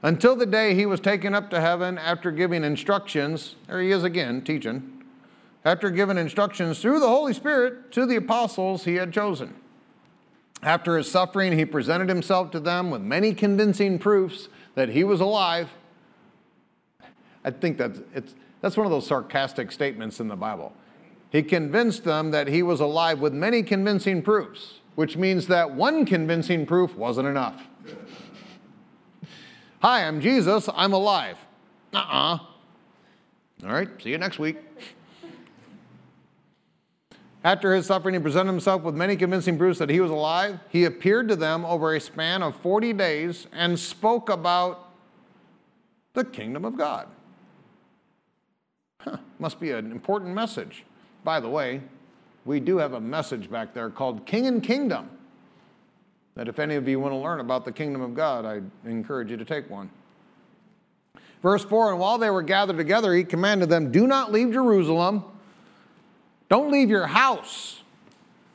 Until 0.02 0.36
the 0.36 0.46
day 0.46 0.74
he 0.74 0.86
was 0.86 1.00
taken 1.00 1.34
up 1.34 1.50
to 1.50 1.60
heaven 1.60 1.98
after 1.98 2.30
giving 2.30 2.62
instructions, 2.62 3.56
there 3.66 3.80
he 3.80 3.90
is 3.90 4.04
again, 4.04 4.42
teaching, 4.42 5.02
after 5.64 5.90
giving 5.90 6.16
instructions 6.16 6.80
through 6.80 7.00
the 7.00 7.08
Holy 7.08 7.32
Spirit 7.32 7.90
to 7.92 8.06
the 8.06 8.16
apostles 8.16 8.84
he 8.84 8.94
had 8.94 9.12
chosen. 9.12 9.54
After 10.62 10.96
his 10.96 11.10
suffering, 11.10 11.56
he 11.56 11.64
presented 11.64 12.08
himself 12.08 12.50
to 12.52 12.60
them 12.60 12.90
with 12.90 13.02
many 13.02 13.34
convincing 13.34 13.98
proofs 13.98 14.48
that 14.74 14.88
he 14.88 15.04
was 15.04 15.20
alive. 15.20 15.70
I 17.44 17.50
think 17.50 17.78
that's 17.78 18.00
it's 18.14 18.34
that's 18.60 18.76
one 18.76 18.86
of 18.86 18.90
those 18.90 19.06
sarcastic 19.06 19.70
statements 19.70 20.20
in 20.20 20.28
the 20.28 20.36
Bible. 20.36 20.72
He 21.30 21.42
convinced 21.42 22.04
them 22.04 22.30
that 22.32 22.48
he 22.48 22.62
was 22.62 22.80
alive 22.80 23.20
with 23.20 23.32
many 23.32 23.62
convincing 23.62 24.22
proofs, 24.22 24.80
which 24.94 25.16
means 25.16 25.46
that 25.46 25.72
one 25.72 26.04
convincing 26.04 26.66
proof 26.66 26.96
wasn't 26.96 27.28
enough. 27.28 27.68
Hi, 29.80 30.04
I'm 30.04 30.20
Jesus. 30.20 30.68
I'm 30.74 30.92
alive. 30.92 31.38
Uh 31.94 31.98
uh 31.98 32.38
All 33.64 33.72
right, 33.72 33.88
see 34.02 34.10
you 34.10 34.18
next 34.18 34.40
week. 34.40 34.56
After 37.44 37.72
his 37.72 37.86
suffering, 37.86 38.14
he 38.14 38.20
presented 38.20 38.50
himself 38.50 38.82
with 38.82 38.96
many 38.96 39.14
convincing 39.14 39.56
proofs 39.56 39.78
that 39.78 39.88
he 39.88 40.00
was 40.00 40.10
alive. 40.10 40.58
He 40.68 40.84
appeared 40.84 41.28
to 41.28 41.36
them 41.36 41.64
over 41.64 41.94
a 41.94 42.00
span 42.00 42.42
of 42.42 42.56
40 42.56 42.92
days 42.94 43.46
and 43.52 43.78
spoke 43.78 44.28
about 44.28 44.90
the 46.14 46.24
kingdom 46.24 46.64
of 46.64 46.76
God. 46.76 47.06
Huh, 49.00 49.18
must 49.38 49.60
be 49.60 49.70
an 49.70 49.92
important 49.92 50.34
message. 50.34 50.84
By 51.22 51.38
the 51.38 51.48
way, 51.48 51.82
we 52.44 52.58
do 52.58 52.78
have 52.78 52.94
a 52.94 53.00
message 53.00 53.48
back 53.48 53.74
there 53.74 53.90
called 53.90 54.26
King 54.26 54.48
and 54.48 54.60
Kingdom. 54.60 55.08
That 56.38 56.46
if 56.46 56.58
any 56.58 56.76
of 56.76 56.86
you 56.86 57.00
want 57.00 57.12
to 57.12 57.18
learn 57.18 57.40
about 57.40 57.66
the 57.66 57.72
kingdom 57.72 58.00
of 58.00 58.14
God, 58.14 58.46
I 58.46 58.62
encourage 58.88 59.30
you 59.30 59.36
to 59.36 59.44
take 59.44 59.68
one. 59.68 59.90
Verse 61.42 61.64
4 61.64 61.90
And 61.90 62.00
while 62.00 62.16
they 62.16 62.30
were 62.30 62.42
gathered 62.42 62.78
together, 62.78 63.12
he 63.12 63.24
commanded 63.24 63.68
them, 63.68 63.90
Do 63.90 64.06
not 64.06 64.32
leave 64.32 64.52
Jerusalem 64.52 65.24
don't 66.48 66.70
leave 66.70 66.88
your 66.88 67.06
house, 67.06 67.82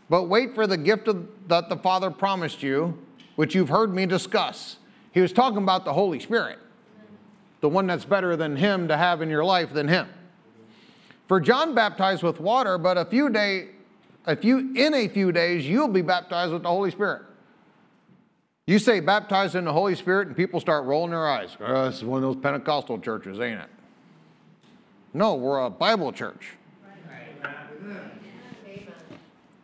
but 0.10 0.24
wait 0.24 0.56
for 0.56 0.66
the 0.66 0.78
gift 0.78 1.08
of, 1.08 1.28
that 1.48 1.70
the 1.70 1.78
Father 1.78 2.10
promised 2.10 2.64
you, 2.64 2.98
which 3.36 3.54
you've 3.54 3.70
heard 3.70 3.94
me 3.94 4.06
discuss. 4.06 4.78
He 5.12 5.22
was 5.22 5.32
talking 5.32 5.60
about 5.60 5.86
the 5.86 5.94
Holy 5.94 6.20
Spirit, 6.20 6.58
the 7.62 7.70
one 7.70 7.86
that's 7.86 8.06
better 8.06 8.36
than 8.36 8.56
him 8.56 8.88
to 8.88 8.98
have 8.98 9.22
in 9.22 9.30
your 9.30 9.46
life 9.46 9.74
than 9.74 9.88
him. 9.88 10.08
For 11.28 11.40
John 11.40 11.76
baptized 11.76 12.24
with 12.24 12.40
water, 12.40 12.78
but 12.78 12.98
a 12.98 13.06
few 13.06 13.30
day, 13.30 13.70
a 14.26 14.36
few 14.36 14.74
in 14.76 14.94
a 14.94 15.08
few 15.08 15.32
days 15.32 15.68
you'll 15.68 15.88
be 15.88 16.02
baptized 16.02 16.52
with 16.52 16.64
the 16.64 16.70
Holy 16.70 16.92
Spirit. 16.92 17.22
You 18.66 18.80
say 18.80 19.01
baptized 19.01 19.55
in 19.55 19.66
the 19.66 19.74
Holy 19.74 19.93
Spirit, 19.95 20.30
and 20.30 20.38
people 20.38 20.59
start 20.61 20.86
rolling 20.86 21.11
their 21.11 21.28
eyes. 21.28 21.57
Uh, 21.59 21.66
oh, 21.66 21.86
this 21.86 21.97
is 21.97 22.05
one 22.05 22.24
of 22.24 22.34
those 22.34 22.41
Pentecostal 22.41 22.97
churches, 22.97 23.39
ain't 23.41 23.59
it? 23.59 23.70
No, 25.14 25.36
we're 25.36 25.59
a 25.59 25.70
Bible 25.70 26.14
church. 26.14 26.51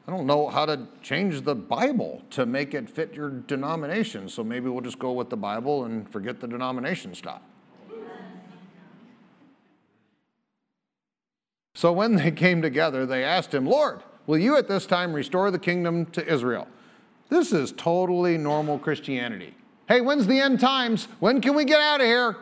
I 0.05 0.11
don't 0.11 0.25
know 0.25 0.49
how 0.49 0.65
to 0.65 0.87
change 1.01 1.41
the 1.43 1.55
Bible 1.55 2.23
to 2.31 2.45
make 2.45 2.73
it 2.73 2.89
fit 2.89 3.13
your 3.13 3.29
denomination, 3.29 4.27
so 4.27 4.43
maybe 4.43 4.67
we'll 4.67 4.81
just 4.81 4.99
go 4.99 5.11
with 5.11 5.29
the 5.29 5.37
Bible 5.37 5.85
and 5.85 6.11
forget 6.11 6.41
the 6.41 6.47
denomination 6.47 7.13
stuff. 7.13 7.41
So 11.75 11.93
when 11.93 12.15
they 12.15 12.31
came 12.31 12.61
together, 12.61 13.05
they 13.05 13.23
asked 13.23 13.53
him, 13.53 13.65
Lord, 13.65 14.01
will 14.25 14.39
you 14.39 14.57
at 14.57 14.67
this 14.67 14.85
time 14.85 15.13
restore 15.13 15.51
the 15.51 15.59
kingdom 15.59 16.07
to 16.07 16.27
Israel? 16.27 16.67
This 17.29 17.53
is 17.53 17.71
totally 17.71 18.37
normal 18.37 18.79
Christianity. 18.79 19.53
Hey, 19.87 20.01
when's 20.01 20.27
the 20.27 20.39
end 20.39 20.59
times? 20.59 21.07
When 21.19 21.41
can 21.41 21.55
we 21.55 21.63
get 21.63 21.79
out 21.79 22.01
of 22.01 22.07
here? 22.07 22.37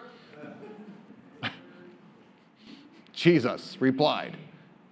Jesus 3.14 3.78
replied, 3.80 4.38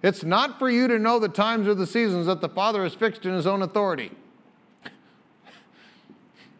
it's 0.02 0.22
not 0.22 0.58
for 0.58 0.70
you 0.70 0.86
to 0.88 0.98
know 0.98 1.18
the 1.18 1.28
times 1.28 1.66
or 1.66 1.74
the 1.74 1.86
seasons 1.86 2.26
that 2.26 2.40
the 2.40 2.48
Father 2.48 2.82
has 2.82 2.94
fixed 2.94 3.24
in 3.26 3.34
His 3.34 3.46
own 3.46 3.62
authority. 3.62 4.12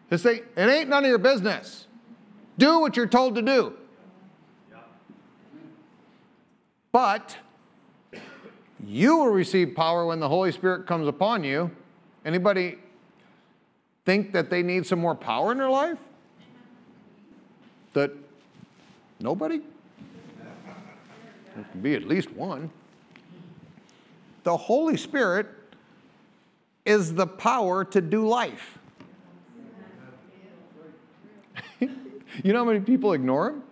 It 0.09 0.41
ain't 0.57 0.87
none 0.87 1.03
of 1.03 1.09
your 1.09 1.17
business. 1.17 1.85
Do 2.57 2.79
what 2.79 2.95
you're 2.95 3.07
told 3.07 3.35
to 3.35 3.41
do. 3.41 3.73
But 6.93 7.37
you 8.85 9.17
will 9.17 9.31
receive 9.31 9.75
power 9.75 10.05
when 10.05 10.19
the 10.19 10.29
Holy 10.29 10.51
Spirit 10.51 10.87
comes 10.87 11.07
upon 11.07 11.43
you. 11.43 11.69
Anybody 12.25 12.77
think 14.07 14.31
that 14.31 14.49
they 14.49 14.63
need 14.63 14.87
some 14.87 14.99
more 14.99 15.13
power 15.13 15.51
in 15.51 15.59
their 15.59 15.69
life? 15.69 15.99
That 17.93 18.11
nobody? 19.19 19.61
There 21.55 21.65
can 21.71 21.81
be 21.81 21.93
at 21.93 22.07
least 22.07 22.31
one 22.31 22.71
the 24.47 24.55
Holy 24.55 24.95
Spirit 24.95 25.45
is 26.85 27.13
the 27.13 27.27
power 27.27 27.83
to 27.83 27.99
do 27.99 28.25
life. 28.25 28.79
you 31.81 31.89
know 32.45 32.59
how 32.59 32.63
many 32.63 32.79
people 32.79 33.11
ignore 33.11 33.49
him? 33.49 33.63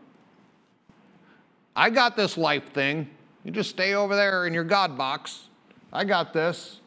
I 1.77 1.89
got 1.89 2.17
this 2.17 2.37
life 2.37 2.73
thing. 2.73 3.09
You 3.45 3.51
just 3.51 3.69
stay 3.69 3.93
over 3.93 4.17
there 4.17 4.47
in 4.47 4.53
your 4.53 4.65
God 4.65 4.97
box. 4.97 5.47
I 5.93 6.03
got 6.03 6.33
this. 6.33 6.81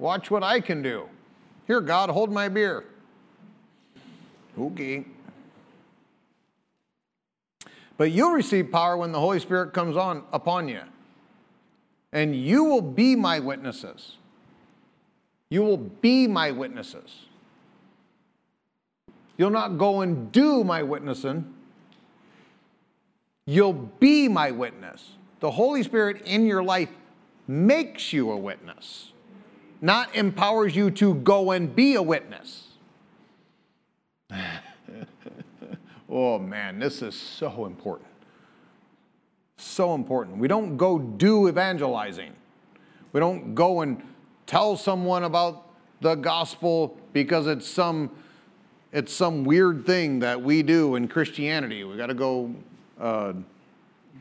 Watch 0.00 0.28
what 0.28 0.42
I 0.42 0.58
can 0.58 0.82
do. 0.82 1.08
Here, 1.66 1.80
God, 1.80 2.10
hold 2.10 2.30
my 2.30 2.48
beer. 2.48 2.84
Okay. 4.58 5.04
But 7.96 8.10
you'll 8.10 8.32
receive 8.32 8.70
power 8.70 8.96
when 8.96 9.12
the 9.12 9.20
Holy 9.20 9.40
Spirit 9.40 9.72
comes 9.72 9.96
on 9.96 10.24
upon 10.32 10.68
you 10.68 10.80
and 12.14 12.34
you 12.34 12.62
will 12.64 12.80
be 12.80 13.16
my 13.16 13.40
witnesses. 13.40 14.16
You 15.50 15.62
will 15.62 15.76
be 15.76 16.28
my 16.28 16.52
witnesses. 16.52 17.26
You'll 19.36 19.50
not 19.50 19.78
go 19.78 20.00
and 20.00 20.30
do 20.30 20.62
my 20.62 20.84
witnessing. 20.84 21.52
You'll 23.46 23.72
be 23.72 24.28
my 24.28 24.52
witness. 24.52 25.10
The 25.40 25.50
Holy 25.50 25.82
Spirit 25.82 26.22
in 26.22 26.46
your 26.46 26.62
life 26.62 26.88
makes 27.48 28.12
you 28.12 28.30
a 28.30 28.36
witness, 28.36 29.12
not 29.80 30.14
empowers 30.14 30.74
you 30.74 30.90
to 30.92 31.14
go 31.14 31.50
and 31.50 31.74
be 31.74 31.94
a 31.94 32.02
witness. 32.02 32.68
oh 36.08 36.38
man, 36.38 36.78
this 36.78 37.02
is 37.02 37.14
so 37.14 37.66
important. 37.66 38.08
So 39.56 39.94
important. 39.94 40.38
We 40.38 40.48
don't 40.48 40.76
go 40.76 40.98
do 40.98 41.48
evangelizing. 41.48 42.32
We 43.12 43.20
don't 43.20 43.54
go 43.54 43.82
and 43.82 44.02
tell 44.46 44.76
someone 44.76 45.24
about 45.24 45.68
the 46.00 46.14
gospel 46.14 46.98
because 47.12 47.46
it's 47.46 47.66
some 47.66 48.10
it's 48.92 49.12
some 49.12 49.44
weird 49.44 49.84
thing 49.84 50.20
that 50.20 50.40
we 50.40 50.62
do 50.62 50.94
in 50.94 51.08
Christianity. 51.08 51.82
We 51.82 51.96
got 51.96 52.06
to 52.06 52.14
go 52.14 52.54
uh, 53.00 53.32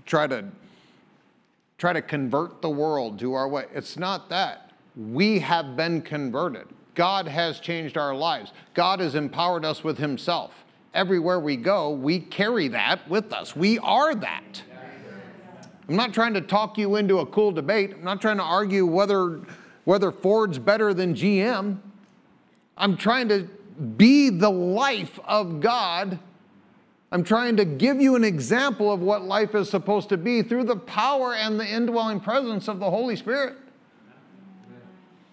try 0.06 0.26
to 0.28 0.46
try 1.78 1.94
to 1.94 2.02
convert 2.02 2.62
the 2.62 2.70
world 2.70 3.20
to 3.20 3.34
our 3.34 3.48
way. 3.48 3.66
It's 3.74 3.98
not 3.98 4.30
that. 4.30 4.63
We 4.96 5.40
have 5.40 5.76
been 5.76 6.02
converted. 6.02 6.68
God 6.96 7.28
has 7.28 7.60
changed 7.60 7.98
our 7.98 8.16
lives. 8.16 8.54
God 8.74 9.00
has 9.00 9.16
empowered 9.16 9.66
us 9.66 9.84
with 9.84 9.98
Himself. 9.98 10.64
Everywhere 10.94 11.40
we 11.40 11.58
go, 11.58 11.90
we 11.90 12.20
carry 12.20 12.68
that 12.70 13.10
with 13.10 13.34
us. 13.34 13.56
We 13.56 13.80
are 13.80 14.14
that. 14.14 14.62
I'm 15.90 15.96
not 15.96 16.14
trying 16.14 16.36
to 16.36 16.42
talk 16.42 16.78
you 16.78 16.96
into 16.96 17.20
a 17.20 17.26
cool 17.26 17.52
debate. 17.52 17.94
I'm 17.94 18.04
not 18.04 18.22
trying 18.22 18.38
to 18.38 18.44
argue 18.44 18.86
whether, 18.86 19.42
whether 19.84 20.12
Ford's 20.12 20.60
better 20.60 20.94
than 20.94 21.14
GM. 21.14 21.80
I'm 22.78 22.96
trying 22.96 23.28
to 23.30 23.50
be 23.98 24.30
the 24.30 24.50
life 24.50 25.20
of 25.26 25.60
God. 25.60 26.20
I'm 27.12 27.24
trying 27.24 27.58
to 27.58 27.66
give 27.66 28.00
you 28.00 28.16
an 28.16 28.24
example 28.24 28.92
of 28.92 29.02
what 29.02 29.24
life 29.24 29.56
is 29.56 29.70
supposed 29.70 30.10
to 30.10 30.18
be 30.18 30.42
through 30.42 30.64
the 30.64 30.76
power 30.76 31.36
and 31.36 31.60
the 31.60 31.68
indwelling 31.68 32.20
presence 32.20 32.68
of 32.68 32.80
the 32.80 32.90
Holy 32.90 33.16
Spirit. 33.16 33.58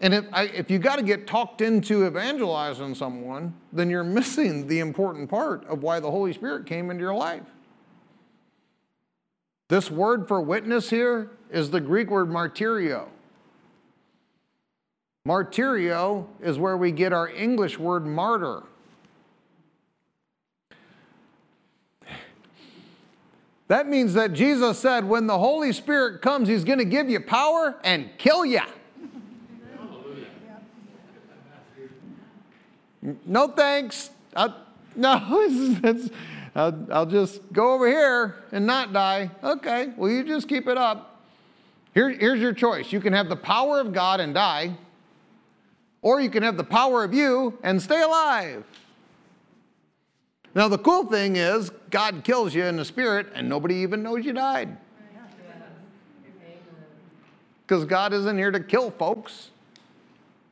And 0.01 0.15
if, 0.15 0.25
I, 0.33 0.45
if 0.45 0.71
you 0.71 0.79
got 0.79 0.97
to 0.97 1.03
get 1.03 1.27
talked 1.27 1.61
into 1.61 2.07
evangelizing 2.07 2.95
someone, 2.95 3.55
then 3.73 3.91
you're 3.91 4.03
missing 4.03 4.67
the 4.67 4.79
important 4.79 5.29
part 5.29 5.67
of 5.67 5.83
why 5.83 6.01
the 6.01 6.11
Holy 6.11 6.33
Spirit 6.33 6.65
came 6.65 6.91
into 6.91 7.03
your 7.03 7.15
life. 7.15 7.43
This 9.69 9.91
word 9.91 10.27
for 10.27 10.41
witness 10.41 10.89
here 10.89 11.31
is 11.51 11.71
the 11.71 11.81
Greek 11.81 12.11
word 12.11 12.29
martyrio. 12.29 13.09
Martyrio 15.29 16.27
is 16.41 16.59
where 16.59 16.79
we 16.79 16.91
get 16.93 17.13
our 17.13 17.29
English 17.29 17.79
word 17.79 18.07
martyr. 18.07 18.63
That 23.69 23.87
means 23.87 24.15
that 24.15 24.33
Jesus 24.33 24.79
said 24.81 25.05
when 25.05 25.29
the 25.29 25.39
Holy 25.39 25.73
Spirit 25.73 26.23
comes, 26.23 26.49
He's 26.49 26.65
going 26.65 26.79
to 26.79 26.85
give 26.85 27.09
you 27.09 27.21
power 27.21 27.77
and 27.85 28.11
kill 28.19 28.45
you. 28.45 28.63
No 33.03 33.49
thanks. 33.49 34.11
I, 34.37 34.55
no, 34.95 35.11
I'll, 36.55 36.87
I'll 36.91 37.07
just 37.07 37.41
go 37.53 37.75
over 37.75 37.87
here 37.87 38.45
and 38.53 38.67
not 38.67 38.93
die. 38.93 39.31
Okay, 39.43 39.93
well, 39.97 40.11
you 40.11 40.25
just 40.25 40.49
keep 40.49 40.69
it 40.69 40.77
up. 40.77 41.23
Here, 41.95 42.11
here's 42.11 42.41
your 42.41 42.53
choice 42.53 42.93
you 42.93 43.01
can 43.01 43.13
have 43.13 43.29
the 43.29 43.37
power 43.37 43.81
of 43.81 43.93
God 43.93 44.21
and 44.21 44.35
die, 44.35 44.77
or 46.03 46.21
you 46.21 46.31
can 46.31 46.43
have 46.43 46.57
the 46.57 46.65
power 46.65 47.05
of 47.05 47.15
you 47.15 47.59
and 47.63 47.81
stay 47.81 48.03
alive. 48.03 48.65
Now, 50.55 50.67
the 50.67 50.79
cool 50.79 51.05
thing 51.05 51.37
is, 51.37 51.71
God 51.91 52.25
kills 52.25 52.55
you 52.55 52.65
in 52.65 52.77
the 52.77 52.85
spirit, 52.85 53.29
and 53.35 53.49
nobody 53.49 53.77
even 53.77 54.03
knows 54.03 54.25
you 54.25 54.33
died. 54.33 54.77
Because 57.63 57.85
God 57.85 58.13
isn't 58.13 58.37
here 58.37 58.51
to 58.51 58.59
kill 58.59 58.91
folks, 58.91 59.51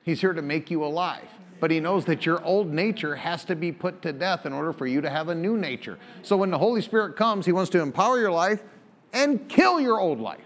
He's 0.05 0.20
here 0.20 0.32
to 0.32 0.40
make 0.40 0.70
you 0.70 0.84
alive. 0.84 1.28
But 1.61 1.70
he 1.70 1.80
knows 1.80 2.04
that 2.06 2.24
your 2.24 2.42
old 2.44 2.72
nature 2.72 3.16
has 3.16 3.44
to 3.46 3.56
be 3.56 3.72
put 3.72 4.02
to 4.02 4.12
death 4.12 4.46
in 4.46 4.52
order 4.52 4.72
for 4.72 4.86
you 4.86 5.00
to 5.00 5.11
have 5.11 5.28
a 5.28 5.34
new 5.34 5.56
nature. 5.56 5.98
So 6.22 6.36
when 6.36 6.50
the 6.50 6.59
Holy 6.59 6.80
Spirit 6.80 7.16
comes, 7.16 7.46
he 7.46 7.52
wants 7.52 7.70
to 7.70 7.80
empower 7.80 8.18
your 8.18 8.30
life 8.30 8.62
and 9.12 9.48
kill 9.48 9.80
your 9.80 10.00
old 10.00 10.20
life. 10.20 10.40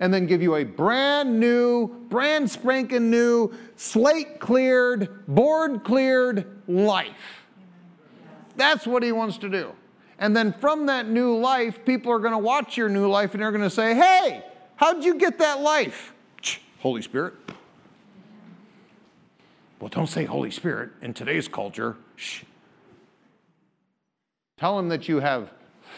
And 0.00 0.14
then 0.14 0.26
give 0.26 0.40
you 0.40 0.54
a 0.54 0.62
brand 0.62 1.40
new, 1.40 1.88
brand 2.08 2.48
spanking 2.48 3.10
new, 3.10 3.52
slate 3.74 4.38
cleared, 4.38 5.26
board 5.26 5.82
cleared 5.82 6.46
life. 6.68 7.46
That's 8.54 8.86
what 8.86 9.02
he 9.02 9.10
wants 9.10 9.38
to 9.38 9.48
do. 9.48 9.72
And 10.20 10.36
then 10.36 10.52
from 10.52 10.86
that 10.86 11.08
new 11.08 11.36
life, 11.36 11.84
people 11.84 12.12
are 12.12 12.18
going 12.18 12.32
to 12.32 12.38
watch 12.38 12.76
your 12.76 12.88
new 12.88 13.08
life 13.08 13.34
and 13.34 13.42
they're 13.42 13.52
going 13.52 13.62
to 13.62 13.70
say, 13.70 13.94
Hey, 13.94 14.44
how'd 14.76 15.04
you 15.04 15.16
get 15.16 15.38
that 15.38 15.60
life? 15.60 16.12
Holy 16.80 17.02
Spirit. 17.02 17.34
Well, 19.80 19.88
don't 19.88 20.08
say 20.08 20.24
Holy 20.24 20.50
Spirit 20.50 20.90
in 21.02 21.14
today's 21.14 21.46
culture. 21.46 21.96
Shh. 22.16 22.42
Tell 24.58 24.76
them 24.76 24.88
that 24.88 25.08
you 25.08 25.20
have 25.20 25.52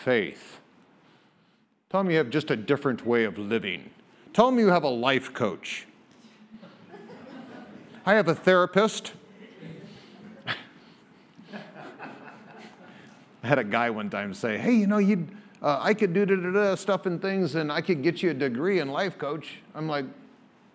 faith. 0.05 0.61
Tell 1.89 2.03
them 2.03 2.11
you 2.11 2.19
have 2.19 2.29
just 2.31 2.51
a 2.51 2.57
different 2.57 3.07
way 3.07 3.25
of 3.25 3.39
living. 3.39 3.91
Tell 4.35 4.47
them 4.47 4.59
you 4.59 4.69
have 4.69 4.85
a 4.85 4.89
life 4.89 5.33
coach. 5.33 5.87
I 8.05 8.15
have 8.15 8.29
a 8.29 8.35
therapist. 8.35 9.13
I 13.43 13.47
had 13.47 13.59
a 13.59 13.65
guy 13.65 13.89
one 13.89 14.11
time 14.11 14.35
say, 14.35 14.59
"Hey, 14.59 14.75
you 14.75 14.87
know, 14.87 14.99
you 14.99 15.27
uh, 15.63 15.79
I 15.81 15.95
could 15.95 16.13
do 16.13 16.27
da, 16.27 16.37
da, 16.37 16.51
da, 16.51 16.75
stuff 16.75 17.07
and 17.07 17.21
things, 17.21 17.55
and 17.55 17.73
I 17.73 17.81
could 17.81 18.03
get 18.03 18.23
you 18.23 18.31
a 18.31 18.35
degree 18.35 18.81
in 18.81 18.89
life 18.89 19.17
coach." 19.17 19.57
I'm 19.75 19.89
like, 19.89 20.05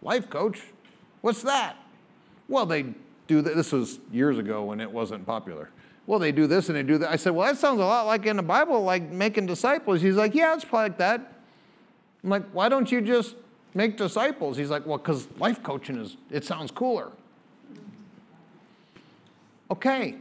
"Life 0.01 0.29
coach? 0.29 0.63
What's 1.21 1.43
that?" 1.43 1.77
Well, 2.47 2.65
they 2.65 2.85
do. 3.27 3.41
This 3.41 3.71
was 3.71 3.99
years 4.11 4.37
ago 4.37 4.63
when 4.63 4.79
it 4.79 4.91
wasn't 4.91 5.25
popular. 5.25 5.69
Well, 6.07 6.19
they 6.19 6.31
do 6.31 6.45
this 6.45 6.69
and 6.69 6.77
they 6.77 6.83
do 6.83 6.97
that. 6.99 7.09
I 7.09 7.15
said, 7.15 7.33
"Well, 7.33 7.47
that 7.47 7.59
sounds 7.59 7.79
a 7.79 7.85
lot 7.85 8.05
like 8.05 8.25
in 8.25 8.37
the 8.37 8.43
Bible, 8.43 8.81
like 8.83 9.09
making 9.09 9.47
disciples." 9.47 10.01
He's 10.01 10.15
like, 10.15 10.35
"Yeah, 10.35 10.53
it's 10.53 10.63
probably 10.63 10.89
like 10.89 10.97
that." 10.99 11.33
I'm 12.23 12.29
like, 12.29 12.43
"Why 12.51 12.69
don't 12.69 12.91
you 12.91 13.01
just 13.01 13.35
make 13.73 13.97
disciples?" 13.97 14.57
He's 14.57 14.69
like, 14.69 14.85
"Well, 14.85 14.97
because 14.97 15.27
life 15.39 15.63
coaching 15.63 15.97
is 15.97 16.17
it 16.29 16.45
sounds 16.45 16.69
cooler." 16.69 17.09
Okay, 19.71 20.15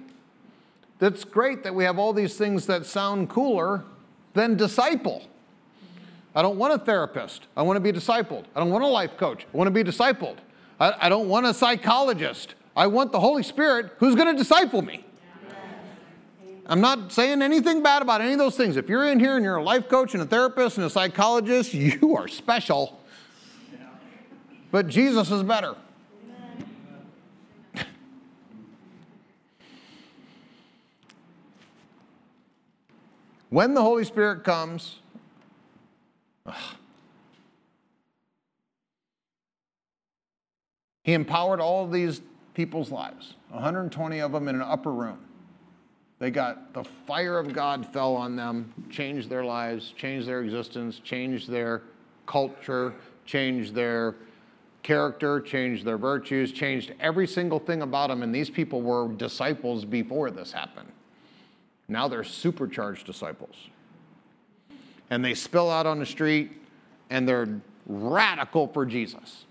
that's 0.98 1.22
great 1.24 1.62
that 1.64 1.74
we 1.74 1.84
have 1.84 1.98
all 1.98 2.14
these 2.14 2.36
things 2.38 2.66
that 2.66 2.86
sound 2.86 3.28
cooler 3.28 3.84
than 4.32 4.56
disciple. 4.56 5.22
I 6.34 6.40
don't 6.40 6.56
want 6.56 6.72
a 6.72 6.78
therapist. 6.78 7.46
I 7.56 7.62
want 7.62 7.76
to 7.76 7.80
be 7.80 7.92
discipled. 7.92 8.44
I 8.56 8.60
don't 8.60 8.70
want 8.70 8.84
a 8.84 8.88
life 8.88 9.18
coach. 9.18 9.46
I 9.52 9.56
want 9.56 9.68
to 9.68 9.70
be 9.70 9.84
discipled. 9.84 10.38
I, 10.84 11.06
I 11.06 11.08
don't 11.08 11.28
want 11.28 11.46
a 11.46 11.54
psychologist. 11.54 12.54
I 12.76 12.88
want 12.88 13.10
the 13.10 13.20
Holy 13.20 13.42
Spirit 13.42 13.92
who's 13.98 14.14
going 14.14 14.30
to 14.30 14.36
disciple 14.36 14.82
me. 14.82 15.06
I'm 16.66 16.80
not 16.82 17.10
saying 17.12 17.40
anything 17.40 17.82
bad 17.82 18.02
about 18.02 18.20
any 18.20 18.32
of 18.32 18.38
those 18.38 18.56
things. 18.56 18.76
If 18.76 18.88
you're 18.88 19.10
in 19.10 19.18
here 19.18 19.36
and 19.36 19.44
you're 19.44 19.56
a 19.56 19.62
life 19.62 19.88
coach 19.88 20.12
and 20.14 20.22
a 20.22 20.26
therapist 20.26 20.76
and 20.76 20.86
a 20.86 20.90
psychologist, 20.90 21.72
you 21.74 22.16
are 22.16 22.28
special. 22.28 23.00
But 24.70 24.88
Jesus 24.88 25.30
is 25.30 25.42
better. 25.42 25.74
When 33.48 33.72
the 33.72 33.82
Holy 33.82 34.04
Spirit 34.04 34.42
comes, 34.42 34.98
ugh, 36.44 36.54
he 41.04 41.12
empowered 41.12 41.60
all 41.60 41.84
of 41.84 41.92
these 41.92 42.20
people's 42.54 42.90
lives, 42.90 43.34
120 43.50 44.18
of 44.20 44.32
them 44.32 44.48
in 44.48 44.56
an 44.56 44.62
upper 44.62 44.92
room. 44.92 45.18
They 46.18 46.30
got 46.30 46.72
the 46.72 46.82
fire 46.82 47.38
of 47.38 47.52
God 47.52 47.86
fell 47.92 48.16
on 48.16 48.34
them, 48.34 48.72
changed 48.90 49.28
their 49.28 49.44
lives, 49.44 49.92
changed 49.96 50.26
their 50.26 50.40
existence, 50.40 50.98
changed 50.98 51.50
their 51.50 51.82
culture, 52.26 52.94
changed 53.26 53.74
their 53.74 54.14
character, 54.82 55.40
changed 55.40 55.84
their 55.84 55.98
virtues, 55.98 56.52
changed 56.52 56.94
every 57.00 57.26
single 57.26 57.58
thing 57.58 57.82
about 57.82 58.08
them. 58.08 58.22
And 58.22 58.34
these 58.34 58.48
people 58.48 58.80
were 58.80 59.08
disciples 59.08 59.84
before 59.84 60.30
this 60.30 60.52
happened. 60.52 60.90
Now 61.88 62.08
they're 62.08 62.24
supercharged 62.24 63.04
disciples. 63.04 63.56
And 65.10 65.22
they 65.22 65.34
spill 65.34 65.70
out 65.70 65.84
on 65.84 65.98
the 65.98 66.06
street 66.06 66.52
and 67.10 67.28
they're 67.28 67.60
radical 67.86 68.68
for 68.68 68.86
Jesus. 68.86 69.44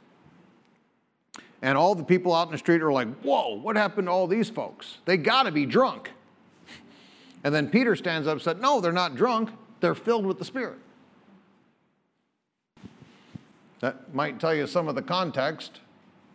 And 1.63 1.77
all 1.77 1.95
the 1.95 2.03
people 2.03 2.35
out 2.35 2.47
in 2.47 2.51
the 2.51 2.57
street 2.57 2.81
are 2.81 2.91
like, 2.91 3.07
whoa, 3.21 3.55
what 3.55 3.77
happened 3.77 4.07
to 4.07 4.11
all 4.11 4.27
these 4.27 4.49
folks? 4.49 4.97
They 5.05 5.15
got 5.15 5.43
to 5.43 5.51
be 5.51 5.65
drunk. 5.65 6.11
And 7.45 7.55
then 7.55 7.69
Peter 7.69 7.95
stands 7.95 8.27
up 8.27 8.33
and 8.33 8.41
said, 8.41 8.59
no, 8.59 8.81
they're 8.81 8.91
not 8.91 9.15
drunk, 9.15 9.49
they're 9.79 9.95
filled 9.95 10.25
with 10.25 10.37
the 10.39 10.45
Spirit. 10.45 10.77
That 13.79 14.13
might 14.13 14.41
tell 14.41 14.53
you 14.53 14.67
some 14.67 14.89
of 14.89 14.95
the 14.95 15.01
context 15.01 15.79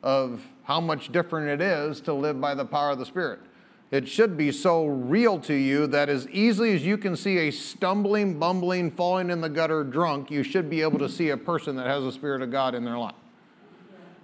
of 0.03 0.43
how 0.65 0.81
much 0.81 1.13
different 1.13 1.49
it 1.49 1.65
is 1.65 2.01
to 2.03 2.15
live 2.15 2.41
by 2.41 2.55
the 2.55 2.65
power 2.65 2.91
of 2.91 2.99
the 2.99 3.07
Spirit. 3.07 3.41
It 3.91 4.09
should 4.09 4.35
be 4.37 4.51
so 4.51 4.87
real 4.87 5.39
to 5.41 5.55
you 5.55 5.87
that 5.89 6.09
as 6.09 6.27
easily 6.29 6.75
as 6.75 6.87
you 6.87 6.97
can 6.97 7.17
see 7.17 7.37
a 7.49 7.51
stumbling, 7.51 8.39
bumbling, 8.39 8.91
falling 8.91 9.29
in 9.29 9.43
the 9.43 9.49
gutter 9.51 9.85
drunk, 9.85 10.31
you 10.31 10.43
should 10.43 10.71
be 10.71 10.81
able 10.81 10.99
to 10.99 11.09
see 11.09 11.29
a 11.31 11.37
person 11.37 11.77
that 11.77 11.87
has 11.87 12.03
the 12.03 12.13
Spirit 12.13 12.41
of 12.41 12.51
God 12.51 12.75
in 12.75 12.85
their 12.85 12.99
life. 12.99 13.15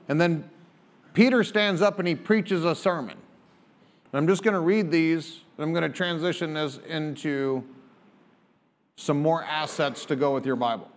And 0.09 0.21
then 0.21 0.49
Peter 1.15 1.45
stands 1.45 1.81
up 1.81 1.99
and 1.99 2.07
he 2.07 2.15
preaches 2.15 2.65
a 2.65 2.75
sermon. 2.75 3.17
I'm 4.13 4.29
just 4.29 4.45
going 4.45 4.55
to 4.55 4.61
read 4.61 4.93
these, 4.93 5.41
and 5.57 5.65
I'm 5.65 5.73
going 5.73 5.83
to 5.83 5.89
transition 5.89 6.55
this 6.55 6.79
into 6.89 7.65
some 8.97 9.21
more 9.21 9.43
assets 9.43 10.05
to 10.07 10.17
go 10.17 10.35
with 10.35 10.47
your 10.47 10.55
Bible. 10.55 10.89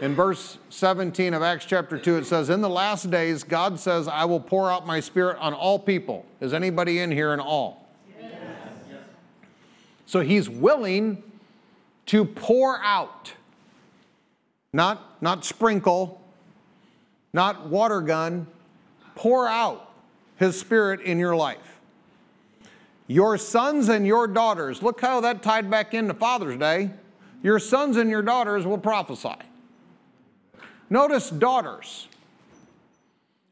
In 0.00 0.14
verse 0.14 0.58
17 0.68 1.34
of 1.34 1.42
Acts 1.42 1.64
chapter 1.64 1.98
2, 1.98 2.18
it 2.18 2.26
says, 2.26 2.50
In 2.50 2.60
the 2.60 2.68
last 2.68 3.10
days, 3.10 3.42
God 3.42 3.80
says, 3.80 4.06
I 4.06 4.24
will 4.24 4.38
pour 4.38 4.70
out 4.70 4.86
my 4.86 5.00
spirit 5.00 5.36
on 5.38 5.54
all 5.54 5.78
people. 5.78 6.24
Is 6.40 6.54
anybody 6.54 7.00
in 7.00 7.10
here 7.10 7.34
in 7.34 7.40
all? 7.40 7.88
Yes. 8.18 8.30
So 10.06 10.20
he's 10.20 10.48
willing 10.48 11.22
to 12.06 12.24
pour 12.24 12.80
out, 12.82 13.34
not, 14.72 15.20
not 15.20 15.44
sprinkle, 15.44 16.20
not 17.32 17.68
water 17.68 18.00
gun, 18.00 18.46
pour 19.14 19.46
out 19.46 19.92
his 20.36 20.58
spirit 20.58 21.00
in 21.00 21.18
your 21.18 21.36
life. 21.36 21.80
Your 23.06 23.36
sons 23.38 23.88
and 23.88 24.06
your 24.06 24.26
daughters, 24.26 24.82
look 24.82 25.00
how 25.00 25.20
that 25.20 25.42
tied 25.42 25.70
back 25.70 25.94
into 25.94 26.14
Father's 26.14 26.56
Day. 26.56 26.90
Your 27.42 27.58
sons 27.58 27.96
and 27.96 28.08
your 28.08 28.22
daughters 28.22 28.66
will 28.66 28.78
prophesy. 28.78 29.34
Notice 30.88 31.30
daughters. 31.30 32.08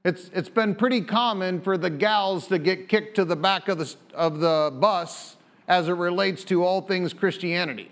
It's, 0.05 0.31
it's 0.33 0.49
been 0.49 0.75
pretty 0.75 1.01
common 1.01 1.61
for 1.61 1.77
the 1.77 1.91
gals 1.91 2.47
to 2.49 2.59
get 2.59 2.89
kicked 2.89 3.17
to 3.17 3.25
the 3.25 3.37
back 3.37 3.69
of 3.69 3.79
the, 3.79 3.95
of 4.15 4.41
the 4.41 4.73
bus 4.79 5.37
as 5.67 5.89
it 5.89 5.93
relates 5.93 6.45
to 6.45 6.65
all 6.65 6.81
things 6.81 7.13
Christianity, 7.13 7.91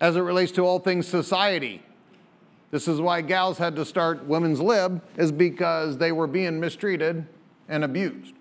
as 0.00 0.16
it 0.16 0.20
relates 0.20 0.52
to 0.52 0.62
all 0.62 0.78
things 0.78 1.06
society. 1.06 1.82
This 2.70 2.86
is 2.86 3.00
why 3.00 3.20
gals 3.20 3.58
had 3.58 3.74
to 3.76 3.84
start 3.84 4.24
women's 4.26 4.60
lib, 4.60 5.02
is 5.16 5.32
because 5.32 5.98
they 5.98 6.12
were 6.12 6.26
being 6.26 6.60
mistreated 6.60 7.26
and 7.68 7.84
abused. 7.84 8.34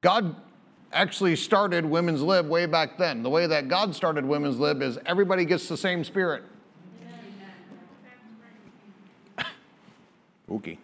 God 0.00 0.36
actually 0.92 1.36
started 1.36 1.84
women's 1.84 2.22
lib 2.22 2.48
way 2.48 2.66
back 2.66 2.98
then. 2.98 3.22
The 3.22 3.30
way 3.30 3.46
that 3.46 3.68
God 3.68 3.94
started 3.94 4.24
women's 4.24 4.58
lib 4.58 4.82
is 4.82 4.98
everybody 5.06 5.44
gets 5.44 5.68
the 5.68 5.76
same 5.76 6.02
spirit. 6.04 6.44
Spooky. 10.44 10.78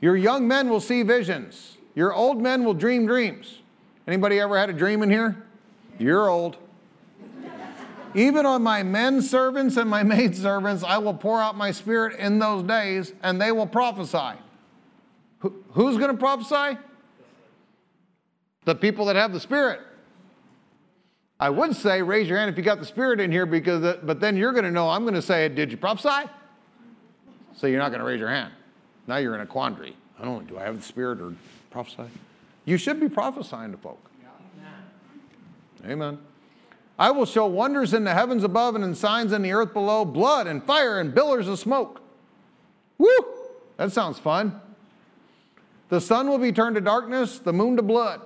Your 0.00 0.16
young 0.16 0.48
men 0.48 0.68
will 0.68 0.80
see 0.80 1.02
visions. 1.02 1.76
Your 1.94 2.12
old 2.12 2.40
men 2.40 2.64
will 2.64 2.74
dream 2.74 3.06
dreams. 3.06 3.60
Anybody 4.06 4.40
ever 4.40 4.58
had 4.58 4.70
a 4.70 4.72
dream 4.72 5.02
in 5.02 5.10
here? 5.10 5.44
You're 5.98 6.28
old. 6.28 6.56
Even 8.14 8.46
on 8.46 8.62
my 8.62 8.82
men 8.82 9.22
servants 9.22 9.76
and 9.76 9.88
my 9.88 10.02
maid 10.02 10.36
servants, 10.36 10.82
I 10.82 10.98
will 10.98 11.14
pour 11.14 11.40
out 11.40 11.56
my 11.56 11.70
spirit 11.70 12.18
in 12.18 12.38
those 12.38 12.62
days, 12.62 13.12
and 13.22 13.40
they 13.40 13.52
will 13.52 13.66
prophesy. 13.66 14.38
who's 15.40 15.96
going 15.96 16.10
to 16.10 16.16
prophesy? 16.16 16.78
The 18.64 18.74
people 18.74 19.06
that 19.06 19.16
have 19.16 19.32
the 19.32 19.40
spirit. 19.40 19.80
I 21.40 21.50
would 21.50 21.74
say, 21.74 22.02
raise 22.02 22.28
your 22.28 22.38
hand 22.38 22.50
if 22.50 22.56
you 22.56 22.62
got 22.62 22.78
the 22.78 22.86
spirit 22.86 23.18
in 23.18 23.32
here, 23.32 23.46
because, 23.46 23.96
but 24.04 24.20
then 24.20 24.36
you're 24.36 24.52
going 24.52 24.64
to 24.64 24.70
know 24.70 24.88
I'm 24.88 25.02
going 25.02 25.14
to 25.14 25.22
say, 25.22 25.48
Did 25.48 25.72
you 25.72 25.76
prophesy? 25.76 26.28
So 27.56 27.66
you're 27.66 27.80
not 27.80 27.88
going 27.88 27.98
to 27.98 28.06
raise 28.06 28.20
your 28.20 28.28
hand. 28.28 28.52
Now 29.06 29.16
you're 29.16 29.34
in 29.34 29.40
a 29.40 29.46
quandary. 29.46 29.96
I 30.18 30.24
don't 30.24 30.42
know, 30.42 30.48
do 30.48 30.58
I 30.58 30.62
have 30.62 30.76
the 30.76 30.82
Spirit 30.82 31.20
or 31.20 31.34
prophesy? 31.70 32.08
You 32.64 32.76
should 32.76 33.00
be 33.00 33.08
prophesying 33.08 33.72
to 33.72 33.76
folk. 33.76 34.10
Amen. 35.84 36.18
I 37.02 37.10
will 37.10 37.26
show 37.26 37.46
wonders 37.46 37.94
in 37.94 38.04
the 38.04 38.14
heavens 38.14 38.44
above 38.44 38.76
and 38.76 38.84
in 38.84 38.94
signs 38.94 39.32
in 39.32 39.42
the 39.42 39.50
earth 39.50 39.72
below 39.72 40.04
blood 40.04 40.46
and 40.46 40.62
fire 40.62 41.00
and 41.00 41.12
billers 41.12 41.48
of 41.48 41.58
smoke. 41.58 42.00
Woo! 42.96 43.08
That 43.76 43.90
sounds 43.90 44.20
fun. 44.20 44.60
The 45.88 46.00
sun 46.00 46.28
will 46.28 46.38
be 46.38 46.52
turned 46.52 46.76
to 46.76 46.80
darkness, 46.80 47.40
the 47.40 47.52
moon 47.52 47.74
to 47.74 47.82
blood, 47.82 48.20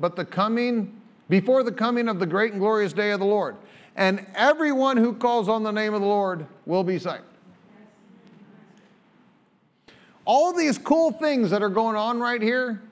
but 0.00 0.16
the 0.16 0.24
coming, 0.24 1.00
before 1.28 1.62
the 1.62 1.70
coming 1.70 2.08
of 2.08 2.18
the 2.18 2.26
great 2.26 2.50
and 2.50 2.60
glorious 2.60 2.92
day 2.92 3.12
of 3.12 3.20
the 3.20 3.26
Lord. 3.26 3.54
And 3.94 4.26
everyone 4.34 4.96
who 4.96 5.14
calls 5.14 5.48
on 5.48 5.62
the 5.62 5.70
name 5.70 5.94
of 5.94 6.00
the 6.00 6.06
Lord 6.08 6.44
will 6.66 6.82
be 6.82 6.98
saved. 6.98 7.22
All 10.24 10.52
these 10.52 10.76
cool 10.76 11.12
things 11.12 11.50
that 11.50 11.62
are 11.62 11.68
going 11.68 11.94
on 11.94 12.18
right 12.18 12.42
here 12.42 12.82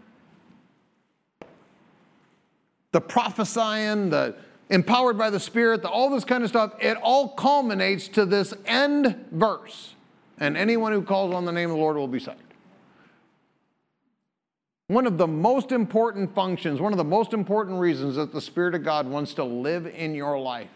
the 2.93 3.01
prophesying, 3.01 4.11
the 4.11 4.37
empowered 4.71 5.19
by 5.19 5.29
the 5.29 5.41
Spirit, 5.41 5.83
the, 5.83 5.89
all 5.89 6.09
this 6.09 6.25
kind 6.25 6.43
of 6.43 6.49
stuff 6.49 6.73
it 6.81 6.97
all 7.03 7.29
culminates 7.29 8.09
to 8.09 8.25
this 8.25 8.55
end 8.65 9.27
verse. 9.31 9.95
And 10.39 10.57
anyone 10.57 10.93
who 10.93 11.03
calls 11.03 11.35
on 11.35 11.45
the 11.45 11.53
name 11.53 11.71
of 11.71 11.77
the 11.77 11.83
Lord 11.83 11.97
will 11.97 12.09
be 12.09 12.21
saved. 12.21 12.39
One 14.87 15.07
of 15.07 15.19
the 15.19 15.27
most 15.27 15.71
important 15.71 16.35
functions, 16.35 16.81
one 16.81 16.93
of 16.93 16.99
the 16.99 17.05
most 17.05 17.33
important 17.33 17.79
reasons 17.79 18.17
that 18.17 18.33
the 18.33 18.41
Spirit 18.41 18.75
of 18.75 18.83
God 18.83 19.07
wants 19.07 19.35
to 19.35 19.45
live 19.45 19.87
in 19.87 20.15
your 20.15 20.39
life 20.39 20.71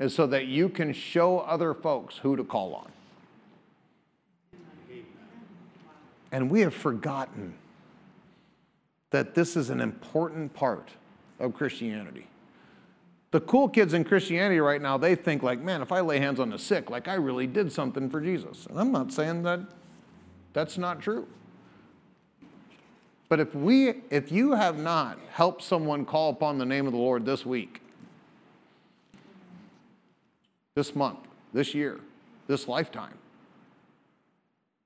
is 0.00 0.14
so 0.14 0.26
that 0.28 0.46
you 0.46 0.68
can 0.68 0.92
show 0.92 1.40
other 1.40 1.74
folks 1.74 2.16
who 2.16 2.36
to 2.36 2.42
call 2.42 2.74
on. 2.74 2.90
And 6.32 6.50
we 6.50 6.60
have 6.62 6.74
forgotten 6.74 7.54
that 9.10 9.34
this 9.34 9.54
is 9.56 9.68
an 9.68 9.80
important 9.80 10.54
part 10.54 10.88
of 11.38 11.54
Christianity. 11.54 12.26
The 13.32 13.40
cool 13.40 13.68
kids 13.68 13.94
in 13.94 14.04
Christianity 14.04 14.60
right 14.60 14.80
now, 14.80 14.98
they 14.98 15.14
think 15.14 15.42
like, 15.42 15.58
man, 15.58 15.80
if 15.80 15.90
I 15.90 16.00
lay 16.00 16.18
hands 16.18 16.38
on 16.38 16.50
the 16.50 16.58
sick, 16.58 16.90
like 16.90 17.08
I 17.08 17.14
really 17.14 17.46
did 17.46 17.72
something 17.72 18.10
for 18.10 18.20
Jesus. 18.20 18.66
And 18.66 18.78
I'm 18.78 18.92
not 18.92 19.10
saying 19.10 19.42
that 19.44 19.60
that's 20.52 20.76
not 20.76 21.00
true. 21.00 21.26
But 23.30 23.40
if 23.40 23.54
we 23.54 24.02
if 24.10 24.30
you 24.30 24.52
have 24.52 24.78
not 24.78 25.18
helped 25.30 25.62
someone 25.62 26.04
call 26.04 26.28
upon 26.28 26.58
the 26.58 26.66
name 26.66 26.86
of 26.86 26.92
the 26.92 26.98
Lord 26.98 27.24
this 27.24 27.46
week, 27.46 27.80
this 30.74 30.94
month, 30.94 31.20
this 31.54 31.74
year, 31.74 32.00
this 32.48 32.68
lifetime, 32.68 33.16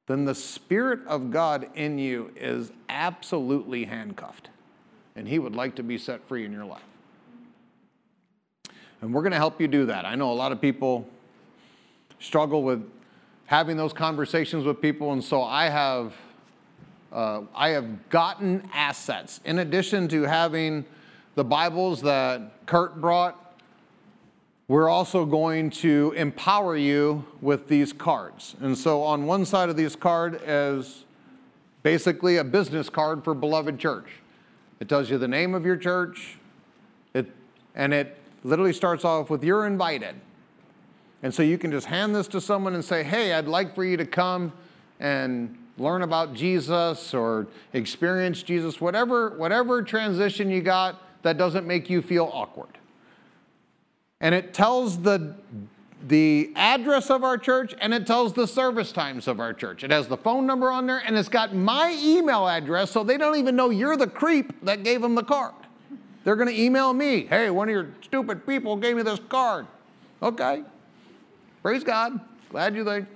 then 0.07 0.24
the 0.24 0.36
Spirit 0.36 1.05
of 1.09 1.32
God 1.32 1.68
in 1.74 1.99
you 1.99 2.32
is 2.36 2.70
absolutely 2.88 3.86
handcuffed. 3.86 4.51
And 5.16 5.26
He 5.26 5.40
would 5.40 5.57
like 5.57 5.74
to 5.74 5.82
be 5.82 5.99
set 5.99 6.22
free 6.28 6.44
in 6.44 6.53
your 6.53 6.64
life. 6.64 6.82
And 9.01 9.12
we're 9.12 9.22
going 9.22 9.32
to 9.32 9.38
help 9.38 9.61
you 9.61 9.68
do 9.68 9.86
that. 9.86 10.05
I 10.05 10.14
know 10.14 10.32
a 10.32 10.34
lot 10.34 10.53
of 10.53 10.61
people 10.61 11.07
struggle 12.18 12.62
with 12.62 12.88
having 13.47 13.76
those 13.76 13.92
conversations 13.92 14.64
with 14.64 14.80
people, 14.80 15.12
and 15.12 15.22
so 15.22 15.42
I 15.42 15.68
have. 15.68 16.14
Uh, 17.12 17.42
I 17.55 17.68
have 17.70 18.11
gotten 18.11 18.68
assets. 18.74 19.40
In 19.44 19.61
addition 19.61 20.09
to 20.09 20.24
having 20.24 20.84
the 21.34 21.44
Bibles 21.44 22.03
that 22.03 22.66
Kurt 22.66 23.01
brought 23.01 23.47
we're 24.68 24.88
also 24.88 25.24
going 25.24 25.70
to 25.70 26.12
empower 26.16 26.76
you 26.76 27.24
with 27.40 27.68
these 27.68 27.92
cards. 27.92 28.57
And 28.61 28.76
so 28.76 29.01
on 29.03 29.24
one 29.24 29.44
side 29.44 29.68
of 29.68 29.76
these 29.76 29.94
card 29.94 30.40
is 30.44 31.05
basically 31.84 32.38
a 32.38 32.44
business 32.44 32.88
card 32.88 33.22
for 33.22 33.32
Beloved 33.32 33.78
Church. 33.78 34.09
It 34.80 34.88
tells 34.88 35.09
you 35.09 35.18
the 35.18 35.28
name 35.28 35.55
of 35.55 35.64
your 35.64 35.76
church, 35.76 36.36
it, 37.14 37.30
and 37.76 37.94
it 37.94 38.18
literally 38.45 38.72
starts 38.72 39.05
off 39.05 39.30
with 39.30 39.45
you're 39.45 39.66
invited. 39.66 40.14
And 41.22 41.34
so 41.34 41.43
you 41.43 41.59
can 41.59 41.70
just 41.70 41.87
hand 41.87 42.14
this 42.14 42.28
to 42.28 42.41
someone 42.41 42.74
and 42.74 42.84
say, 42.84 43.03
hey, 43.03 43.32
I'd 43.32 43.47
like 43.47 43.74
for 43.74 43.84
you 43.84 43.97
to 43.97 44.07
come 44.07 44.53
and 45.01 45.57
learn 45.78 46.03
about 46.03 46.34
Jesus 46.34 47.12
or 47.12 47.47
experience 47.72 48.43
Jesus, 48.43 48.80
whatever, 48.80 49.30
whatever 49.30 49.82
transition 49.82 50.51
you 50.51 50.62
got 50.62 51.03
that 51.22 51.37
doesn't 51.37 51.66
make 51.66 51.91
you 51.91 52.01
feel 52.01 52.30
awkward 52.32 52.76
and 54.20 54.34
it 54.34 54.55
tells 54.55 54.99
the 55.03 55.34
the 56.09 56.53
address 56.55 57.11
of 57.11 57.24
our 57.24 57.37
church 57.37 57.74
and 57.80 57.93
it 57.93 58.07
tells 58.07 58.32
the 58.32 58.47
service 58.47 58.93
times 58.93 59.26
of 59.26 59.41
our 59.41 59.53
church. 59.53 59.82
It 59.82 59.91
has 59.91 60.07
the 60.07 60.16
phone 60.16 60.47
number 60.47 60.70
on 60.70 60.87
there 60.87 61.03
and 61.05 61.16
it's 61.16 61.28
got 61.28 61.55
my 61.55 61.99
email 62.01 62.47
address 62.47 62.93
so 62.93 63.03
they 63.03 63.16
don't 63.16 63.37
even 63.37 63.57
know 63.57 63.70
you're 63.70 63.97
the 63.97 64.07
creep 64.07 64.53
that 64.64 64.84
gave 64.84 65.01
them 65.01 65.14
the 65.14 65.24
card. 65.24 65.55
They're 66.27 66.35
going 66.35 66.49
to 66.49 66.61
email 66.61 66.93
me, 66.93 67.27
hey, 67.27 67.51
one 67.51 67.68
of 67.68 67.72
your 67.72 67.87
stupid 68.03 68.45
people 68.49 68.74
gave 68.74 68.97
me 68.97 69.03
this 69.05 69.20
card. 69.29 69.64
Okay. 70.20 70.64
Praise 71.62 71.85
God. 71.85 72.18
Glad 72.51 72.74
you 72.74 72.85
think. 72.85 73.07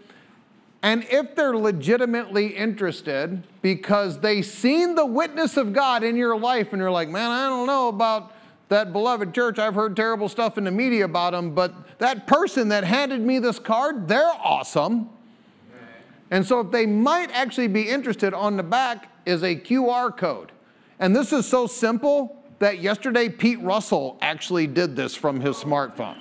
And 0.84 1.04
if 1.10 1.34
they're 1.34 1.56
legitimately 1.56 2.46
interested 2.54 3.42
because 3.62 4.20
they 4.20 4.42
seen 4.42 4.94
the 4.94 5.04
witness 5.04 5.56
of 5.56 5.72
God 5.72 6.04
in 6.04 6.14
your 6.14 6.38
life 6.38 6.72
and 6.72 6.78
you're 6.78 6.92
like, 6.92 7.08
man, 7.08 7.32
I 7.32 7.48
don't 7.48 7.66
know 7.66 7.88
about 7.88 8.32
that 8.68 8.92
beloved 8.92 9.34
church, 9.34 9.58
I've 9.58 9.74
heard 9.74 9.96
terrible 9.96 10.28
stuff 10.28 10.56
in 10.56 10.62
the 10.62 10.70
media 10.70 11.04
about 11.04 11.32
them, 11.32 11.52
but 11.52 11.98
that 11.98 12.28
person 12.28 12.68
that 12.68 12.84
handed 12.84 13.20
me 13.20 13.40
this 13.40 13.58
card, 13.58 14.06
they're 14.06 14.32
awesome. 14.40 15.10
And 16.30 16.46
so, 16.46 16.60
if 16.60 16.70
they 16.70 16.86
might 16.86 17.32
actually 17.32 17.66
be 17.66 17.88
interested, 17.88 18.32
on 18.34 18.56
the 18.56 18.62
back 18.62 19.08
is 19.26 19.42
a 19.42 19.56
QR 19.56 20.16
code. 20.16 20.52
And 21.00 21.16
this 21.16 21.32
is 21.32 21.44
so 21.44 21.66
simple 21.66 22.39
that 22.60 22.78
yesterday 22.78 23.28
Pete 23.28 23.60
Russell 23.60 24.16
actually 24.20 24.66
did 24.66 24.94
this 24.94 25.16
from 25.16 25.40
his 25.40 25.56
smartphone. 25.56 26.16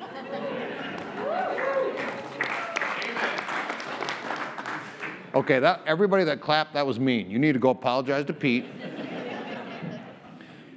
Okay, 5.35 5.59
that 5.59 5.81
everybody 5.85 6.23
that 6.23 6.41
clapped, 6.41 6.73
that 6.73 6.87
was 6.87 6.99
mean. 6.99 7.29
You 7.29 7.37
need 7.37 7.53
to 7.53 7.59
go 7.59 7.69
apologize 7.69 8.25
to 8.25 8.33
Pete 8.33 8.65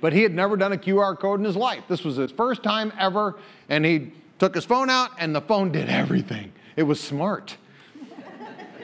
but 0.03 0.13
he 0.13 0.23
had 0.23 0.35
never 0.35 0.57
done 0.57 0.73
a 0.73 0.77
QR 0.77 1.17
code 1.17 1.39
in 1.39 1.47
his 1.47 1.57
life. 1.57 1.85
This 1.89 2.05
was 2.05 2.17
his 2.17 2.33
first 2.33 2.63
time 2.65 2.93
ever, 2.99 3.39
and 3.69 3.87
he 3.87 4.13
took 4.41 4.55
his 4.55 4.65
phone 4.65 4.91
out, 4.91 5.13
and 5.17 5.35
the 5.35 5.41
phone 5.41 5.71
did 5.71 5.89
everything. 5.89 6.53
It 6.75 6.83
was 6.83 7.01
smart. 7.01 7.57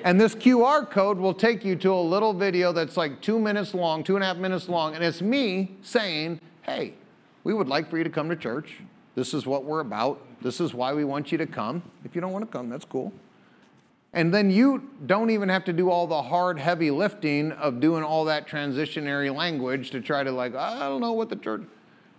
and 0.05 0.18
this 0.18 0.37
QR 0.37 0.89
code 0.89 1.18
will 1.18 1.35
take 1.35 1.64
you 1.64 1.74
to 1.74 1.93
a 1.93 2.01
little 2.01 2.33
video 2.33 2.72
that's 2.72 2.97
like 2.97 3.20
two 3.20 3.41
minutes 3.41 3.74
long, 3.74 4.05
two 4.05 4.14
and 4.14 4.22
a 4.22 4.29
half 4.29 4.37
minutes 4.37 4.68
long, 4.68 4.95
and 4.95 5.03
it's 5.03 5.20
me 5.20 5.76
saying, 5.83 6.41
Hey, 6.68 6.92
we 7.44 7.54
would 7.54 7.66
like 7.66 7.88
for 7.88 7.96
you 7.96 8.04
to 8.04 8.10
come 8.10 8.28
to 8.28 8.36
church. 8.36 8.76
This 9.14 9.32
is 9.32 9.46
what 9.46 9.64
we're 9.64 9.80
about. 9.80 10.20
This 10.42 10.60
is 10.60 10.74
why 10.74 10.92
we 10.92 11.02
want 11.02 11.32
you 11.32 11.38
to 11.38 11.46
come. 11.46 11.82
If 12.04 12.14
you 12.14 12.20
don't 12.20 12.30
want 12.30 12.44
to 12.44 12.52
come, 12.52 12.68
that's 12.68 12.84
cool. 12.84 13.10
And 14.12 14.34
then 14.34 14.50
you 14.50 14.90
don't 15.06 15.30
even 15.30 15.48
have 15.48 15.64
to 15.64 15.72
do 15.72 15.88
all 15.88 16.06
the 16.06 16.20
hard, 16.20 16.58
heavy 16.58 16.90
lifting 16.90 17.52
of 17.52 17.80
doing 17.80 18.04
all 18.04 18.26
that 18.26 18.46
transitionary 18.46 19.34
language 19.34 19.90
to 19.92 20.02
try 20.02 20.22
to, 20.22 20.30
like, 20.30 20.54
I 20.54 20.80
don't 20.80 21.00
know 21.00 21.14
what 21.14 21.30
the 21.30 21.36
church. 21.36 21.62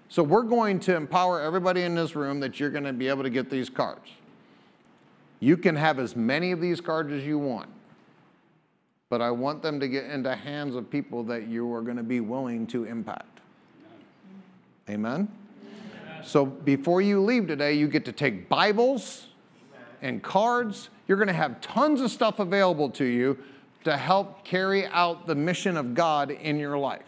So 0.08 0.24
we're 0.24 0.42
going 0.42 0.80
to 0.82 0.96
empower 0.96 1.40
everybody 1.40 1.84
in 1.84 1.94
this 1.94 2.16
room 2.16 2.40
that 2.40 2.60
you're 2.60 2.72
going 2.72 2.86
to 2.86 2.94
be 2.94 3.08
able 3.08 3.22
to 3.22 3.30
get 3.30 3.52
these 3.52 3.70
cards. 3.70 4.10
You 5.40 5.58
can 5.58 5.76
have 5.76 6.00
as 6.00 6.16
many 6.16 6.52
of 6.52 6.60
these 6.60 6.82
cards 6.82 7.14
as 7.14 7.24
you 7.24 7.38
want, 7.38 7.70
but 9.10 9.22
I 9.22 9.30
want 9.30 9.62
them 9.62 9.80
to 9.80 9.88
get 9.88 10.06
into 10.06 10.36
hands 10.36 10.76
of 10.76 10.90
people 10.90 11.24
that 11.26 11.48
you 11.48 11.72
are 11.72 11.84
going 11.84 11.98
to 11.98 12.04
be 12.04 12.20
willing 12.20 12.66
to 12.68 12.86
impact. 12.86 13.39
Amen? 14.90 15.28
So 16.24 16.46
before 16.46 17.02
you 17.02 17.22
leave 17.22 17.48
today, 17.48 17.74
you 17.74 17.88
get 17.88 18.06
to 18.06 18.12
take 18.12 18.50
Bibles 18.50 19.28
and 20.02 20.22
cards 20.24 20.90
you're 21.10 21.18
going 21.18 21.28
to 21.28 21.34
have 21.34 21.60
tons 21.60 22.02
of 22.02 22.12
stuff 22.12 22.38
available 22.38 22.88
to 22.92 23.04
you 23.04 23.40
to 23.84 23.98
help 23.98 24.46
carry 24.46 24.86
out 24.86 25.26
the 25.26 25.34
mission 25.34 25.76
of 25.76 25.96
God 25.96 26.30
in 26.30 26.60
your 26.60 26.78
life. 26.78 27.02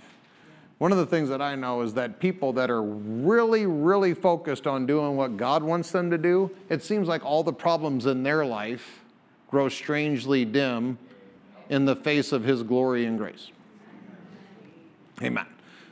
One 0.79 0.91
of 0.91 0.97
the 0.97 1.05
things 1.05 1.29
that 1.29 1.39
I 1.39 1.53
know 1.53 1.81
is 1.81 1.93
that 1.93 2.19
people 2.19 2.51
that 2.53 2.71
are 2.71 2.81
really, 2.81 3.67
really 3.67 4.15
focused 4.15 4.65
on 4.65 4.87
doing 4.87 5.15
what 5.15 5.37
God 5.37 5.61
wants 5.61 5.91
them 5.91 6.09
to 6.09 6.17
do, 6.17 6.49
it 6.67 6.81
seems 6.81 7.07
like 7.07 7.23
all 7.23 7.43
the 7.43 7.53
problems 7.53 8.07
in 8.07 8.23
their 8.23 8.43
life 8.43 9.03
grow 9.51 9.69
strangely 9.69 10.45
dim 10.45 10.97
in 11.69 11.85
the 11.85 11.95
face 11.95 12.31
of 12.31 12.43
His 12.43 12.63
glory 12.63 13.05
and 13.05 13.19
grace. 13.19 13.51
Amen. 15.21 15.45